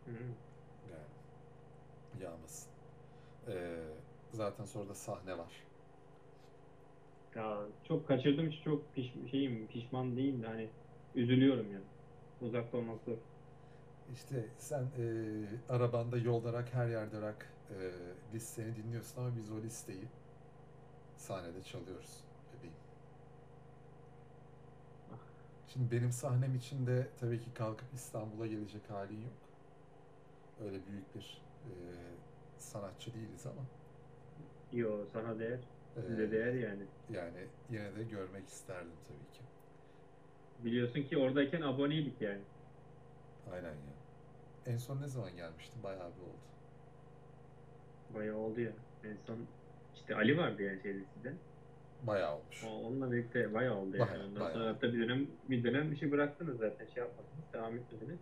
Hı 0.04 0.10
hı. 0.10 0.36
Yani 0.84 1.08
yağmasın. 2.12 2.72
Ee, 3.48 3.98
zaten 4.32 4.64
sonra 4.64 4.88
da 4.88 4.94
sahne 4.94 5.38
var. 5.38 5.70
Ya 7.34 7.68
çok 7.84 8.08
kaçırdığım 8.08 8.48
için 8.48 8.62
çok 8.64 8.94
piş, 8.94 9.12
şeyim, 9.30 9.68
pişman 9.68 10.16
değilim 10.16 10.42
de 10.42 10.46
hani 10.46 10.72
üzülüyorum 11.14 11.72
yani. 11.72 11.84
Uzakta 12.40 12.78
olmak 12.78 13.02
zor. 13.04 13.18
İşte 14.12 14.54
sen 14.58 14.82
e, 14.98 15.04
arabanda 15.68 16.18
yoldarak 16.18 16.74
her 16.74 16.88
yerde 16.88 17.20
rak 17.20 17.52
e, 17.70 17.76
listeni 18.34 18.76
dinliyorsun 18.76 19.20
ama 19.20 19.36
biz 19.36 19.50
o 19.50 19.62
listeyi 19.62 20.08
sahnede 21.16 21.62
çalıyoruz 21.62 22.24
bebeğim. 22.52 22.76
Şimdi 25.66 25.90
benim 25.90 26.12
sahnem 26.12 26.54
için 26.54 26.86
de 26.86 27.10
tabii 27.20 27.40
ki 27.40 27.54
kalkıp 27.54 27.94
İstanbul'a 27.94 28.46
gelecek 28.46 28.90
halin 28.90 29.22
yok. 29.22 29.32
Öyle 30.60 30.86
büyük 30.86 31.14
bir 31.14 31.42
e, 31.64 31.72
sanatçı 32.58 33.14
değiliz 33.14 33.46
ama 33.46 33.62
Yo 34.72 35.06
sana 35.06 35.38
değer. 35.38 35.60
Size 36.06 36.30
değer 36.30 36.52
yani. 36.54 36.82
yani 37.08 37.48
yine 37.70 37.96
de 37.96 38.04
görmek 38.04 38.48
isterdim 38.48 38.92
tabii 39.08 39.30
ki. 39.38 39.42
Biliyorsun 40.58 41.02
ki 41.02 41.18
oradayken 41.18 41.62
aboneydik 41.62 42.20
yani. 42.20 42.42
Aynen 43.52 43.74
ya. 43.74 43.99
En 44.66 44.76
son 44.78 45.00
ne 45.00 45.08
zaman 45.08 45.36
gelmiştin? 45.36 45.82
Bayağı 45.82 46.16
bir 46.16 46.20
oldu. 46.20 46.40
Bayağı 48.08 48.36
oldu 48.36 48.60
ya. 48.60 48.72
En 49.04 49.16
son 49.16 49.48
işte 49.94 50.14
Ali 50.14 50.36
vardı 50.38 50.62
yani 50.62 50.82
şeyde 50.82 51.04
sizde. 51.14 51.42
Bayağı 52.02 52.38
olmuş. 52.38 52.64
O- 52.64 52.68
Onunla 52.86 53.12
birlikte 53.12 53.54
bayağı 53.54 53.76
oldu 53.76 53.96
yani. 53.96 54.10
Bayağı, 54.10 54.26
Ondan 54.28 54.40
bayağı. 54.40 54.52
sonra 54.52 54.68
hatta 54.68 54.92
bir 54.92 54.98
dönem 55.00 55.26
bir 55.48 55.64
dönem 55.64 55.90
bir 55.90 55.96
şey 55.96 56.10
bıraktınız 56.10 56.58
zaten 56.58 56.86
şey 56.86 57.02
yapmadınız. 57.02 57.52
Devam 57.52 57.76
etmediniz. 57.76 58.20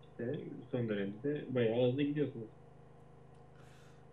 İşte 0.00 0.50
son 0.70 0.88
dönemde 0.88 1.22
de 1.22 1.54
bayağı 1.54 1.88
hızlı 1.90 2.02
gidiyorsunuz. 2.02 2.50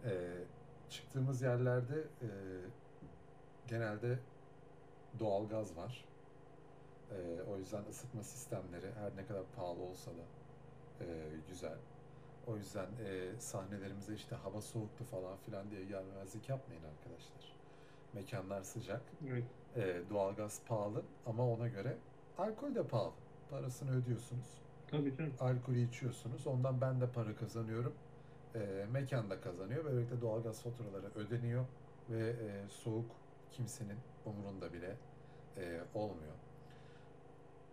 Ee, 0.03 0.47
çıktığımız 0.89 1.41
yerlerde 1.41 2.13
e, 2.21 2.27
genelde 3.65 4.19
doğal 5.19 5.49
gaz 5.49 5.75
var. 5.77 6.11
Ee, 7.09 7.41
o 7.47 7.57
yüzden 7.59 7.85
ısıtma 7.85 8.23
sistemleri 8.23 8.93
her 8.93 9.15
ne 9.15 9.25
kadar 9.25 9.51
pahalı 9.51 9.81
olsa 9.81 10.17
da 10.17 10.34
e, 11.01 11.05
güzel. 11.49 11.77
O 12.47 12.57
yüzden 12.57 12.87
e, 13.05 13.39
sahnelerimize 13.39 14.13
işte 14.13 14.35
hava 14.35 14.61
soğuktu 14.61 15.03
falan 15.03 15.37
filan 15.37 15.71
diye 15.71 15.85
gelmezlik 15.85 16.49
yapmayın 16.49 16.83
arkadaşlar. 16.83 17.55
Mekanlar 18.13 18.61
sıcak. 18.63 19.01
Evet. 19.27 19.43
E, 19.75 20.01
doğalgaz 20.09 20.61
pahalı 20.67 21.03
ama 21.25 21.49
ona 21.53 21.67
göre 21.67 21.97
alkol 22.37 22.75
de 22.75 22.83
pahalı. 22.87 23.13
Parasını 23.49 24.01
ödüyorsunuz. 24.01 24.61
Tabii 24.91 25.15
canım. 25.17 25.33
Alkolü 25.39 25.87
içiyorsunuz. 25.87 26.47
Ondan 26.47 26.81
ben 26.81 27.01
de 27.01 27.07
para 27.11 27.35
kazanıyorum. 27.35 27.93
E, 28.55 28.85
mekan 28.91 29.29
da 29.29 29.41
kazanıyor. 29.41 29.85
Böylelikle 29.85 30.21
doğalgaz 30.21 30.63
faturaları 30.63 31.07
ödeniyor 31.15 31.65
ve 32.09 32.29
e, 32.29 32.69
soğuk 32.69 33.11
kimsenin 33.51 33.97
umurunda 34.25 34.73
bile 34.73 34.95
e, 35.57 35.81
olmuyor. 35.93 36.33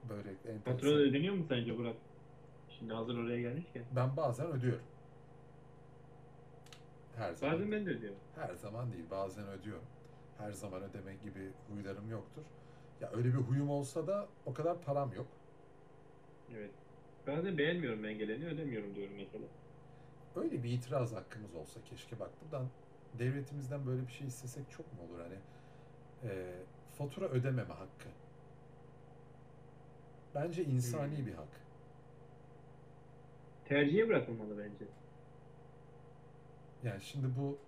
Böylelikle 0.08 0.50
enteresan. 0.50 0.72
Fatura 0.72 0.90
ödeniyor 0.90 1.34
mu 1.34 1.44
sence 1.48 1.78
Burak? 1.78 1.96
Şimdi 2.82 2.94
hazır 2.94 3.18
oraya 3.18 3.40
gelmişken. 3.40 3.84
Ben 3.90 4.16
bazen 4.16 4.46
ödüyorum. 4.46 4.86
Her 7.12 7.34
zaman. 7.34 7.54
Bazen 7.54 7.72
ben 7.72 7.86
de 7.86 7.90
ödüyorum. 7.90 8.20
Her 8.34 8.54
zaman 8.54 8.92
değil. 8.92 9.10
Bazen 9.10 9.48
ödüyorum. 9.48 9.90
Her 10.38 10.52
zaman 10.52 10.82
ödemek 10.82 11.22
gibi 11.22 11.58
huylarım 11.66 12.10
yoktur. 12.10 12.46
Ya 13.00 13.10
öyle 13.12 13.28
bir 13.28 13.38
huyum 13.38 13.70
olsa 13.70 14.06
da 14.06 14.36
o 14.44 14.54
kadar 14.54 14.82
param 14.82 15.12
yok. 15.12 15.42
Evet. 16.48 16.74
Bazen 17.26 17.58
beğenmiyorum 17.58 18.02
ben 18.04 18.18
geleni 18.18 18.46
ödemiyorum 18.46 18.94
diyorum 18.94 19.14
mesela. 19.16 19.48
Öyle 20.34 20.62
bir 20.62 20.70
itiraz 20.70 21.12
hakkımız 21.14 21.54
olsa 21.54 21.84
keşke 21.84 22.18
bak 22.20 22.40
buradan 22.40 22.72
devletimizden 23.12 23.86
böyle 23.86 24.06
bir 24.06 24.12
şey 24.12 24.26
istesek 24.26 24.70
çok 24.70 24.92
mu 24.92 25.02
olur 25.02 25.20
hani 25.20 25.44
e, 26.22 26.66
fatura 26.88 27.28
ödememe 27.28 27.74
hakkı. 27.74 28.08
Bence 30.34 30.64
insani 30.64 31.18
Hmm. 31.18 31.26
bir 31.26 31.34
hak. 31.34 31.71
Tercihe 33.72 34.08
bırakılmalı 34.08 34.58
bence. 34.58 34.84
Yani 36.82 37.02
şimdi 37.02 37.26
bu 37.38 37.58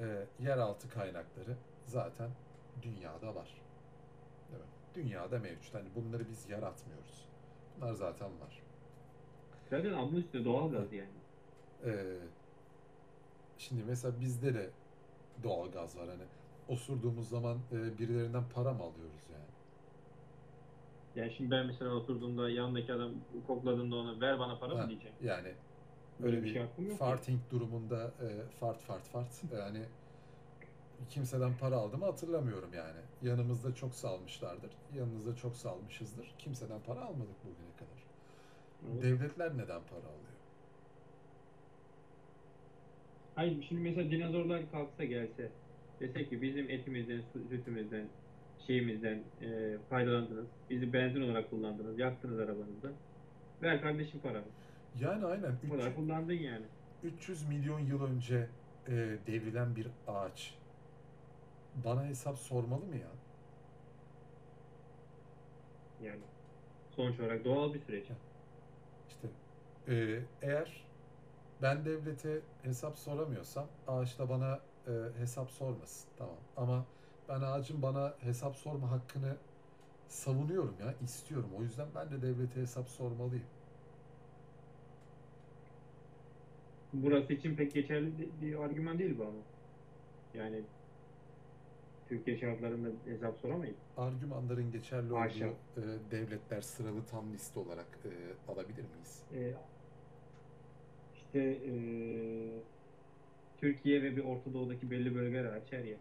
e, 0.00 0.26
yeraltı 0.40 0.90
kaynakları 0.90 1.56
zaten 1.86 2.30
dünyada 2.82 3.34
var. 3.34 3.62
Değil 4.50 4.62
mi? 4.62 4.68
Dünyada 4.94 5.38
mevcut. 5.38 5.74
Hani 5.74 5.88
bunları 5.94 6.28
biz 6.28 6.48
yaratmıyoruz. 6.50 7.28
Bunlar 7.76 7.92
zaten 7.92 8.40
var. 8.40 8.62
Zaten 9.70 9.92
adı 9.92 10.16
üstünde 10.16 10.44
doğal 10.44 10.70
gaz 10.70 10.92
yani. 10.92 11.08
Ee, 11.84 12.18
şimdi 13.58 13.84
mesela 13.84 14.20
bizde 14.20 14.54
de 14.54 14.70
doğal 15.42 15.70
gaz 15.70 15.96
var 15.96 16.08
hani 16.08 16.24
osurduğumuz 16.68 17.28
zaman 17.28 17.58
e, 17.72 17.98
birilerinden 17.98 18.44
para 18.54 18.72
mı 18.72 18.82
alıyoruz 18.82 19.22
yani? 19.32 19.47
Yani 21.18 21.32
şimdi 21.36 21.50
ben 21.50 21.66
mesela 21.66 21.90
oturduğumda 21.94 22.50
yanındaki 22.50 22.92
adam 22.92 23.12
kokladığında 23.46 23.96
ona 23.96 24.20
ver 24.20 24.38
bana 24.38 24.58
para 24.58 24.78
Ha, 24.78 24.82
mı 24.84 24.88
diyeceğim. 24.88 25.16
Yani 25.20 25.54
Böyle 26.22 26.36
öyle 26.36 26.42
bir 26.42 26.44
bir 26.44 26.52
şey 26.52 26.62
yok. 26.62 26.76
ki. 26.76 26.96
farting 26.98 27.40
durumunda 27.50 28.14
e, 28.20 28.50
fart 28.60 28.82
fart 28.82 29.08
fart 29.08 29.42
yani 29.52 29.88
kimseden 31.08 31.56
para 31.56 31.76
aldığımı 31.76 32.04
hatırlamıyorum 32.04 32.74
yani. 32.74 33.00
Yanımızda 33.22 33.74
çok 33.74 33.94
salmışlardır. 33.94 34.70
Yanınızda 34.96 35.36
çok 35.36 35.56
salmışızdır. 35.56 36.34
Kimseden 36.38 36.82
para 36.82 37.00
almadık 37.00 37.44
bugüne 37.44 37.76
kadar. 37.76 38.08
Evet. 38.82 39.02
Devletler 39.02 39.52
neden 39.58 39.86
para 39.86 40.06
alıyor? 40.06 40.38
Hayır 43.34 43.62
şimdi 43.68 43.80
mesela 43.82 44.10
dinozorlar 44.10 44.70
kalksa 44.70 45.04
gelse 45.04 45.52
dese 46.00 46.28
ki 46.28 46.42
bizim 46.42 46.70
etimizden, 46.70 47.22
sütümüzden, 47.50 48.08
şeyimizden 48.66 49.22
e, 49.42 49.78
faydalandınız. 49.90 50.46
Bizi 50.70 50.92
benzin 50.92 51.22
olarak 51.22 51.50
kullandınız. 51.50 51.98
Yaktınız 51.98 52.38
arabanızda. 52.38 52.88
Ver 53.62 53.82
kardeşim 53.82 54.20
paramı. 54.20 54.46
Yani 55.00 55.24
aynen 55.24 55.52
Bu 55.62 55.76
kadar 55.76 55.96
kullandın 55.96 56.34
yani. 56.34 56.64
300 57.02 57.48
milyon 57.48 57.80
yıl 57.80 58.04
önce 58.04 58.48
e, 58.88 58.92
devrilen 59.26 59.76
bir 59.76 59.86
ağaç 60.06 60.54
bana 61.84 62.06
hesap 62.06 62.38
sormalı 62.38 62.84
mı 62.84 62.96
ya? 62.96 63.10
Yani 66.02 66.22
sonuç 66.96 67.20
olarak 67.20 67.44
doğal 67.44 67.74
bir 67.74 67.80
süreç. 67.80 68.06
İşte 69.08 69.28
e, 69.88 70.22
eğer 70.42 70.84
ben 71.62 71.84
devlete 71.84 72.40
hesap 72.62 72.98
soramıyorsam 72.98 73.66
ağaç 73.86 74.18
da 74.18 74.28
bana 74.28 74.60
e, 74.86 74.92
hesap 75.18 75.50
sormasın. 75.50 76.10
Tamam. 76.18 76.36
Ama 76.56 76.84
ben 77.28 77.40
ağacın 77.40 77.82
bana 77.82 78.14
hesap 78.20 78.56
sorma 78.56 78.90
hakkını 78.90 79.36
savunuyorum 80.08 80.74
ya, 80.80 80.94
istiyorum. 81.04 81.50
O 81.58 81.62
yüzden 81.62 81.86
ben 81.94 82.10
de 82.10 82.22
devlete 82.22 82.60
hesap 82.60 82.88
sormalıyım. 82.88 83.46
Burası 86.92 87.32
için 87.32 87.56
pek 87.56 87.74
geçerli 87.74 88.12
bir- 88.42 88.64
argüman 88.64 88.98
değil 88.98 89.18
bu 89.18 89.22
ama. 89.22 89.38
Yani 90.34 90.62
Türkiye 92.08 92.36
şartlarında 92.38 92.88
hesap 93.04 93.38
soramayız. 93.38 93.76
Argümanların 93.96 94.70
geçerli 94.72 95.12
olduğu 95.12 95.56
e, 95.76 96.10
devletler 96.10 96.60
sıralı 96.60 97.04
tam 97.10 97.32
liste 97.32 97.60
olarak 97.60 97.98
e, 98.04 98.10
alabilir 98.52 98.84
miyiz? 98.84 99.22
Ee, 99.34 99.54
işte 101.16 101.40
e, 101.40 101.72
Türkiye 103.60 104.02
ve 104.02 104.16
bir 104.16 104.24
Orta 104.24 104.54
Doğu'daki 104.54 104.90
belli 104.90 105.14
bölgeler 105.14 105.62
her 105.70 105.84
yer. 105.84 105.98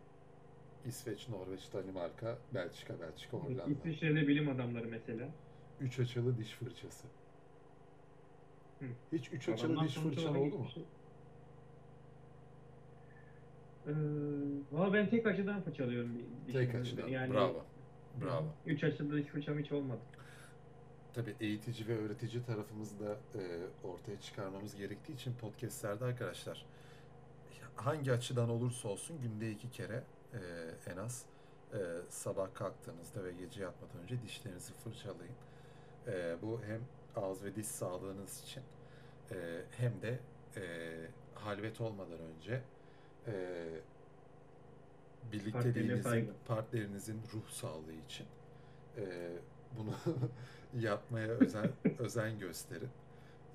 İsveç, 0.86 1.30
Norveç, 1.30 1.74
Danimarka, 1.74 2.38
Belçika, 2.54 3.00
Belçika, 3.00 3.38
Hollanda. 3.38 3.72
İsviçre'de 3.72 4.28
bilim 4.28 4.50
adamları 4.50 4.88
mesela. 4.88 5.30
Üç 5.82 6.00
açılı 6.00 6.38
diş 6.38 6.52
fırçası. 6.52 7.08
Hı. 8.80 8.86
Hiç 9.12 9.32
üç 9.34 9.50
açılı 9.50 9.68
Adamlar 9.68 9.88
diş 9.88 9.96
fırçan 9.96 10.36
oldu 10.36 10.58
mu? 10.58 10.66
gitmiş. 10.68 10.86
Ee, 13.88 13.92
valla 14.72 14.94
ben 14.94 15.10
tek 15.10 15.28
açıdan 15.28 15.62
fırçalıyorum. 15.62 16.12
Tek 16.52 16.76
açıdan. 16.76 17.08
Yani, 17.08 17.34
Bravo. 17.34 17.64
Bravo. 18.22 18.46
Üç 18.66 18.84
açıda 18.84 19.18
diş 19.18 19.26
fırçam 19.28 19.60
hiç 19.60 19.72
olmadı. 19.72 20.00
Tabii 21.14 21.36
eğitici 21.42 21.88
ve 21.88 21.98
öğretici 21.98 22.44
tarafımızda 22.44 23.12
e, 23.36 23.42
ortaya 23.88 24.22
çıkarmamız 24.22 24.76
gerektiği 24.76 25.14
için 25.14 25.34
podcastlerde 25.34 26.06
arkadaşlar 26.06 26.66
hangi 27.76 28.12
açıdan 28.12 28.50
olursa 28.50 28.90
olsun 28.90 29.18
günde 29.22 29.52
iki 29.52 29.72
kere 29.72 30.04
e, 30.34 30.40
en 30.92 30.98
az 30.98 31.26
e, 31.74 31.78
sabah 32.10 32.54
kalktığınızda 32.54 33.24
ve 33.24 33.32
gece 33.32 33.62
yatmadan 33.62 34.02
önce 34.04 34.22
dişlerinizi 34.22 34.74
fırçalayın. 34.74 35.36
E, 36.08 36.36
bu 36.42 36.62
hem 36.68 36.82
ağız 37.16 37.44
ve 37.44 37.56
diş 37.56 37.68
sağlığınız 37.68 38.44
için 38.44 38.64
e, 39.32 39.62
hem 39.72 40.02
de 40.02 40.20
e, 40.58 40.62
halvet 41.36 41.82
olmadan 41.82 42.20
önce 42.20 42.62
e, 43.28 43.34
birlikteliğinizin, 45.32 46.34
partnerinizin 46.48 47.22
ruh 47.34 47.50
sağlığı 47.50 47.94
için 48.08 48.28
e, 48.98 49.32
bunu 49.78 49.96
yapmaya 50.84 51.28
özen 51.28 51.70
özen 52.00 52.40
gösterin. 52.40 52.90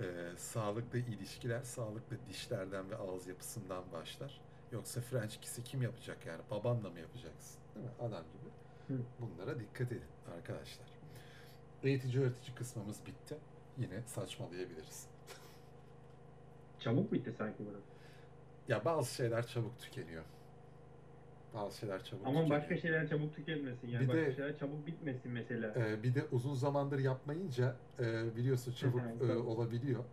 Ee, 0.00 0.04
sağlıklı 0.36 0.98
ilişkiler 0.98 1.62
sağlıklı 1.62 2.16
dişlerden 2.28 2.90
ve 2.90 2.96
ağız 2.96 3.26
yapısından 3.26 3.84
başlar. 3.92 4.40
Yoksa 4.72 5.00
French 5.00 5.40
kiss'i 5.40 5.64
kim 5.64 5.82
yapacak 5.82 6.26
yani? 6.26 6.40
Babanla 6.50 6.90
mı 6.90 6.98
yapacaksın? 7.00 7.60
Değil 7.74 7.86
mi? 7.86 7.92
Adam 8.00 8.22
gibi. 8.32 8.50
Hı. 8.96 9.02
Bunlara 9.20 9.60
dikkat 9.60 9.92
edin 9.92 10.02
arkadaşlar. 10.36 10.86
Eğitici 11.82 12.22
öğretici 12.22 12.54
kısmımız 12.54 13.06
bitti. 13.06 13.36
Yine 13.78 14.02
saçmalayabiliriz. 14.06 15.06
Çabuk 16.80 17.12
bitti 17.12 17.32
sanki 17.38 17.58
burası. 17.70 17.86
Ya 18.68 18.84
bazı 18.84 19.14
şeyler 19.14 19.46
çabuk 19.46 19.78
tükeniyor. 19.78 20.24
Bazı 21.54 21.78
şeyler 21.78 22.04
çabuk 22.04 22.26
Ama 22.26 22.40
tükeniyor. 22.40 22.60
başka 22.60 22.76
şeyler 22.76 23.08
çabuk 23.08 23.34
tükenmesin. 23.36 23.88
Yani 23.88 24.02
Bir 24.02 24.08
başka 24.08 24.20
de- 24.20 24.34
şeyler 24.36 24.58
çabuk 24.58 24.86
bitmesin 24.86 25.32
mesela. 25.32 25.74
Ee, 25.76 26.02
bir 26.02 26.14
de 26.14 26.24
uzun 26.32 26.54
zamandır 26.54 26.98
yapmayınca 26.98 27.76
e, 28.00 28.36
biliyorsun 28.36 28.72
çabuk 28.72 29.00
e, 29.30 29.32
olabiliyor. 29.36 30.04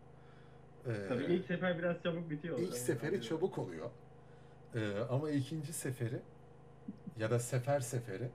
Ee, 0.87 1.07
Tabii 1.09 1.23
ilk 1.23 1.45
sefer 1.45 1.77
biraz 1.77 2.03
çabuk 2.03 2.29
bitiyor. 2.29 2.59
İlk 2.59 2.73
seferi 2.73 3.05
anlıyorum. 3.07 3.27
çabuk 3.29 3.57
oluyor. 3.57 3.89
Ee, 4.75 4.97
ama 5.09 5.31
ikinci 5.31 5.73
seferi 5.73 6.19
ya 7.19 7.31
da 7.31 7.39
sefer 7.39 7.79
seferi 7.79 8.29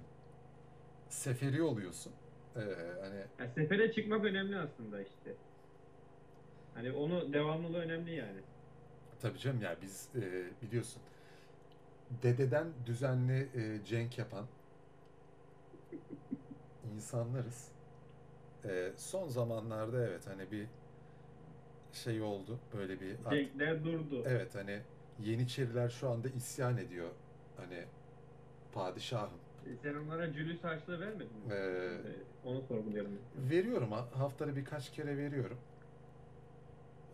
seferi 1.08 1.62
oluyorsun. 1.62 2.12
Ee, 2.56 2.60
hani 3.02 3.16
Yani 3.38 3.50
sefere 3.54 3.92
çıkmak 3.92 4.24
önemli 4.24 4.58
aslında 4.58 5.02
işte. 5.02 5.34
Hani 6.74 6.92
onu 6.92 7.32
devamlılığı 7.32 7.78
önemli 7.78 8.14
yani. 8.14 8.40
tabii 9.22 9.38
canım 9.38 9.62
ya 9.62 9.76
biz 9.82 10.08
e, 10.16 10.22
biliyorsun 10.62 11.02
dededen 12.22 12.66
düzenli 12.86 13.48
e, 13.54 13.84
cenk 13.84 14.18
yapan 14.18 14.46
insanlarız. 16.94 17.68
E, 18.64 18.92
son 18.96 19.28
zamanlarda 19.28 20.06
evet 20.08 20.26
hani 20.26 20.50
bir 20.50 20.66
şey 21.92 22.22
oldu 22.22 22.58
böyle 22.76 23.00
bir 23.00 23.10
artık- 23.12 23.30
Cenkler 23.30 23.84
durdu. 23.84 24.22
Evet 24.26 24.54
hani 24.54 24.80
Yeniçeriler 25.20 25.88
şu 25.88 26.10
anda 26.10 26.28
isyan 26.28 26.76
ediyor. 26.78 27.10
Hani 27.56 27.84
padişahım. 28.72 29.30
E, 29.66 29.76
Sen 29.82 29.94
onlara 29.94 30.32
cülüs 30.32 30.64
harçlığı 30.64 31.00
vermedin 31.00 31.36
mi? 31.36 31.52
Ee, 31.54 31.56
E, 31.56 32.48
Onu 32.48 32.62
sorguluyorum. 32.62 33.18
Veriyorum 33.50 33.92
ha- 33.92 34.08
haftada 34.14 34.56
birkaç 34.56 34.92
kere 34.92 35.16
veriyorum. 35.16 35.58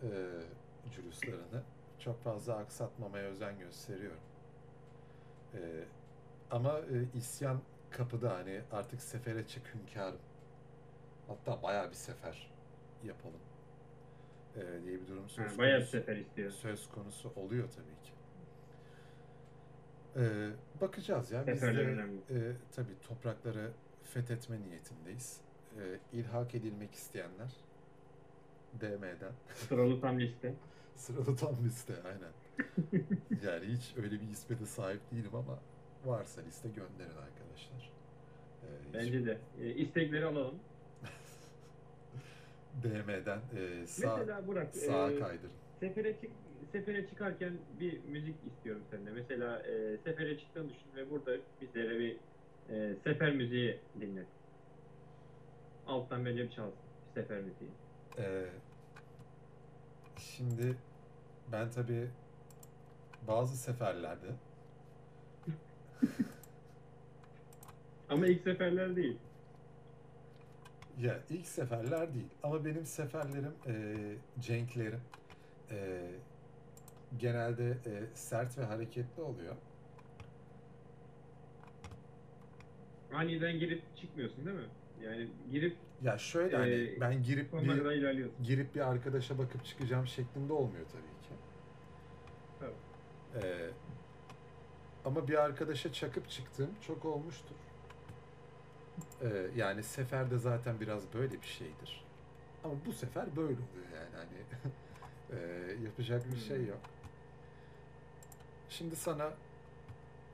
Ee, 0.03 0.07
cülüslerini. 0.91 1.61
Çok 1.99 2.21
fazla 2.23 2.55
aksatmamaya 2.57 3.23
özen 3.29 3.59
gösteriyorum. 3.59 4.19
Ee, 5.53 5.59
ama 6.51 6.79
e, 6.79 7.17
isyan 7.17 7.61
kapıda 7.91 8.33
hani 8.35 8.61
artık 8.71 9.01
sefere 9.01 9.47
çık 9.47 9.75
hünkârım. 9.75 10.19
Hatta 11.27 11.63
bayağı 11.63 11.89
bir 11.89 11.95
sefer 11.95 12.51
yapalım. 13.03 13.39
Ee, 14.57 14.83
diye 14.85 15.01
bir 15.01 15.07
durum 15.07 15.29
söz 15.29 15.57
bayağı 15.57 15.77
konusu. 15.79 15.91
sefer 15.91 16.15
istiyor. 16.15 16.51
söz 16.51 16.89
konusu 16.89 17.31
oluyor 17.35 17.69
tabii 17.69 18.03
ki. 18.03 18.11
Ee, 20.15 20.49
bakacağız 20.81 21.31
ya. 21.31 21.47
Biz 21.47 21.61
de 21.61 22.07
e, 22.29 22.37
tabii 22.75 22.99
toprakları 23.07 23.71
fethetme 24.03 24.61
niyetindeyiz. 24.61 25.41
Ee, 25.79 25.99
ilhak 26.13 26.55
edilmek 26.55 26.93
isteyenler 26.93 27.51
DM'den 28.79 29.33
Sıralı 29.53 30.01
tam 30.01 30.19
liste. 30.19 30.53
sıralı 30.95 31.35
tam 31.35 31.55
liste 31.65 31.93
aynen. 32.05 32.31
yani 33.45 33.65
hiç 33.65 33.93
öyle 33.97 34.21
bir 34.21 34.29
isme 34.29 34.59
de 34.59 34.65
sahip 34.65 35.11
değilim 35.11 35.35
ama 35.35 35.59
varsa 36.05 36.41
liste 36.41 36.69
gönderin 36.69 37.17
arkadaşlar. 37.17 37.91
Ee, 38.63 38.67
hiç 38.87 38.93
Bence 38.93 39.25
de. 39.25 39.37
E, 39.61 39.75
istekleri 39.75 40.25
alalım. 40.25 40.59
DM'den 42.83 43.39
e, 43.57 43.87
sağ, 43.87 44.17
Mesela 44.17 44.47
Burak, 44.47 44.75
sağa 44.75 45.11
e, 45.11 45.19
kaydırın. 45.19 45.51
sefere 45.79 46.13
çık 46.21 46.31
sefere 46.71 47.07
çıkarken 47.07 47.53
bir 47.79 48.03
müzik 48.03 48.35
istiyorum 48.47 48.83
senden. 48.91 49.13
Mesela 49.13 49.59
e, 49.59 49.97
sefere 49.97 50.37
çıktığını 50.37 50.69
düşün 50.69 50.95
ve 50.95 51.09
burada 51.09 51.31
bizlere 51.61 51.99
bir 51.99 52.17
e, 52.69 52.95
sefer 53.03 53.35
müziği 53.35 53.79
dinlet. 54.01 54.27
Alttan 55.87 56.25
bence 56.25 56.43
bir 56.43 56.49
çalsın. 56.51 56.79
Bir 57.15 57.21
sefer 57.21 57.37
müziği. 57.41 57.69
Ee, 58.17 58.45
şimdi 60.17 60.75
ben 61.51 61.71
tabii 61.71 62.09
bazı 63.27 63.57
seferlerde 63.57 64.27
Ama 68.09 68.27
ilk 68.27 68.41
seferler 68.43 68.95
değil. 68.95 69.17
Ya 71.01 71.19
ilk 71.29 71.45
seferler 71.47 72.13
değil 72.13 72.27
ama 72.43 72.65
benim 72.65 72.85
seferlerim 72.85 73.53
e, 73.67 73.95
cenklerim 74.41 75.01
e, 75.71 76.01
genelde 77.17 77.69
e, 77.69 78.03
sert 78.13 78.57
ve 78.57 78.63
hareketli 78.63 79.21
oluyor. 79.23 79.55
Aniden 83.13 83.59
girip 83.59 83.97
çıkmıyorsun 83.97 84.45
değil 84.45 84.57
mi? 84.57 84.65
Yani 85.03 85.27
girip 85.51 85.77
Ya 86.01 86.17
şöyle 86.17 86.57
hani 86.57 86.71
Ee, 86.73 86.99
ben 87.01 87.23
girip 87.23 87.49
sonuna 87.49 87.75
bir 87.85 87.91
ilerliyorsun. 87.91 88.43
girip 88.43 88.75
bir 88.75 88.89
arkadaşa 88.91 89.37
bakıp 89.37 89.65
çıkacağım 89.65 90.07
şeklinde 90.07 90.53
olmuyor 90.53 90.85
tabii 90.85 91.27
ki. 91.27 91.33
Tabii. 92.59 93.45
Ee, 93.45 93.69
Ama 95.05 95.27
bir 95.27 95.43
arkadaşa 95.43 95.93
çakıp 95.93 96.29
çıktığım 96.29 96.69
çok 96.81 97.05
olmuştur. 97.05 97.55
Ee, 99.23 99.47
yani 99.55 99.83
seferde 99.83 100.37
zaten 100.37 100.79
biraz 100.79 101.13
böyle 101.13 101.41
bir 101.41 101.47
şeydir. 101.47 102.05
Ama 102.63 102.73
bu 102.85 102.93
sefer 102.93 103.35
böyle 103.35 103.53
oluyor 103.53 103.85
yani 103.95 104.15
hani 104.15 104.37
e, 105.41 105.83
yapacak 105.83 106.31
bir 106.31 106.37
şey 106.39 106.57
Hmm. 106.57 106.67
yok. 106.67 106.79
Şimdi 108.69 108.95
sana 108.95 109.33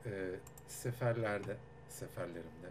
e, 0.06 0.30
seferlerde, 0.68 1.56
seferlerimde 1.88 2.70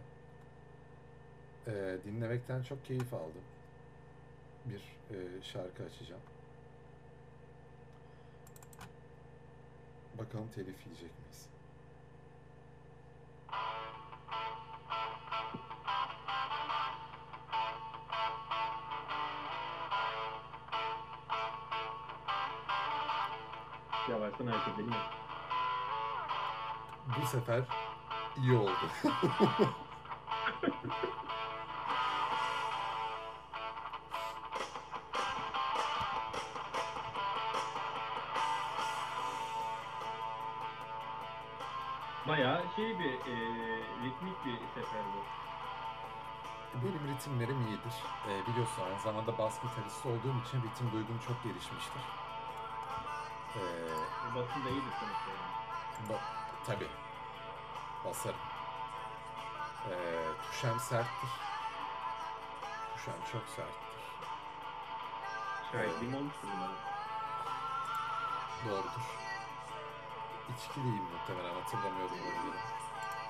e, 1.67 1.97
dinlemekten 2.05 2.63
çok 2.63 2.85
keyif 2.85 3.13
aldım. 3.13 3.43
Bir 4.65 4.81
e, 5.15 5.41
şarkı 5.43 5.83
açacağım. 5.83 6.21
Bakalım 10.17 10.47
telif 10.55 10.85
yiyecek 10.85 11.19
miyiz? 11.19 11.45
Sefer 27.27 27.61
iyi 28.41 28.53
oldu. 28.57 28.87
Bayağı 42.27 42.61
şey 42.75 42.99
bir 42.99 43.11
e, 43.13 43.35
ritmik 44.03 44.45
bir 44.45 44.57
sefer 44.75 45.01
bu. 45.15 45.21
Benim 46.85 47.15
ritimlerim 47.15 47.67
iyidir. 47.67 47.95
Ee, 48.27 48.47
biliyorsun 48.51 48.81
aynı 48.85 48.99
zamanda 48.99 49.37
bas 49.37 49.61
gitarist 49.63 50.05
olduğum 50.05 50.35
için 50.47 50.61
ritim 50.63 50.91
duygum 50.91 51.19
çok 51.27 51.43
gelişmiştir. 51.43 52.01
Ee, 53.55 53.59
Basın 54.35 54.65
da 54.65 54.69
iyidir 54.69 54.93
sonuçta 54.99 55.29
yani. 55.31 56.09
ba- 56.09 56.21
tabii. 56.65 56.87
Basarım. 58.07 58.39
Ee, 59.89 59.93
tuşem 60.51 60.79
serttir. 60.79 61.29
Tuşem 62.95 63.13
çok 63.31 63.41
serttir. 63.55 63.87
Şahitliğim 65.71 66.15
olmuştur 66.15 66.47
buna. 66.57 66.69
Doğrudur. 68.71 69.01
İçkiliyim 70.57 71.03
muhtemelen 71.03 71.53
hatırlamıyorum 71.55 72.17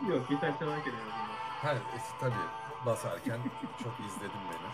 onu. 0.01 0.11
Yok 0.13 0.27
gitar 0.29 0.59
çalarken 0.59 0.91
en 0.91 0.95
azından. 0.99 1.37
Ha, 1.63 1.71
e, 1.73 1.99
tabii 2.19 2.85
basarken 2.85 3.39
çok 3.83 3.99
izledim 3.99 4.41
beni. 4.51 4.71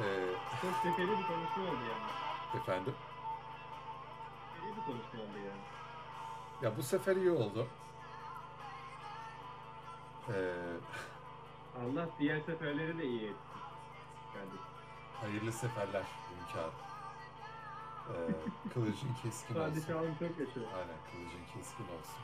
Ee, 0.00 0.26
Çok 0.62 0.70
seferi 0.82 1.08
bir 1.08 1.26
konuşma 1.26 1.62
oldu 1.62 1.82
yani. 1.90 2.60
efendim. 2.62 2.94
Yani. 5.38 5.60
Ya 6.62 6.76
bu 6.76 6.82
sefer 6.82 7.16
iyi 7.16 7.30
oldu. 7.30 7.66
Ee, 10.28 10.54
Allah 11.82 12.08
diğer 12.18 12.40
seferleri 12.40 12.98
de 12.98 13.04
iyi 13.04 13.22
etsin. 13.22 13.38
Kardeşim. 14.34 14.60
hayırlı 15.20 15.52
seferler 15.52 16.02
hünkâr. 16.30 16.70
Ee, 18.08 18.70
kılıcın 18.74 19.14
keskin 19.22 19.54
olsun. 19.54 19.70
Padişahım 19.70 20.14
çok 20.18 20.38
yaşıyor. 20.38 20.66
Aynen 20.76 20.96
kılıcın 21.12 21.44
keskin 21.54 21.84
olsun. 21.84 22.22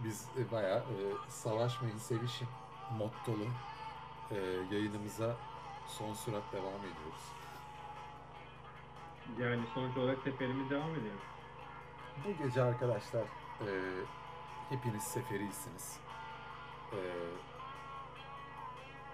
Biz 0.00 0.28
e, 0.38 0.52
bayağı 0.52 0.78
e, 0.78 0.96
savaşmayın 1.28 1.98
sevişin 1.98 2.48
mottolu 2.98 3.46
e, 4.30 4.36
yayınımıza 4.70 5.36
son 5.88 6.14
sürat 6.14 6.52
devam 6.52 6.78
ediyoruz. 6.80 7.22
Yani 9.38 9.60
sonuç 9.74 9.96
olarak 9.96 10.18
seferimiz 10.24 10.70
devam 10.70 10.90
ediyor. 10.90 11.14
Bu 12.24 12.44
gece 12.44 12.62
arkadaşlar 12.62 13.22
e, 13.60 13.70
hepiniz 14.68 15.02
seferisiniz. 15.02 16.00
E, 16.92 16.98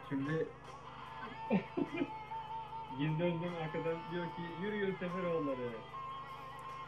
Şimdi 0.09 0.49
Gizli 2.99 3.25
Özlem 3.25 3.55
arkadan 3.65 3.97
diyor 4.11 4.25
ki 4.27 4.43
yürüyün 4.63 4.95
Seferoğulları. 4.97 5.71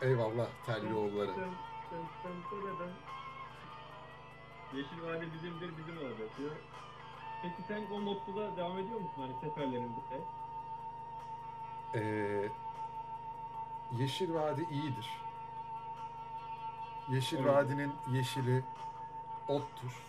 eyvallah 0.03 0.47
Tellioğulları. 0.67 1.29
Dın, 1.29 1.37
dın, 1.91 2.05
dın, 2.25 2.43
dın, 2.63 2.79
dın. 2.79 2.93
Yeşil 4.75 5.03
Vadi 5.03 5.29
bizimdir 5.35 5.71
bizim 5.79 5.99
olacak 5.99 6.29
diyor. 6.39 6.51
Peki 7.43 7.63
sen 7.69 7.83
o 7.93 8.01
mottoda 8.01 8.57
devam 8.57 8.79
ediyor 8.79 9.01
musun 9.01 9.23
hani 9.23 9.35
seferlerinde? 9.41 10.01
E, 11.95 12.01
Yeşil 13.99 14.35
Vadi 14.35 14.67
iyidir. 14.73 15.09
Yeşil 17.11 17.39
Öyle. 17.39 17.49
Vadi'nin 17.49 17.93
yeşili 18.13 18.65
ottur. 19.49 20.03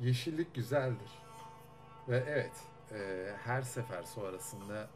Yeşillik 0.00 0.54
güzeldir. 0.54 1.10
Ve 2.08 2.24
evet, 2.28 2.64
e, 2.92 3.30
her 3.44 3.62
sefer 3.62 4.02
sonrasında 4.02 4.90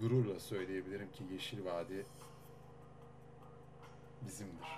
gururla 0.00 0.40
söyleyebilirim 0.40 1.12
ki 1.12 1.24
Yeşil 1.32 1.64
Vadi 1.64 2.06
bizimdir. 4.22 4.68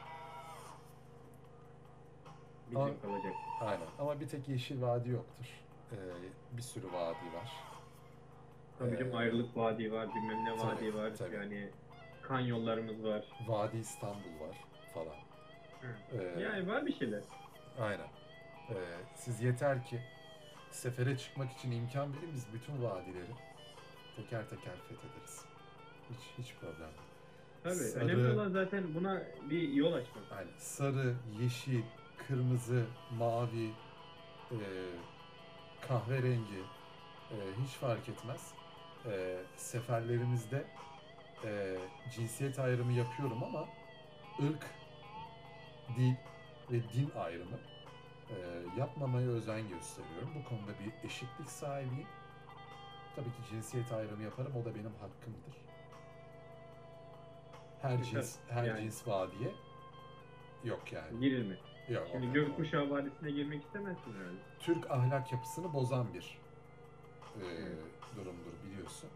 Bizim 2.70 2.82
Ama- 2.82 3.00
kalacak. 3.02 3.34
Aynen. 3.60 3.86
Ama 3.98 4.20
bir 4.20 4.28
tek 4.28 4.48
Yeşil 4.48 4.82
Vadi 4.82 5.08
yoktur. 5.10 5.46
E, 5.92 5.96
bir 6.56 6.62
sürü 6.62 6.86
vadi 6.92 7.32
var. 7.34 7.67
Tabii 8.78 8.98
canım 8.98 9.12
Ee, 9.12 9.16
ayrılık 9.16 9.56
vadi 9.56 9.92
var, 9.92 10.08
bilmem 10.14 10.44
ne 10.44 10.56
tabii, 10.56 10.66
vadi 10.68 10.94
var. 10.94 11.16
tabii. 11.18 11.34
Yani 11.36 11.68
kan 12.22 12.40
yollarımız 12.40 13.04
var. 13.04 13.24
Vadi 13.46 13.76
İstanbul 13.76 14.40
var 14.40 14.56
falan. 14.94 15.16
Ee, 16.12 16.40
Yani 16.40 16.66
var 16.68 16.86
bir 16.86 16.92
şeyler. 16.98 17.22
Aynen. 17.80 18.06
Ee, 18.70 18.74
siz 19.14 19.42
yeter 19.42 19.84
ki 19.84 20.00
sefere 20.70 21.18
çıkmak 21.18 21.52
için 21.52 21.70
imkan 21.70 22.12
verin 22.16 22.30
biz 22.34 22.52
bütün 22.52 22.82
vadileri 22.82 23.32
teker 24.16 24.48
teker 24.48 24.74
fethederiz. 24.88 25.44
Hiç 26.10 26.44
hiç 26.44 26.54
problem 26.60 26.80
yok. 26.88 27.04
Tabii. 27.62 27.74
Sarı- 27.74 28.04
Önemli 28.04 28.32
olan 28.32 28.50
zaten 28.50 28.94
buna 28.94 29.22
bir 29.50 29.68
yol 29.68 29.92
açmak. 29.92 30.24
Yani 30.30 30.50
sarı, 30.58 31.14
yeşil, 31.40 31.82
kırmızı, 32.28 32.86
mavi, 33.18 33.70
e, 34.50 34.58
kahverengi 35.88 36.62
e, 37.30 37.36
hiç 37.64 37.70
fark 37.70 38.08
etmez. 38.08 38.52
E, 39.06 39.36
seferlerimizde 39.56 40.64
e, 41.44 41.78
cinsiyet 42.14 42.58
ayrımı 42.58 42.92
yapıyorum 42.92 43.44
ama 43.44 43.68
ırk, 44.42 44.66
dil 45.96 46.14
ve 46.70 46.82
din 46.92 47.10
ayrımı 47.18 47.58
e, 48.30 48.36
yapmamaya 48.78 49.28
özen 49.28 49.68
gösteriyorum. 49.68 50.30
Bu 50.34 50.48
konuda 50.48 50.72
bir 50.84 51.08
eşitlik 51.08 51.50
sahibiyim. 51.50 52.08
Tabii 53.16 53.28
ki 53.28 53.50
cinsiyet 53.50 53.92
ayrımı 53.92 54.22
yaparım. 54.22 54.52
O 54.62 54.64
da 54.64 54.74
benim 54.74 54.92
hakkımdır. 55.00 55.58
Her 57.82 58.02
cins, 58.02 58.36
her 58.48 58.64
yani. 58.64 58.80
cins 58.80 59.08
vadiye 59.08 59.52
yok 60.64 60.92
yani. 60.92 61.20
Girilme. 61.20 61.56
Yok. 61.88 62.08
Şimdi. 62.12 62.32
Gökkuşağı 62.32 62.90
Vadisi'ne 62.90 63.30
girmek 63.30 63.64
istemezsin 63.64 64.12
herhalde. 64.14 64.38
Türk 64.60 64.90
ahlak 64.90 65.32
yapısını 65.32 65.72
bozan 65.72 66.14
bir 66.14 66.38
e. 67.40 67.44
durumdur 68.16 68.52
biliyorsun. 68.66 69.10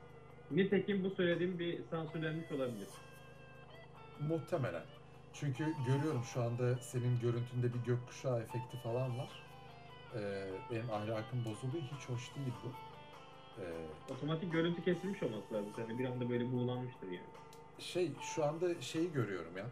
Nitekim 0.50 1.04
bu 1.04 1.10
söylediğim 1.10 1.58
bir 1.58 1.78
sansürlenmiş 1.90 2.52
olabilir. 2.52 2.88
Muhtemelen. 4.20 4.82
Çünkü 5.34 5.74
görüyorum 5.86 6.24
şu 6.24 6.42
anda 6.42 6.76
senin 6.76 7.20
görüntünde 7.20 7.74
bir 7.74 7.78
gökkuşağı 7.86 8.40
efekti 8.40 8.76
falan 8.82 9.18
var. 9.18 9.42
E, 10.14 10.20
benim 10.70 10.90
ahlakım 10.90 11.44
bozuluyor. 11.44 11.82
Hiç 11.82 12.08
hoş 12.08 12.34
değil 12.36 12.52
bu. 12.64 12.68
E, 13.62 13.64
Otomatik 14.14 14.52
görüntü 14.52 14.84
kesilmiş 14.84 15.22
olması 15.22 15.54
lazım. 15.54 15.72
Yani 15.78 15.98
bir 15.98 16.04
anda 16.04 16.30
böyle 16.30 16.52
buğulanmıştır 16.52 17.06
yani. 17.06 17.26
şey 17.78 18.10
şu 18.34 18.44
anda 18.44 18.80
şeyi 18.80 19.12
görüyorum 19.12 19.56
ya. 19.56 19.66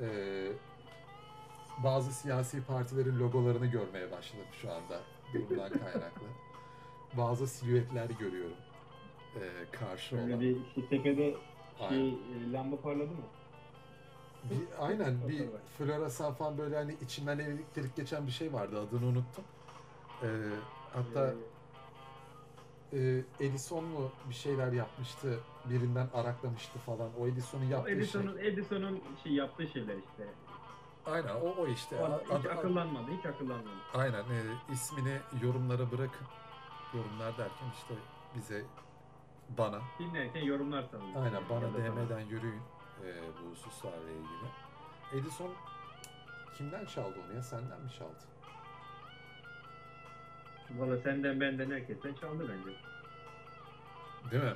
E, 0.00 0.08
bazı 1.84 2.12
siyasi 2.12 2.64
partilerin 2.64 3.18
logolarını 3.20 3.66
görmeye 3.66 4.10
başladım 4.10 4.46
şu 4.62 4.72
anda. 4.72 5.00
Bundan 5.34 5.70
kaynaklı. 5.70 6.26
Bazı 7.16 7.46
silüetler 7.46 8.10
görüyorum. 8.18 8.56
E, 9.36 9.40
karşı 9.72 10.16
Böyle 10.16 10.30
olan. 10.30 10.40
bir 10.40 10.56
işte 10.66 10.88
tepede 10.88 11.34
şey 11.88 12.08
e, 12.08 12.52
lamba 12.52 12.76
parladı 12.76 13.10
mı? 13.10 13.26
Bir, 14.50 14.84
aynen 14.86 15.28
bir 15.28 15.48
floresan 15.78 16.34
falan 16.34 16.58
böyle 16.58 16.76
hani 16.76 16.96
içinden 17.04 17.38
elektrik 17.38 17.96
geçen 17.96 18.26
bir 18.26 18.32
şey 18.32 18.52
vardı 18.52 18.80
adını 18.80 19.06
unuttum. 19.06 19.44
Ee, 20.22 20.26
hatta 20.92 21.34
Ee, 22.92 23.22
e, 23.40 23.46
Edison 23.46 23.84
mu 23.84 24.10
bir 24.28 24.34
şeyler 24.34 24.72
yapmıştı, 24.72 25.40
birinden 25.70 26.08
araklamıştı 26.14 26.78
falan. 26.78 27.08
O 27.20 27.26
Edison'un 27.26 27.64
yaptığı 27.64 27.88
şey. 27.90 27.98
Edison'un 27.98 28.38
Edison'un 28.38 29.00
şey 29.22 29.32
yaptığı 29.32 29.66
şeyler 29.66 29.94
işte. 29.96 30.28
Aynen 31.06 31.34
o, 31.34 31.54
o 31.62 31.66
işte. 31.66 31.96
O 31.96 32.20
hiç 32.38 32.46
ad- 32.46 32.58
akıllanmadı, 32.58 33.10
hiç 33.18 33.26
akıllanmadı. 33.26 33.68
Aynen 33.94 34.20
e, 34.22 34.40
ismini 34.72 35.18
yorumlara 35.42 35.90
bırakın. 35.90 36.26
Yorumlar 36.94 37.38
derken 37.38 37.66
işte 37.74 37.94
bize 38.36 38.64
bana 39.58 39.80
Dinlerken 39.98 40.42
yorumlar 40.42 40.84
sanırım. 40.90 41.16
aynen 41.16 41.42
bana. 41.50 41.60
DM'den 41.74 42.20
yürüyün 42.20 42.62
e, 43.04 43.06
bu 43.44 43.50
hususlarla 43.50 44.10
ilgili. 44.10 44.48
Edison 45.12 45.50
kimden 46.58 46.84
çaldı 46.84 47.14
onu 47.26 47.34
ya? 47.36 47.42
Senden 47.42 47.80
mi 47.80 47.90
çaldı? 47.98 48.18
Valla 50.70 50.96
senden 50.98 51.40
benden 51.40 51.70
herkesten 51.70 52.14
çaldı 52.14 52.48
bence. 52.48 52.76
Değil 54.30 54.42
mi? 54.44 54.54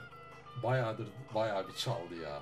Bayağıdır 0.62 1.08
bayağı 1.34 1.68
bir 1.68 1.72
çaldı 1.74 2.14
ya. 2.14 2.40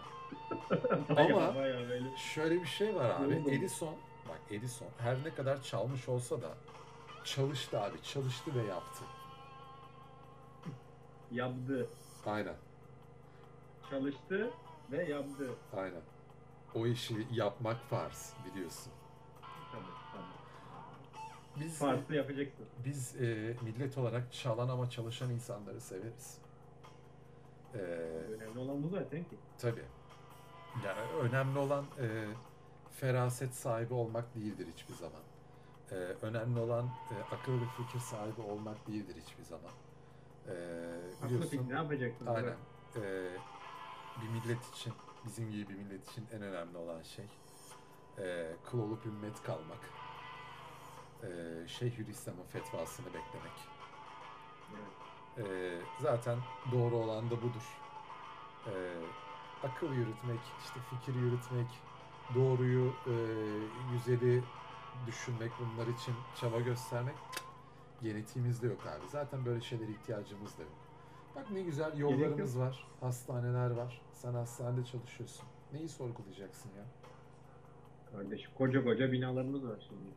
Bayağı, 1.16 1.36
Ama- 1.48 1.54
bayağı 1.54 1.88
böyle. 1.88 2.16
Şöyle 2.16 2.54
bir 2.62 2.66
şey 2.66 2.94
var 2.94 3.10
abi. 3.10 3.22
Yoruldum. 3.34 3.52
Edison, 3.52 3.94
bak 4.28 4.40
Edison 4.50 4.88
her 4.98 5.24
ne 5.24 5.34
kadar 5.34 5.62
çalmış 5.62 6.08
olsa 6.08 6.42
da 6.42 6.48
çalıştı 7.24 7.80
abi. 7.80 8.02
Çalıştı 8.02 8.50
ve 8.54 8.62
yaptı. 8.62 9.04
Yaptı, 11.34 11.86
Aynen. 12.26 12.54
çalıştı 13.90 14.50
ve 14.92 15.04
yaptı. 15.04 15.50
Aynen. 15.76 16.00
O 16.74 16.86
işi 16.86 17.26
yapmak 17.32 17.80
farz 17.90 18.32
biliyorsun. 18.44 18.92
Tabii, 19.72 19.82
tabii. 20.12 21.64
Biz 21.64 21.78
Farklı 21.78 22.14
yapacaksın. 22.14 22.66
biz 22.84 23.16
e, 23.22 23.56
millet 23.62 23.98
olarak 23.98 24.32
çalan 24.32 24.68
ama 24.68 24.90
çalışan 24.90 25.30
insanları 25.30 25.80
severiz. 25.80 26.38
E, 27.74 27.78
Önemli 27.78 28.58
olan 28.58 28.82
bu 28.82 28.88
zaten 28.88 29.24
ki. 29.24 29.36
tabii. 29.58 29.84
Yani 30.84 31.00
önemli 31.00 31.58
olan 31.58 31.84
e, 32.00 32.26
feraset 32.92 33.54
sahibi 33.54 33.94
olmak 33.94 34.34
değildir 34.34 34.66
hiçbir 34.76 34.94
zaman. 34.94 35.20
E, 35.90 35.94
önemli 35.94 36.58
olan 36.60 36.84
e, 36.86 37.34
akıl 37.34 37.52
ve 37.60 37.64
fikir 37.76 37.98
sahibi 37.98 38.40
olmak 38.40 38.86
değildir 38.88 39.16
hiçbir 39.26 39.44
zaman. 39.44 39.70
E, 40.48 40.52
Aklı 41.22 41.28
biliyorsun. 41.28 41.68
ne 41.68 41.74
yapacaksın? 41.74 42.26
Aynen. 42.26 42.56
Ee, 42.96 43.30
bir 44.22 44.28
millet 44.28 44.68
için, 44.74 44.92
bizim 45.24 45.50
gibi 45.50 45.68
bir 45.68 45.74
millet 45.74 46.10
için 46.10 46.26
en 46.32 46.42
önemli 46.42 46.76
olan 46.78 47.02
şey 47.02 47.24
ee, 48.18 48.56
kul 48.70 48.78
olup 48.78 49.06
ümmet 49.06 49.42
kalmak. 49.42 49.90
Ee, 51.22 51.68
Şeyhülislam'ın 51.68 52.44
fetvasını 52.44 53.06
beklemek. 53.06 53.52
Evet. 54.70 55.48
Ee, 55.48 55.78
zaten 56.02 56.38
doğru 56.72 56.96
olan 56.96 57.30
da 57.30 57.36
budur. 57.42 57.78
Ee, 58.66 58.92
akıl 59.66 59.92
yürütmek, 59.92 60.40
işte 60.64 60.80
fikir 60.90 61.14
yürütmek, 61.20 61.66
doğruyu, 62.34 62.92
e, 63.06 63.14
güzeli 63.92 64.42
düşünmek, 65.06 65.52
bunlar 65.60 65.86
için 65.86 66.14
çaba 66.40 66.60
göstermek 66.60 67.14
genetiğimizde 68.04 68.66
yok 68.66 68.86
abi. 68.86 69.08
Zaten 69.08 69.44
böyle 69.44 69.60
şeylere 69.60 69.90
ihtiyacımız 69.90 70.58
da 70.58 70.62
yok. 70.62 70.72
Bak 71.36 71.50
ne 71.50 71.62
güzel 71.62 71.98
yollarımız 71.98 72.58
var, 72.58 72.86
hastaneler 73.00 73.70
var. 73.70 74.02
Sen 74.12 74.34
hastanede 74.34 74.84
çalışıyorsun. 74.84 75.46
Neyi 75.72 75.88
sorgulayacaksın 75.88 76.70
ya? 76.76 76.84
Kardeş 78.12 78.48
koca 78.58 78.84
koca 78.84 79.12
binalarımız 79.12 79.68
var 79.68 79.86
şimdi. 79.88 80.10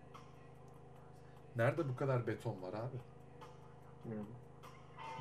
Nerede 1.56 1.90
bu 1.90 1.96
kadar 1.96 2.28
beton 2.28 2.62
var 2.62 2.74
abi? 2.74 2.98
Hı. 4.04 4.24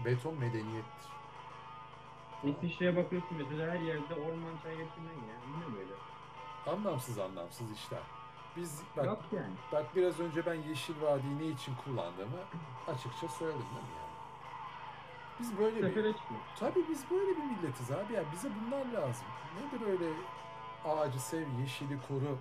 Beton 0.04 0.34
medeniyettir. 0.38 1.06
İsviçre'ye 2.44 2.96
bakıyorsun 2.96 3.36
mesela 3.38 3.70
her 3.74 3.80
yerde 3.80 4.14
orman 4.14 4.56
çay 4.62 4.76
geçirmen 4.76 5.12
ya. 5.12 5.36
Ne 5.58 5.74
böyle? 5.76 5.92
Anlamsız 6.66 7.18
anlamsız 7.18 7.72
işler. 7.72 8.02
Biz 8.56 8.82
bak 8.96 9.06
Yok 9.06 9.22
yani. 9.32 9.54
Bak 9.72 9.96
biraz 9.96 10.20
önce 10.20 10.46
ben 10.46 10.54
Yeşil 10.54 10.94
Vadi'yi 11.02 11.38
ne 11.38 11.46
için 11.46 11.74
kullandığımı 11.84 12.38
açıkça 12.86 13.28
söyledim 13.28 13.60
değil 13.60 13.82
mi 13.82 13.96
yani? 13.98 14.06
Biz 15.40 15.58
böyle 15.58 15.76
bir... 15.76 15.82
Sefere 15.82 16.12
çıkıyor. 16.12 16.40
Tabii 16.58 16.84
biz 16.90 17.04
böyle 17.10 17.30
bir 17.30 17.42
milletiz 17.42 17.90
abi 17.90 18.12
ya. 18.12 18.24
Bize 18.32 18.48
bunlar 18.60 19.02
lazım. 19.02 19.26
Nedir 19.56 19.86
öyle 19.86 20.12
ağacı 20.84 21.20
sev, 21.22 21.46
yeşili 21.60 21.98
koru, 22.08 22.38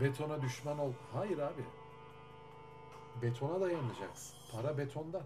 betona 0.00 0.42
düşman 0.42 0.78
ol. 0.78 0.92
Hayır 1.12 1.38
abi. 1.38 1.64
Betona 3.22 3.60
dayanacaksın. 3.60 4.36
Para 4.52 4.78
betonda. 4.78 5.22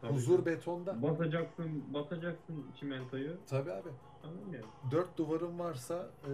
Tabii. 0.00 0.12
Huzur 0.12 0.46
betonda. 0.46 1.02
Basacaksın, 1.02 1.94
basacaksın 1.94 2.66
çimentoyu. 2.80 3.36
Tabii 3.46 3.72
abi. 3.72 3.88
Anladın 4.24 4.48
mı? 4.48 4.56
Dört 4.90 5.18
duvarın 5.18 5.58
varsa 5.58 6.06
e, 6.24 6.30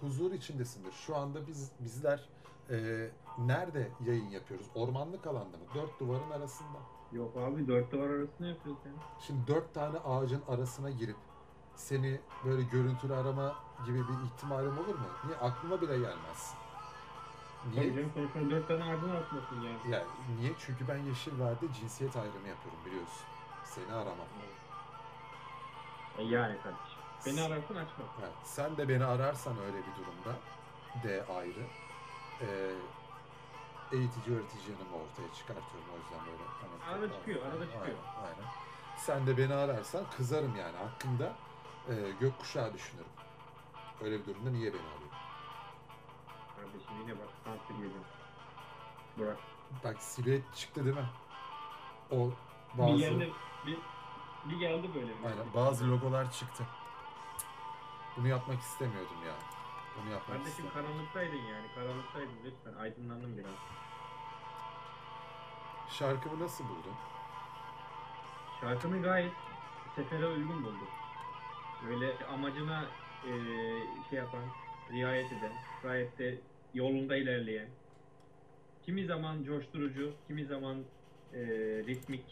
huzur 0.00 0.32
içindesindir. 0.32 0.92
Şu 0.92 1.16
anda 1.16 1.46
biz 1.46 1.72
bizler 1.80 2.28
e, 2.70 3.08
nerede 3.38 3.88
yayın 4.06 4.30
yapıyoruz? 4.30 4.66
Ormanlık 4.74 5.26
alanda 5.26 5.56
mı? 5.56 5.64
Dört 5.74 6.00
duvarın 6.00 6.30
arasında. 6.30 6.78
Yok 7.12 7.36
abi 7.36 7.68
dört 7.68 7.92
duvar 7.92 8.10
arasında 8.10 8.48
yapıyorsun 8.48 8.82
sen. 8.84 8.92
Şimdi 9.20 9.46
dört 9.46 9.74
tane 9.74 9.98
ağacın 9.98 10.42
arasına 10.48 10.90
girip 10.90 11.16
seni 11.76 12.20
böyle 12.44 12.62
görüntülü 12.62 13.14
arama 13.14 13.54
gibi 13.86 13.98
bir 13.98 14.24
ihtimalim 14.26 14.78
olur 14.78 14.94
mu? 14.94 15.06
Niye? 15.24 15.36
Aklıma 15.36 15.80
bile 15.80 15.98
gelmez. 15.98 16.54
Tabii 17.64 17.80
Niye? 17.80 17.94
canım 17.94 18.10
sonuçta 18.14 18.50
dört 18.50 18.68
tane 18.68 18.84
ağacın 18.84 19.08
arasındasın 19.10 19.56
yani. 19.62 19.90
Ya, 19.94 20.04
niye? 20.40 20.52
Çünkü 20.58 20.88
ben 20.88 20.96
Yeşil 20.98 21.40
Vadi'de 21.40 21.72
cinsiyet 21.72 22.16
ayrımı 22.16 22.48
yapıyorum 22.48 22.80
biliyorsun. 22.86 23.24
Seni 23.64 23.92
aramam. 23.92 24.26
E 26.18 26.22
yani 26.22 26.56
kardeşim. 26.62 26.93
Beni 27.26 27.42
ararsın 27.42 27.74
açma. 27.74 28.04
Ha, 28.20 28.26
sen 28.44 28.76
de 28.76 28.88
beni 28.88 29.04
ararsan 29.04 29.58
öyle 29.58 29.76
bir 29.78 29.94
durumda 29.96 30.38
D 31.02 31.32
ayrı. 31.34 31.66
Ee, 32.40 32.46
eğitici 33.92 34.36
öğretici 34.36 34.64
yanımı 34.70 34.96
ortaya 34.96 35.34
çıkartıyorum 35.34 35.88
o 35.94 35.96
yüzden 35.98 36.26
böyle. 36.26 36.42
hani- 36.60 36.94
Arada 36.94 37.12
çıkıyor, 37.14 37.42
arada 37.46 37.64
çıkıyor. 37.64 37.96
Aynen, 38.16 38.26
aynen. 38.26 38.50
Sen 38.96 39.26
de 39.26 39.36
beni 39.38 39.54
ararsan 39.54 40.04
kızarım 40.16 40.56
yani 40.56 40.76
hakkında 40.76 41.32
e, 41.88 41.94
gökkuşağı 42.20 42.74
düşünürüm. 42.74 43.08
Öyle 44.02 44.20
bir 44.20 44.26
durumda 44.26 44.50
niye 44.50 44.72
beni 44.72 44.80
arıyor? 44.82 45.10
Kardeşim 46.56 46.92
yine 47.00 47.12
bak 47.18 47.28
sansür 47.44 47.74
yedim. 47.84 48.02
Bırak. 49.18 49.36
Bak 49.84 50.02
silüet 50.02 50.54
çıktı 50.56 50.84
değil 50.84 50.96
mi? 50.96 51.08
O 52.10 52.16
Bir 52.74 52.78
bazı 52.82 52.96
geldi, 52.96 53.32
bir, 53.66 53.78
bir 54.50 54.56
geldi 54.58 54.90
böyle. 54.94 55.06
bir. 55.08 55.24
aynen, 55.24 55.54
bazı 55.54 55.90
logolar 55.90 56.32
çıktı. 56.32 56.64
Bunu 58.16 58.28
yapmak 58.28 58.60
istemiyordum 58.60 59.22
ya. 59.26 59.34
Bunu 59.96 60.10
yapmak 60.10 60.26
Kardeşim 60.26 60.50
istemiyordum. 60.50 60.82
karanlıktaydın 60.82 61.36
yani. 61.36 61.66
Karanlıktaydın 61.74 62.34
lütfen. 62.44 62.72
Aydınlandım 62.80 63.38
biraz. 63.38 63.54
Şarkımı 65.88 66.38
nasıl 66.44 66.64
buldun? 66.64 66.94
Şarkını 68.60 69.02
gayet 69.02 69.32
sefere 69.96 70.26
uygun 70.26 70.64
buldum. 70.64 70.88
Böyle 71.88 72.18
amacına 72.26 72.84
eee, 73.24 73.86
şey 74.10 74.18
yapan, 74.18 74.42
riayet 74.92 75.32
eden, 75.32 75.52
gayet 75.82 76.18
de 76.18 76.38
yolunda 76.74 77.16
ilerleyen. 77.16 77.68
Kimi 78.86 79.06
zaman 79.06 79.44
coşturucu, 79.44 80.12
kimi 80.26 80.44
zaman 80.44 80.76
eee, 81.34 81.40
ritmik, 81.86 82.24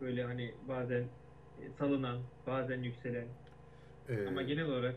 böyle 0.00 0.24
hani 0.24 0.54
bazen 0.68 1.02
e, 1.62 1.70
salınan, 1.78 2.18
bazen 2.46 2.82
yükselen. 2.82 3.26
Ee, 4.08 4.26
Ama 4.26 4.42
genel 4.42 4.64
olarak 4.64 4.94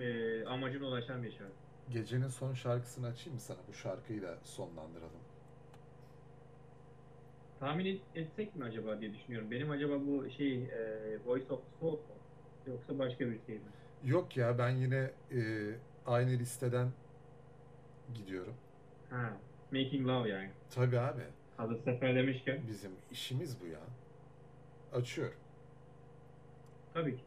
eee 0.00 0.44
amacına 0.44 0.86
ulaşan 0.86 1.22
bir 1.22 1.30
şarkı. 1.30 1.52
Gecenin 1.90 2.28
son 2.28 2.54
şarkısını 2.54 3.06
açayım 3.06 3.34
mı 3.34 3.40
sana? 3.40 3.58
Bu 3.68 3.74
şarkıyı 3.74 4.22
da 4.22 4.38
sonlandıralım. 4.44 5.20
Tahmin 7.60 7.84
et- 7.86 8.00
etsek 8.14 8.56
mi 8.56 8.64
acaba 8.64 9.00
diye 9.00 9.14
düşünüyorum. 9.14 9.50
Benim 9.50 9.70
acaba 9.70 9.94
bu 10.06 10.30
şey 10.30 10.54
eee, 10.64 11.18
Voice 11.26 11.52
of 11.52 11.60
Soul 11.80 11.92
mu? 11.92 11.98
Yoksa 12.66 12.98
başka 12.98 13.26
bir 13.26 13.38
şey 13.46 13.54
mi? 13.54 13.60
Yok 14.04 14.36
ya 14.36 14.58
ben 14.58 14.70
yine 14.70 15.10
e, 15.32 15.40
aynı 16.06 16.30
listeden 16.30 16.88
gidiyorum. 18.14 18.54
Ha, 19.10 19.32
Making 19.72 20.06
Love 20.08 20.28
yani. 20.28 20.50
Tabii 20.74 20.98
abi. 20.98 21.22
Hazır 21.56 21.78
sefer 21.84 22.14
demişken. 22.14 22.60
Bizim 22.68 22.90
işimiz 23.10 23.60
bu 23.60 23.66
ya. 23.66 23.80
Açıyorum. 24.92 25.36
Tabii 26.94 27.16
ki. 27.16 27.22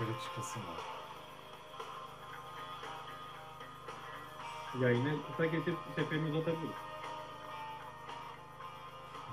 Sefere 0.00 0.20
çıkasın 0.24 0.60
var. 0.60 0.80
Yayını 4.80 5.16
kısa 5.26 5.50
kesip 5.50 5.76
seferini 5.96 6.30
uzatabiliriz. 6.30 6.76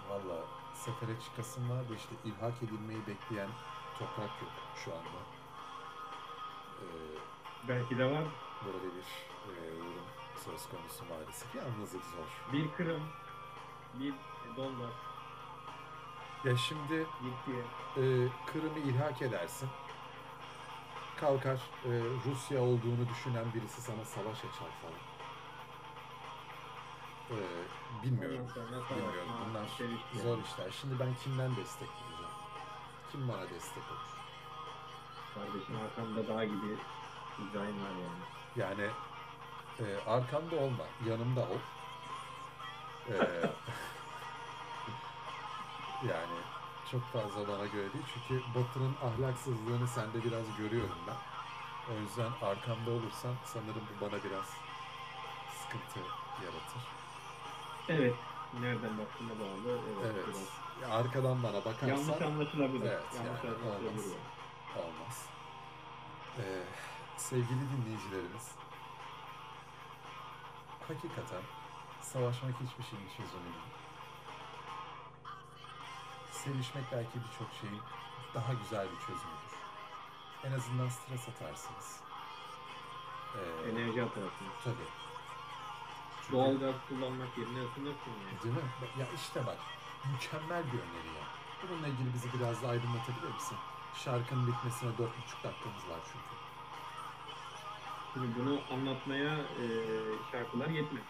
Valla 0.10 0.46
sefere 0.74 1.20
çıkasın 1.20 1.70
var 1.70 1.90
da 1.90 1.96
işte 1.96 2.16
ilhak 2.26 2.64
edilmeyi 2.64 3.00
bekleyen 3.08 3.50
toprak 4.00 4.42
yok 4.42 4.52
şu 4.86 4.92
anda. 4.92 5.20
Ee, 6.82 6.86
Belki 7.68 7.98
de 7.98 8.06
var. 8.06 8.24
Böyle 8.66 8.84
bir 8.96 9.08
e, 9.52 9.80
durum 9.80 10.06
söz 10.46 10.70
konusu 10.70 11.06
maalesef. 11.10 11.56
Yalnızlık 11.56 12.04
zor. 12.06 12.54
Bir 12.54 12.72
Kırım, 12.72 13.04
bir 14.00 14.14
dolar, 14.58 14.92
Ya 16.44 16.58
şimdi 16.58 16.98
gitti. 17.22 17.66
e, 17.98 18.04
Kırım'ı 18.54 18.80
ilhak 18.80 19.22
edersin. 19.22 19.70
Kalkar 21.20 21.56
e, 21.86 21.90
Rusya 22.26 22.62
olduğunu 22.62 23.10
düşünen 23.10 23.46
birisi 23.54 23.82
sana 23.82 24.06
savaş 24.06 24.38
açar 24.38 24.72
falan. 24.82 24.94
E, 27.32 27.38
bilmiyorum. 28.04 28.48
Bilmiyorum. 28.90 29.30
Bunlar 29.50 29.68
sevişme. 29.68 30.22
zor 30.22 30.38
işler. 30.38 30.72
Şimdi 30.82 31.00
ben 31.00 31.14
kimden 31.24 31.56
destek 31.56 31.88
bulacağım? 31.90 32.32
Kim 33.12 33.28
bana 33.28 33.50
destek 33.50 33.84
olur? 33.92 34.08
Kardeşim 35.36 35.76
arkamda 35.86 36.28
dağ 36.28 36.46
gibi 36.46 36.78
İbrahim 37.40 37.84
var 37.84 37.92
yani. 38.04 38.22
Yani 38.56 38.90
e, 39.80 39.86
arkamda 40.10 40.56
olma, 40.56 40.84
yanımda 41.08 41.42
ol. 41.42 41.60
E, 43.10 43.14
yani 46.10 46.38
çok 46.92 47.04
fazla 47.04 47.48
bana 47.48 47.66
göre 47.66 47.94
değil. 47.94 48.06
Çünkü 48.14 48.44
Batı'nın 48.56 48.96
ahlaksızlığını 49.04 49.88
sende 49.88 50.24
biraz 50.24 50.58
görüyorum 50.58 50.98
ben. 51.08 51.16
O 51.94 52.00
yüzden 52.00 52.32
arkamda 52.42 52.92
olursan 52.92 53.36
sanırım 53.46 53.82
bu 53.90 54.06
bana 54.06 54.24
biraz 54.24 54.46
sıkıntı 55.62 56.00
yaratır. 56.44 56.82
Evet. 57.90 58.16
Nereden 58.62 58.98
baktığına 58.98 59.40
bağlı. 59.40 59.80
Evet. 60.04 60.14
Evet. 60.16 60.26
biraz. 60.28 60.92
Arkadan 60.92 61.44
bana 61.44 61.66
bakarsan 61.66 61.88
Yanlış 61.88 62.22
anlaşılabilir. 62.22 62.86
Evet, 62.92 63.04
Yanlış 63.16 63.44
yani 63.44 63.56
anlaşılabilir. 63.56 63.90
olmaz. 63.90 64.06
olmaz. 64.76 65.26
Ee, 66.40 66.64
sevgili 67.18 67.60
dinleyicilerimiz, 67.72 68.52
hakikaten 70.88 71.42
savaşmak 72.02 72.54
hiçbir 72.54 72.84
şeyin 72.84 73.08
çözümü 73.18 73.44
değil. 73.44 73.77
Sevişmek 76.32 76.84
belki 76.92 77.16
birçok 77.24 77.50
şeyin 77.62 77.82
daha 78.36 78.54
güzel 78.54 78.88
bir 78.92 79.00
çözümüdür. 79.00 79.54
En 80.44 80.52
azından 80.52 80.90
stres 80.90 81.30
atarsınız. 81.30 82.00
Ee, 83.36 83.70
Enerji 83.70 84.04
atarsın. 84.04 84.48
tabii. 84.64 84.76
Çünkü- 86.22 86.34
Doğalgaz 86.34 86.76
kullanmak 86.90 87.38
yerine 87.38 87.60
ısınırsın 87.60 88.12
yani. 88.26 88.44
Değil 88.44 88.56
mi? 88.56 88.62
Ya 89.00 89.06
işte 89.16 89.46
bak, 89.46 89.58
mükemmel 90.14 90.64
bir 90.66 90.80
öneri 90.80 91.08
ya. 91.20 91.24
Bununla 91.64 91.88
ilgili 91.88 92.14
bizi 92.14 92.34
biraz 92.34 92.64
da 92.64 92.68
aydınlatabilir 92.68 93.34
misin? 93.34 93.58
Şarkının 93.96 94.48
bitmesine 94.48 94.90
dört 94.98 95.18
buçuk 95.24 95.44
dakikamız 95.44 95.90
var 95.90 96.00
çünkü. 96.06 96.38
Şimdi 98.14 98.40
bunu 98.40 98.62
anlatmaya 98.74 99.34
e, 99.38 99.66
şarkılar 100.32 100.68
yetmez. 100.68 101.04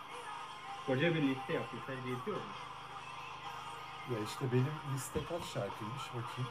Koca 0.86 1.16
bir 1.16 1.22
liste 1.22 1.54
yaptın. 1.54 1.80
Sence 1.88 2.10
yetiyor 2.10 2.38
mu? 2.38 2.44
Ya 4.12 4.20
işte 4.20 4.46
benim 4.52 4.74
liste 4.94 5.20
kaç 5.30 5.44
şarkıymış 5.44 6.04
bakayım. 6.08 6.50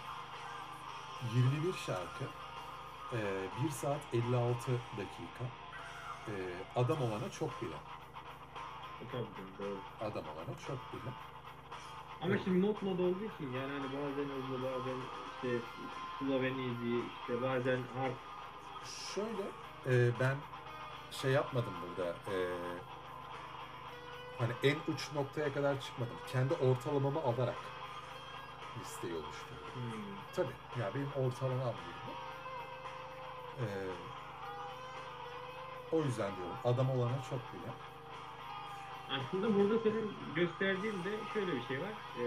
21 1.35 1.73
şarkı. 1.87 2.25
Ee, 3.13 3.49
1 3.65 3.71
saat 3.71 4.01
56 4.13 4.73
dakika. 4.73 5.45
Ee, 6.29 6.33
adam 6.77 7.03
olana 7.03 7.31
çok 7.31 7.63
bile. 7.63 7.77
Adam 10.01 10.25
olana 10.25 10.59
çok 10.67 10.79
bile. 10.93 11.11
Ama 12.23 12.35
Evet. 12.35 12.41
şimdi 12.45 12.67
not 12.67 12.83
mod 12.83 12.99
olduğu 12.99 13.25
için 13.25 13.53
yani 13.53 13.73
hani 13.73 13.85
bazen 13.85 14.29
hızlı 14.29 14.63
bazen 14.63 14.97
işte 15.35 15.59
Sloven 16.19 16.59
easy 16.59 16.99
işte 17.21 17.43
bazen 17.43 17.81
hard 17.99 18.13
Şöyle 19.15 19.43
e, 19.87 20.21
ben 20.21 20.37
şey 21.11 21.31
yapmadım 21.33 21.73
burada. 21.83 22.11
e, 22.11 22.37
hani 24.39 24.53
en 24.63 24.77
uç 24.87 25.13
noktaya 25.13 25.53
kadar 25.53 25.81
çıkmadım. 25.81 26.17
Kendi 26.27 26.55
ortalamamı 26.55 27.21
alarak 27.23 27.73
listeyi 28.81 29.15
oluşturdum. 29.15 29.69
hmm. 29.75 30.25
Tabii. 30.33 30.57
Ya 30.81 30.95
benim 30.95 31.13
ortalamam 31.13 31.75
bu. 32.07 32.21
Ee, 33.65 33.67
o 35.93 36.03
yüzden 36.05 36.37
diyorum. 36.37 36.61
Adam 36.65 36.91
olana 36.91 37.23
çok 37.23 37.53
bile. 37.53 37.77
Aslında 39.09 39.55
burada 39.55 39.79
senin 39.79 40.33
gösterdiğin 40.35 41.05
de 41.05 41.25
şöyle 41.33 41.57
bir 41.57 41.63
şey 41.63 41.81
var. 41.81 41.95
Ee, 42.17 42.25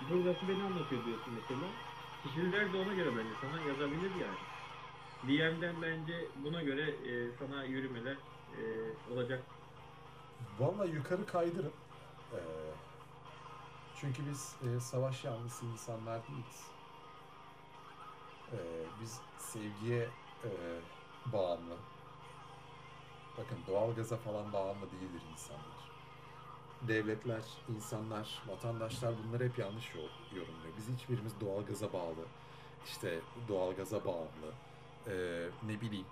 burası 0.00 0.48
beni 0.48 0.64
anlatıyor 0.64 1.04
diyorsun 1.04 1.34
mesela. 1.34 1.74
Kişiler 2.22 2.72
de 2.72 2.76
ona 2.76 2.94
göre 2.94 3.16
bence 3.16 3.34
sana 3.40 3.60
yazabilir 3.60 4.14
yani. 4.14 4.38
DM'den 5.22 5.82
bence 5.82 6.32
buna 6.36 6.62
göre 6.62 6.82
e, 6.90 7.32
sana 7.38 7.64
yürümeler 7.64 8.16
e, 8.52 8.60
olacak. 9.06 9.57
Vallahi 10.58 10.90
yukarı 10.90 11.26
kaydırın. 11.26 11.72
Ee, 12.32 12.38
çünkü 14.00 14.22
biz 14.30 14.54
e, 14.68 14.80
savaş 14.80 15.24
yanlısı 15.24 15.64
insanlar 15.66 16.20
değiliz. 16.28 16.66
Ee, 18.52 18.56
biz 19.00 19.20
sevgiye 19.38 20.08
e, 20.44 20.50
bağımlı. 21.32 21.76
Bakın 23.38 23.58
doğalgaza 23.66 24.16
falan 24.16 24.52
bağımlı 24.52 24.90
değildir 24.90 25.22
insanlar. 25.32 25.88
Devletler, 26.88 27.42
insanlar, 27.76 28.42
vatandaşlar 28.48 29.14
bunları 29.24 29.44
hep 29.44 29.58
yanlış 29.58 29.94
yo- 29.94 30.36
yorumluyor. 30.38 30.76
Biz 30.76 30.88
hiçbirimiz 30.88 31.40
doğalgaza 31.40 31.92
bağlı. 31.92 32.24
İşte 32.86 33.20
doğalgaza 33.48 34.04
bağımlı. 34.04 34.52
Ee, 35.06 35.48
ne 35.66 35.80
bileyim 35.80 36.06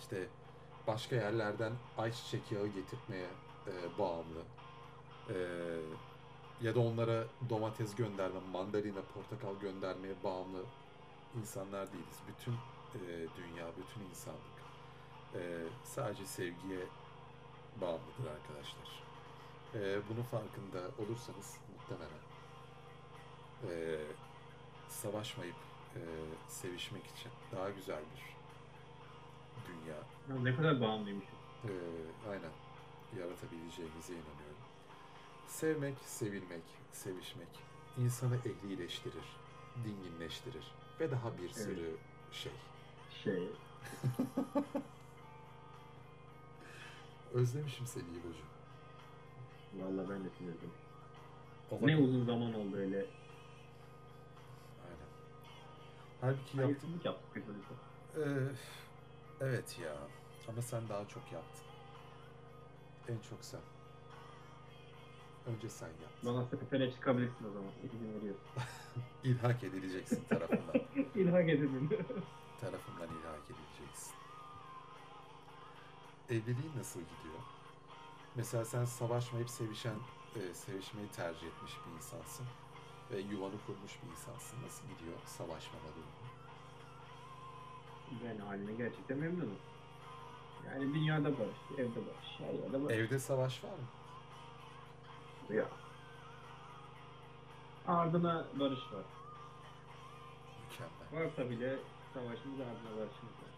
işte 0.00 0.26
başka 0.86 1.16
yerlerden 1.16 1.72
ayçiçek 1.98 2.52
yağı 2.52 2.66
getirtmeye 2.66 3.26
e, 3.66 3.98
bağımlı. 3.98 4.42
E, 5.28 5.36
ya 6.60 6.74
da 6.74 6.80
onlara 6.80 7.24
domates 7.50 7.94
gönderme, 7.94 8.40
mandalina, 8.52 9.00
portakal 9.14 9.60
göndermeye 9.60 10.14
bağımlı 10.24 10.64
insanlar 11.40 11.92
değiliz. 11.92 12.18
Bütün 12.28 12.52
e, 12.94 13.08
dünya, 13.36 13.66
bütün 13.76 14.10
insanlık 14.10 14.60
e, 15.34 15.40
sadece 15.84 16.26
sevgiye 16.26 16.80
bağımlıdır 17.80 18.26
arkadaşlar. 18.36 19.02
E, 19.74 20.00
bunun 20.08 20.22
farkında 20.22 20.90
olursanız 20.98 21.56
muhtemelen 21.76 22.20
e, 23.68 23.98
savaşmayıp 24.88 25.56
e, 25.96 26.00
sevişmek 26.48 27.06
için 27.06 27.30
daha 27.52 27.70
güzel 27.70 28.00
bir 28.14 28.36
dünya 29.72 29.96
Ya 30.28 30.42
ne 30.42 30.56
kadar 30.56 30.80
bağımlıymışım. 30.80 31.34
ee, 31.64 31.70
aynen 32.30 32.50
yaratabileceğimize 33.18 34.12
inanıyorum. 34.12 34.56
Sevmek, 35.46 35.94
sevilmek, 36.04 36.62
sevişmek 36.92 37.48
insanı 37.98 38.36
ehlileştirir, 38.36 39.24
dinginleştirir 39.84 40.72
ve 41.00 41.10
daha 41.10 41.38
bir 41.38 41.48
sürü 41.48 41.96
şey. 42.32 42.52
Şey. 43.24 43.44
Özlemişim 47.34 47.86
seni 47.86 48.02
İbo'cum. 48.04 48.46
Vallahi 49.74 50.08
ben 50.10 50.24
de. 50.24 50.28
Olan- 51.70 51.86
Ne 51.86 51.96
uzun 51.96 52.24
zaman 52.24 52.54
oldu 52.54 52.76
öyle. 52.76 52.96
Aynen. 54.84 55.08
Halbuki 56.20 56.58
yaptım. 56.58 56.60
Hayırsızlık 56.60 57.04
yaptık. 57.04 57.42
Ee, 58.16 58.20
evet 59.40 59.78
ya. 59.78 59.96
Ama 60.48 60.62
sen 60.62 60.88
daha 60.88 61.08
çok 61.08 61.32
yaptın. 61.32 61.64
En 63.08 63.18
çok 63.30 63.38
sen. 63.44 63.60
Önce 65.46 65.68
sen 65.68 65.86
yaptın. 65.86 66.34
Bana 66.34 66.44
sefere 66.46 66.92
çıkabilirsin 66.92 67.48
o 67.48 67.52
zaman. 67.52 67.70
İzin 67.84 68.14
veriyorum. 68.14 68.40
İlhak 69.24 69.64
edileceksin 69.64 70.24
tarafından. 70.28 70.74
İlhak 71.14 71.48
edin. 71.48 71.88
tarafından 72.60 73.08
ilhak 73.08 73.44
edileceksin. 73.44 74.14
Evliliğin 76.28 76.72
nasıl 76.78 77.00
gidiyor? 77.00 77.40
Mesela 78.34 78.64
sen 78.64 78.84
savaşmayıp 78.84 79.50
sevişen, 79.50 79.96
e, 80.36 80.54
sevişmeyi 80.54 81.08
tercih 81.08 81.46
etmiş 81.46 81.72
bir 81.86 81.96
insansın. 81.96 82.46
Ve 83.10 83.18
yuvanı 83.18 83.54
kurmuş 83.66 83.92
bir 84.02 84.10
insansın. 84.10 84.62
Nasıl 84.66 84.82
gidiyor 84.88 85.16
savaşmama 85.26 85.88
durumu? 85.96 86.30
ben 88.24 88.38
haline 88.38 88.72
gerçekten 88.72 89.18
memnunum. 89.18 89.58
Yani 90.66 90.94
dünyada 90.94 91.24
barış, 91.38 91.78
evde 91.78 91.96
barış, 91.96 92.38
her 92.38 92.52
yerde 92.54 92.84
barış. 92.84 92.96
Evde 92.96 93.18
savaş 93.18 93.64
var 93.64 93.70
mı? 93.70 93.86
Ya. 95.56 95.64
Ardına 97.86 98.44
barış 98.60 98.78
var. 98.92 99.04
Mükemmel. 100.70 101.26
Varsa 101.26 101.50
bile 101.50 101.76
savaşımız 102.14 102.60
ardına 102.60 102.90
barışımız 102.90 103.34
var. 103.42 103.50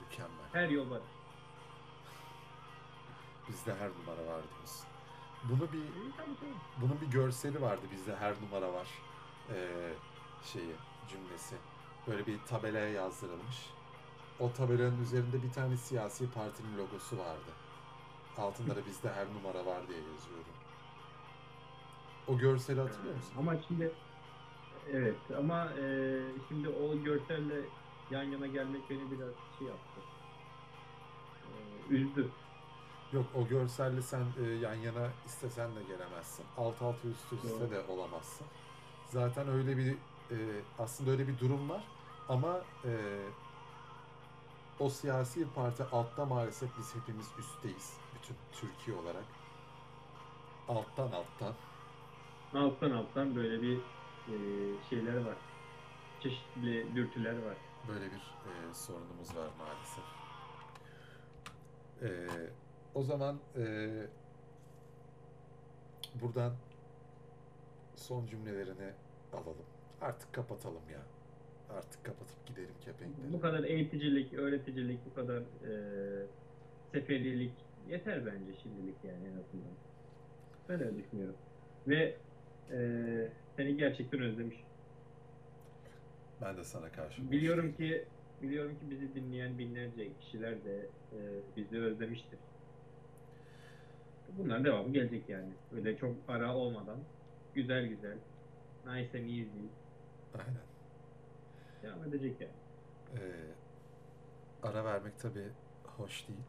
Mükemmel. 0.00 0.46
Her 0.52 0.68
yol 0.68 0.90
barış. 0.90 1.04
Bizde 3.48 3.74
her 3.74 3.88
numara 3.88 4.32
var 4.32 4.42
diyorsun. 4.54 4.86
Bunu 5.44 5.72
bir 5.72 5.82
bunun 6.80 7.00
bir 7.00 7.06
görseli 7.06 7.62
vardı 7.62 7.86
bizde 7.92 8.16
her 8.16 8.34
numara 8.42 8.72
var. 8.72 8.88
Ee, 9.50 9.92
şeyi 10.44 10.74
cümlesi. 11.08 11.56
Böyle 12.06 12.26
bir 12.26 12.38
tabelaya 12.48 12.88
yazdırılmış. 12.88 13.70
O 14.40 14.52
tabelanın 14.52 15.02
üzerinde 15.02 15.42
bir 15.42 15.52
tane 15.52 15.76
siyasi 15.76 16.30
partinin 16.30 16.78
logosu 16.78 17.18
vardı. 17.18 17.50
Altında 18.38 18.76
da 18.76 18.86
bizde 18.86 19.12
her 19.12 19.26
numara 19.26 19.66
var 19.66 19.88
diye 19.88 19.98
yazıyordu. 19.98 20.48
O 22.28 22.38
görseli 22.38 22.80
hatırlıyor 22.80 23.16
musun? 23.16 23.32
Ama 23.38 23.54
şimdi 23.68 23.92
evet 24.92 25.16
ama 25.38 25.64
e, 25.64 26.18
şimdi 26.48 26.68
o 26.68 27.02
görselle 27.02 27.60
yan 28.10 28.22
yana 28.22 28.46
gelmek 28.46 28.90
beni 28.90 29.10
biraz 29.10 29.34
şey 29.58 29.66
yaptı. 29.68 30.00
E, 31.90 31.94
üzdü. 31.94 32.30
Yok 33.12 33.26
o 33.34 33.48
görselle 33.48 34.02
sen 34.02 34.24
e, 34.44 34.50
yan 34.50 34.74
yana 34.74 35.08
istesen 35.26 35.76
de 35.76 35.82
gelemezsin. 35.82 36.44
Alt 36.58 36.82
alta 36.82 37.08
üst 37.08 37.32
üste 37.32 37.70
de 37.70 37.80
olamazsın. 37.88 38.46
Zaten 39.08 39.48
öyle 39.48 39.76
bir 39.76 39.92
e, 40.30 40.36
aslında 40.78 41.10
öyle 41.10 41.28
bir 41.28 41.38
durum 41.38 41.70
var 41.70 41.84
ama 42.28 42.60
e, 42.84 42.90
o 44.80 44.88
siyasi 44.90 45.46
parti 45.54 45.82
altta 45.92 46.24
maalesef 46.24 46.70
biz 46.78 46.94
hepimiz 46.94 47.26
üstteyiz. 47.38 47.96
Bütün 48.14 48.36
Türkiye 48.52 48.96
olarak. 48.96 49.24
Alttan 50.68 51.12
alttan. 51.12 51.54
Alttan 52.54 52.90
alttan 52.90 53.36
böyle 53.36 53.62
bir 53.62 53.76
e, 54.28 54.34
şeyler 54.90 55.16
var. 55.16 55.36
Çeşitli 56.20 56.96
dürtüler 56.96 57.42
var. 57.42 57.56
Böyle 57.88 58.06
bir 58.06 58.34
e, 58.46 58.74
sorunumuz 58.74 59.36
var 59.36 59.48
maalesef. 59.58 60.04
E, 62.02 62.08
o 62.94 63.02
zaman 63.02 63.38
e, 63.56 63.62
buradan 66.14 66.54
son 67.96 68.26
cümlelerini 68.26 68.92
alalım. 69.32 69.66
Artık 70.00 70.32
kapatalım 70.32 70.90
ya. 70.92 71.15
Artık 71.70 72.04
kapatıp 72.04 72.46
gidelim 72.46 72.74
kepenkleri. 72.84 73.32
Bu 73.32 73.40
kadar 73.40 73.64
eğiticilik, 73.64 74.32
öğreticilik, 74.32 74.98
bu 75.06 75.14
kadar 75.14 75.38
e, 75.40 75.72
seferilik 76.92 77.52
yeter 77.90 78.26
bence 78.26 78.60
şimdilik 78.62 79.04
yani 79.04 79.24
en 79.24 79.38
azından. 79.40 79.76
Ben 80.68 80.80
öyle 80.80 81.04
düşünüyorum. 81.04 81.36
Ve 81.88 82.16
e, 82.72 82.78
seni 83.56 83.76
gerçekten 83.76 84.20
özlemişim. 84.20 84.66
Ben 86.42 86.56
de 86.56 86.64
sana 86.64 86.92
karşı 86.92 87.30
Biliyorum 87.30 87.72
ki 87.72 88.04
biliyorum 88.42 88.72
ki 88.72 88.90
bizi 88.90 89.14
dinleyen 89.14 89.58
binlerce 89.58 90.08
kişiler 90.20 90.64
de 90.64 90.76
e, 91.12 91.18
bizi 91.56 91.78
özlemiştir. 91.78 92.38
Bunların 94.38 94.64
devamı 94.64 94.92
gelecek 94.92 95.28
yani. 95.28 95.52
Öyle 95.76 95.96
çok 95.96 96.16
ara 96.28 96.56
olmadan 96.56 96.98
güzel 97.54 97.86
güzel 97.86 98.18
nice 98.86 99.18
and 99.18 99.28
easy 99.28 99.66
Aynen. 100.38 100.65
Devam 101.82 102.04
edecek 102.04 102.40
yani. 102.40 102.52
Ee, 103.16 103.54
ara 104.62 104.84
vermek 104.84 105.18
tabii 105.18 105.48
hoş 105.96 106.28
değil. 106.28 106.40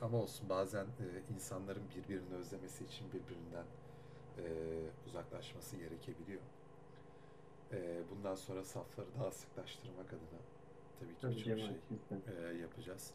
Ama 0.00 0.18
olsun 0.18 0.48
bazen 0.48 0.84
e, 0.84 1.34
insanların 1.34 1.82
birbirini 1.96 2.34
özlemesi 2.34 2.84
için 2.84 3.06
birbirinden 3.12 3.64
e, 4.38 4.44
uzaklaşması 5.06 5.76
gerekebiliyor. 5.76 6.40
E, 7.72 8.02
bundan 8.10 8.34
sonra 8.34 8.64
safları 8.64 9.06
daha 9.20 9.30
sıklaştırmak 9.30 10.06
adına 10.08 10.40
tabii 11.00 11.14
ki 11.14 11.20
Tabii 11.20 11.36
birçok 11.36 11.58
şey 11.58 11.68
e, 12.36 12.56
yapacağız. 12.56 13.12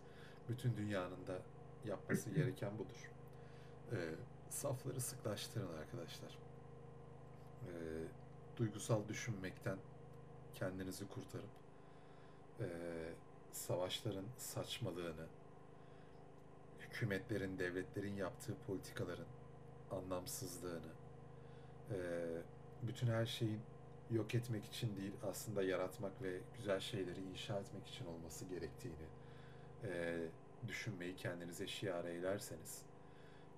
Bütün 0.50 0.78
dünyanın 0.78 1.28
da 1.28 1.40
yapması 1.86 2.30
gereken 2.36 2.78
budur. 2.78 3.12
E, 3.92 3.98
safları 4.50 5.02
sıklaştırın 5.02 5.78
arkadaşlar. 5.78 6.38
E, 7.68 7.72
duygusal 8.58 9.08
düşünmekten 9.08 9.78
kendinizi 10.56 11.08
kurtarıp 11.08 11.50
e, 12.60 12.68
savaşların 13.52 14.26
saçmalığını, 14.38 15.26
hükümetlerin, 16.80 17.60
devletlerin 17.60 18.16
yaptığı 18.16 18.56
politikaların 18.68 19.28
anlamsızlığını, 19.92 20.92
e, 21.92 21.98
bütün 22.84 23.08
her 23.08 23.26
şeyin 23.26 23.60
yok 24.12 24.36
etmek 24.36 24.66
için 24.66 24.98
değil 24.98 25.14
aslında 25.30 25.64
yaratmak 25.64 26.22
ve 26.22 26.40
güzel 26.58 26.80
şeyleri 26.80 27.22
inşa 27.22 27.60
etmek 27.60 27.88
için 27.88 28.06
olması 28.06 28.46
gerektiğini 28.46 29.08
e, 29.84 30.20
düşünmeyi 30.68 31.16
kendinize 31.16 31.68
şiar 31.68 32.06
eylerseniz 32.06 32.82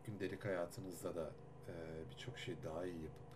gündelik 0.06 0.46
hayatınızda 0.46 1.16
da 1.16 1.32
e, 1.68 1.74
birçok 2.12 2.40
şey 2.40 2.56
daha 2.64 2.86
iyi 2.86 3.04
yapıp 3.04 3.33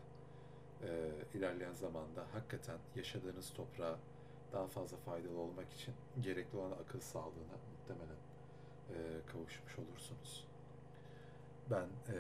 e, 0.83 1.11
ilerleyen 1.33 1.73
zamanda 1.73 2.25
hakikaten 2.33 2.77
yaşadığınız 2.95 3.53
toprağa 3.53 3.99
daha 4.53 4.67
fazla 4.67 4.97
faydalı 4.97 5.39
olmak 5.39 5.73
için 5.73 5.93
gerekli 6.21 6.57
olan 6.57 6.71
akıl 6.71 6.99
sağlığına 6.99 7.57
muhtemelen 7.71 8.17
e, 8.89 8.95
kavuşmuş 9.31 9.79
olursunuz. 9.79 10.47
Ben 11.71 11.87
e, 12.13 12.17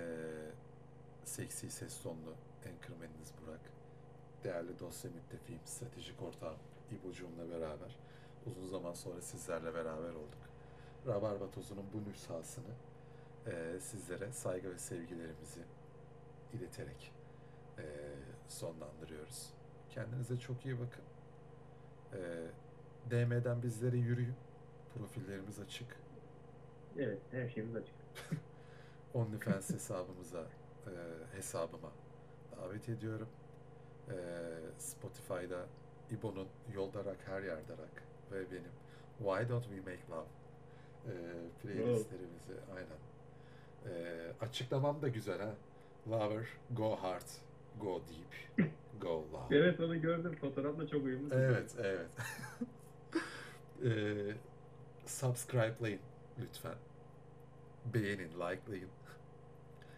seksi 1.23 1.69
ses 1.69 2.01
tonlu 2.03 2.33
enkırmeniniz 2.65 3.33
Burak. 3.41 3.61
Değerli 4.43 4.79
dosya 4.79 5.11
müttefiğim, 5.11 5.61
stratejik 5.65 6.21
ortağım 6.21 6.57
İbocuğumla 6.91 7.49
beraber 7.49 7.97
uzun 8.45 8.67
zaman 8.67 8.93
sonra 8.93 9.21
sizlerle 9.21 9.73
beraber 9.73 10.09
olduk. 10.09 10.47
Rabarba 11.07 11.51
tozunun 11.51 11.85
bu 11.93 12.09
nüshasını 12.09 12.73
e, 13.47 13.79
sizlere 13.79 14.31
saygı 14.31 14.71
ve 14.71 14.77
sevgilerimizi 14.77 15.61
ileterek 16.53 17.11
e, 17.77 17.83
sonlandırıyoruz. 18.51 19.49
Kendinize 19.89 20.39
çok 20.39 20.65
iyi 20.65 20.75
bakın. 20.79 21.03
E, 22.13 22.19
DM'den 23.11 23.63
bizlere 23.63 23.97
yürüyün. 23.97 24.35
Profillerimiz 24.97 25.59
açık. 25.59 25.87
Evet 26.97 27.19
her 27.31 27.49
şeyimiz 27.49 27.75
açık. 27.75 27.95
OnlyFans 29.13 29.69
hesabımıza, 29.69 30.43
e, 30.87 30.91
hesabıma 31.35 31.91
davet 32.57 32.89
ediyorum. 32.89 33.27
E, 34.09 34.15
Spotify'da 34.77 35.65
İbo'nun 36.11 36.47
Yolda 36.73 37.05
Rak 37.05 37.17
Her 37.25 37.41
Yerde 37.41 37.73
Rak 37.73 38.03
ve 38.31 38.51
benim 38.51 38.71
Why 39.17 39.49
Don't 39.49 39.63
We 39.63 39.91
Make 39.91 40.03
Love 40.11 40.27
e, 41.05 41.13
playlistlerimizi 41.61 42.53
aynen. 42.75 42.97
E, 43.85 44.31
açıklamam 44.41 45.01
da 45.01 45.07
güzel 45.07 45.39
ha. 45.41 45.55
Lover, 46.09 46.47
go 46.71 46.95
hard, 46.95 47.27
go 47.79 48.01
deep, 48.07 48.71
go 49.01 49.09
loud. 49.33 49.51
Evet 49.51 49.79
onu 49.79 50.01
gördüm. 50.01 50.35
Fotoğrafla 50.41 50.87
çok 50.87 51.03
uyumlu. 51.05 51.33
Evet, 51.33 51.75
evet. 51.79 52.07
Eee 53.83 54.35
subscribe'layın 55.05 55.99
lütfen. 56.39 56.75
Beğenin, 57.93 58.29
like'layın. 58.29 58.89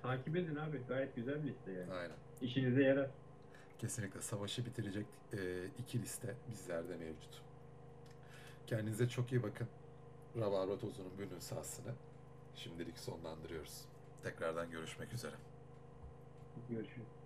Takip 0.02 0.36
edin 0.36 0.56
abi. 0.56 0.82
Gayet 0.88 1.16
güzel 1.16 1.44
bir 1.44 1.50
liste 1.50 1.72
yani. 1.72 1.94
Aynen. 1.94 2.16
İşinize 2.42 2.84
yarar. 2.84 3.10
Kesinlikle 3.78 4.22
savaşı 4.22 4.66
bitirecek 4.66 5.06
eee, 5.34 5.66
iki 5.78 6.02
liste 6.02 6.36
bizlerde 6.52 6.98
mevcut. 6.98 7.42
Kendinize 8.68 9.10
çok 9.10 9.32
iyi 9.32 9.44
bakın. 9.44 9.68
Rabarba 10.38 10.78
tozunun 10.78 11.12
bu 11.18 11.36
nüshasını 11.36 11.92
şimdilik 12.56 12.98
sonlandırıyoruz. 12.98 13.86
Tekrardan 14.24 14.72
görüşmek 14.72 15.14
üzere. 15.14 15.36
Görüşürüz. 16.70 17.19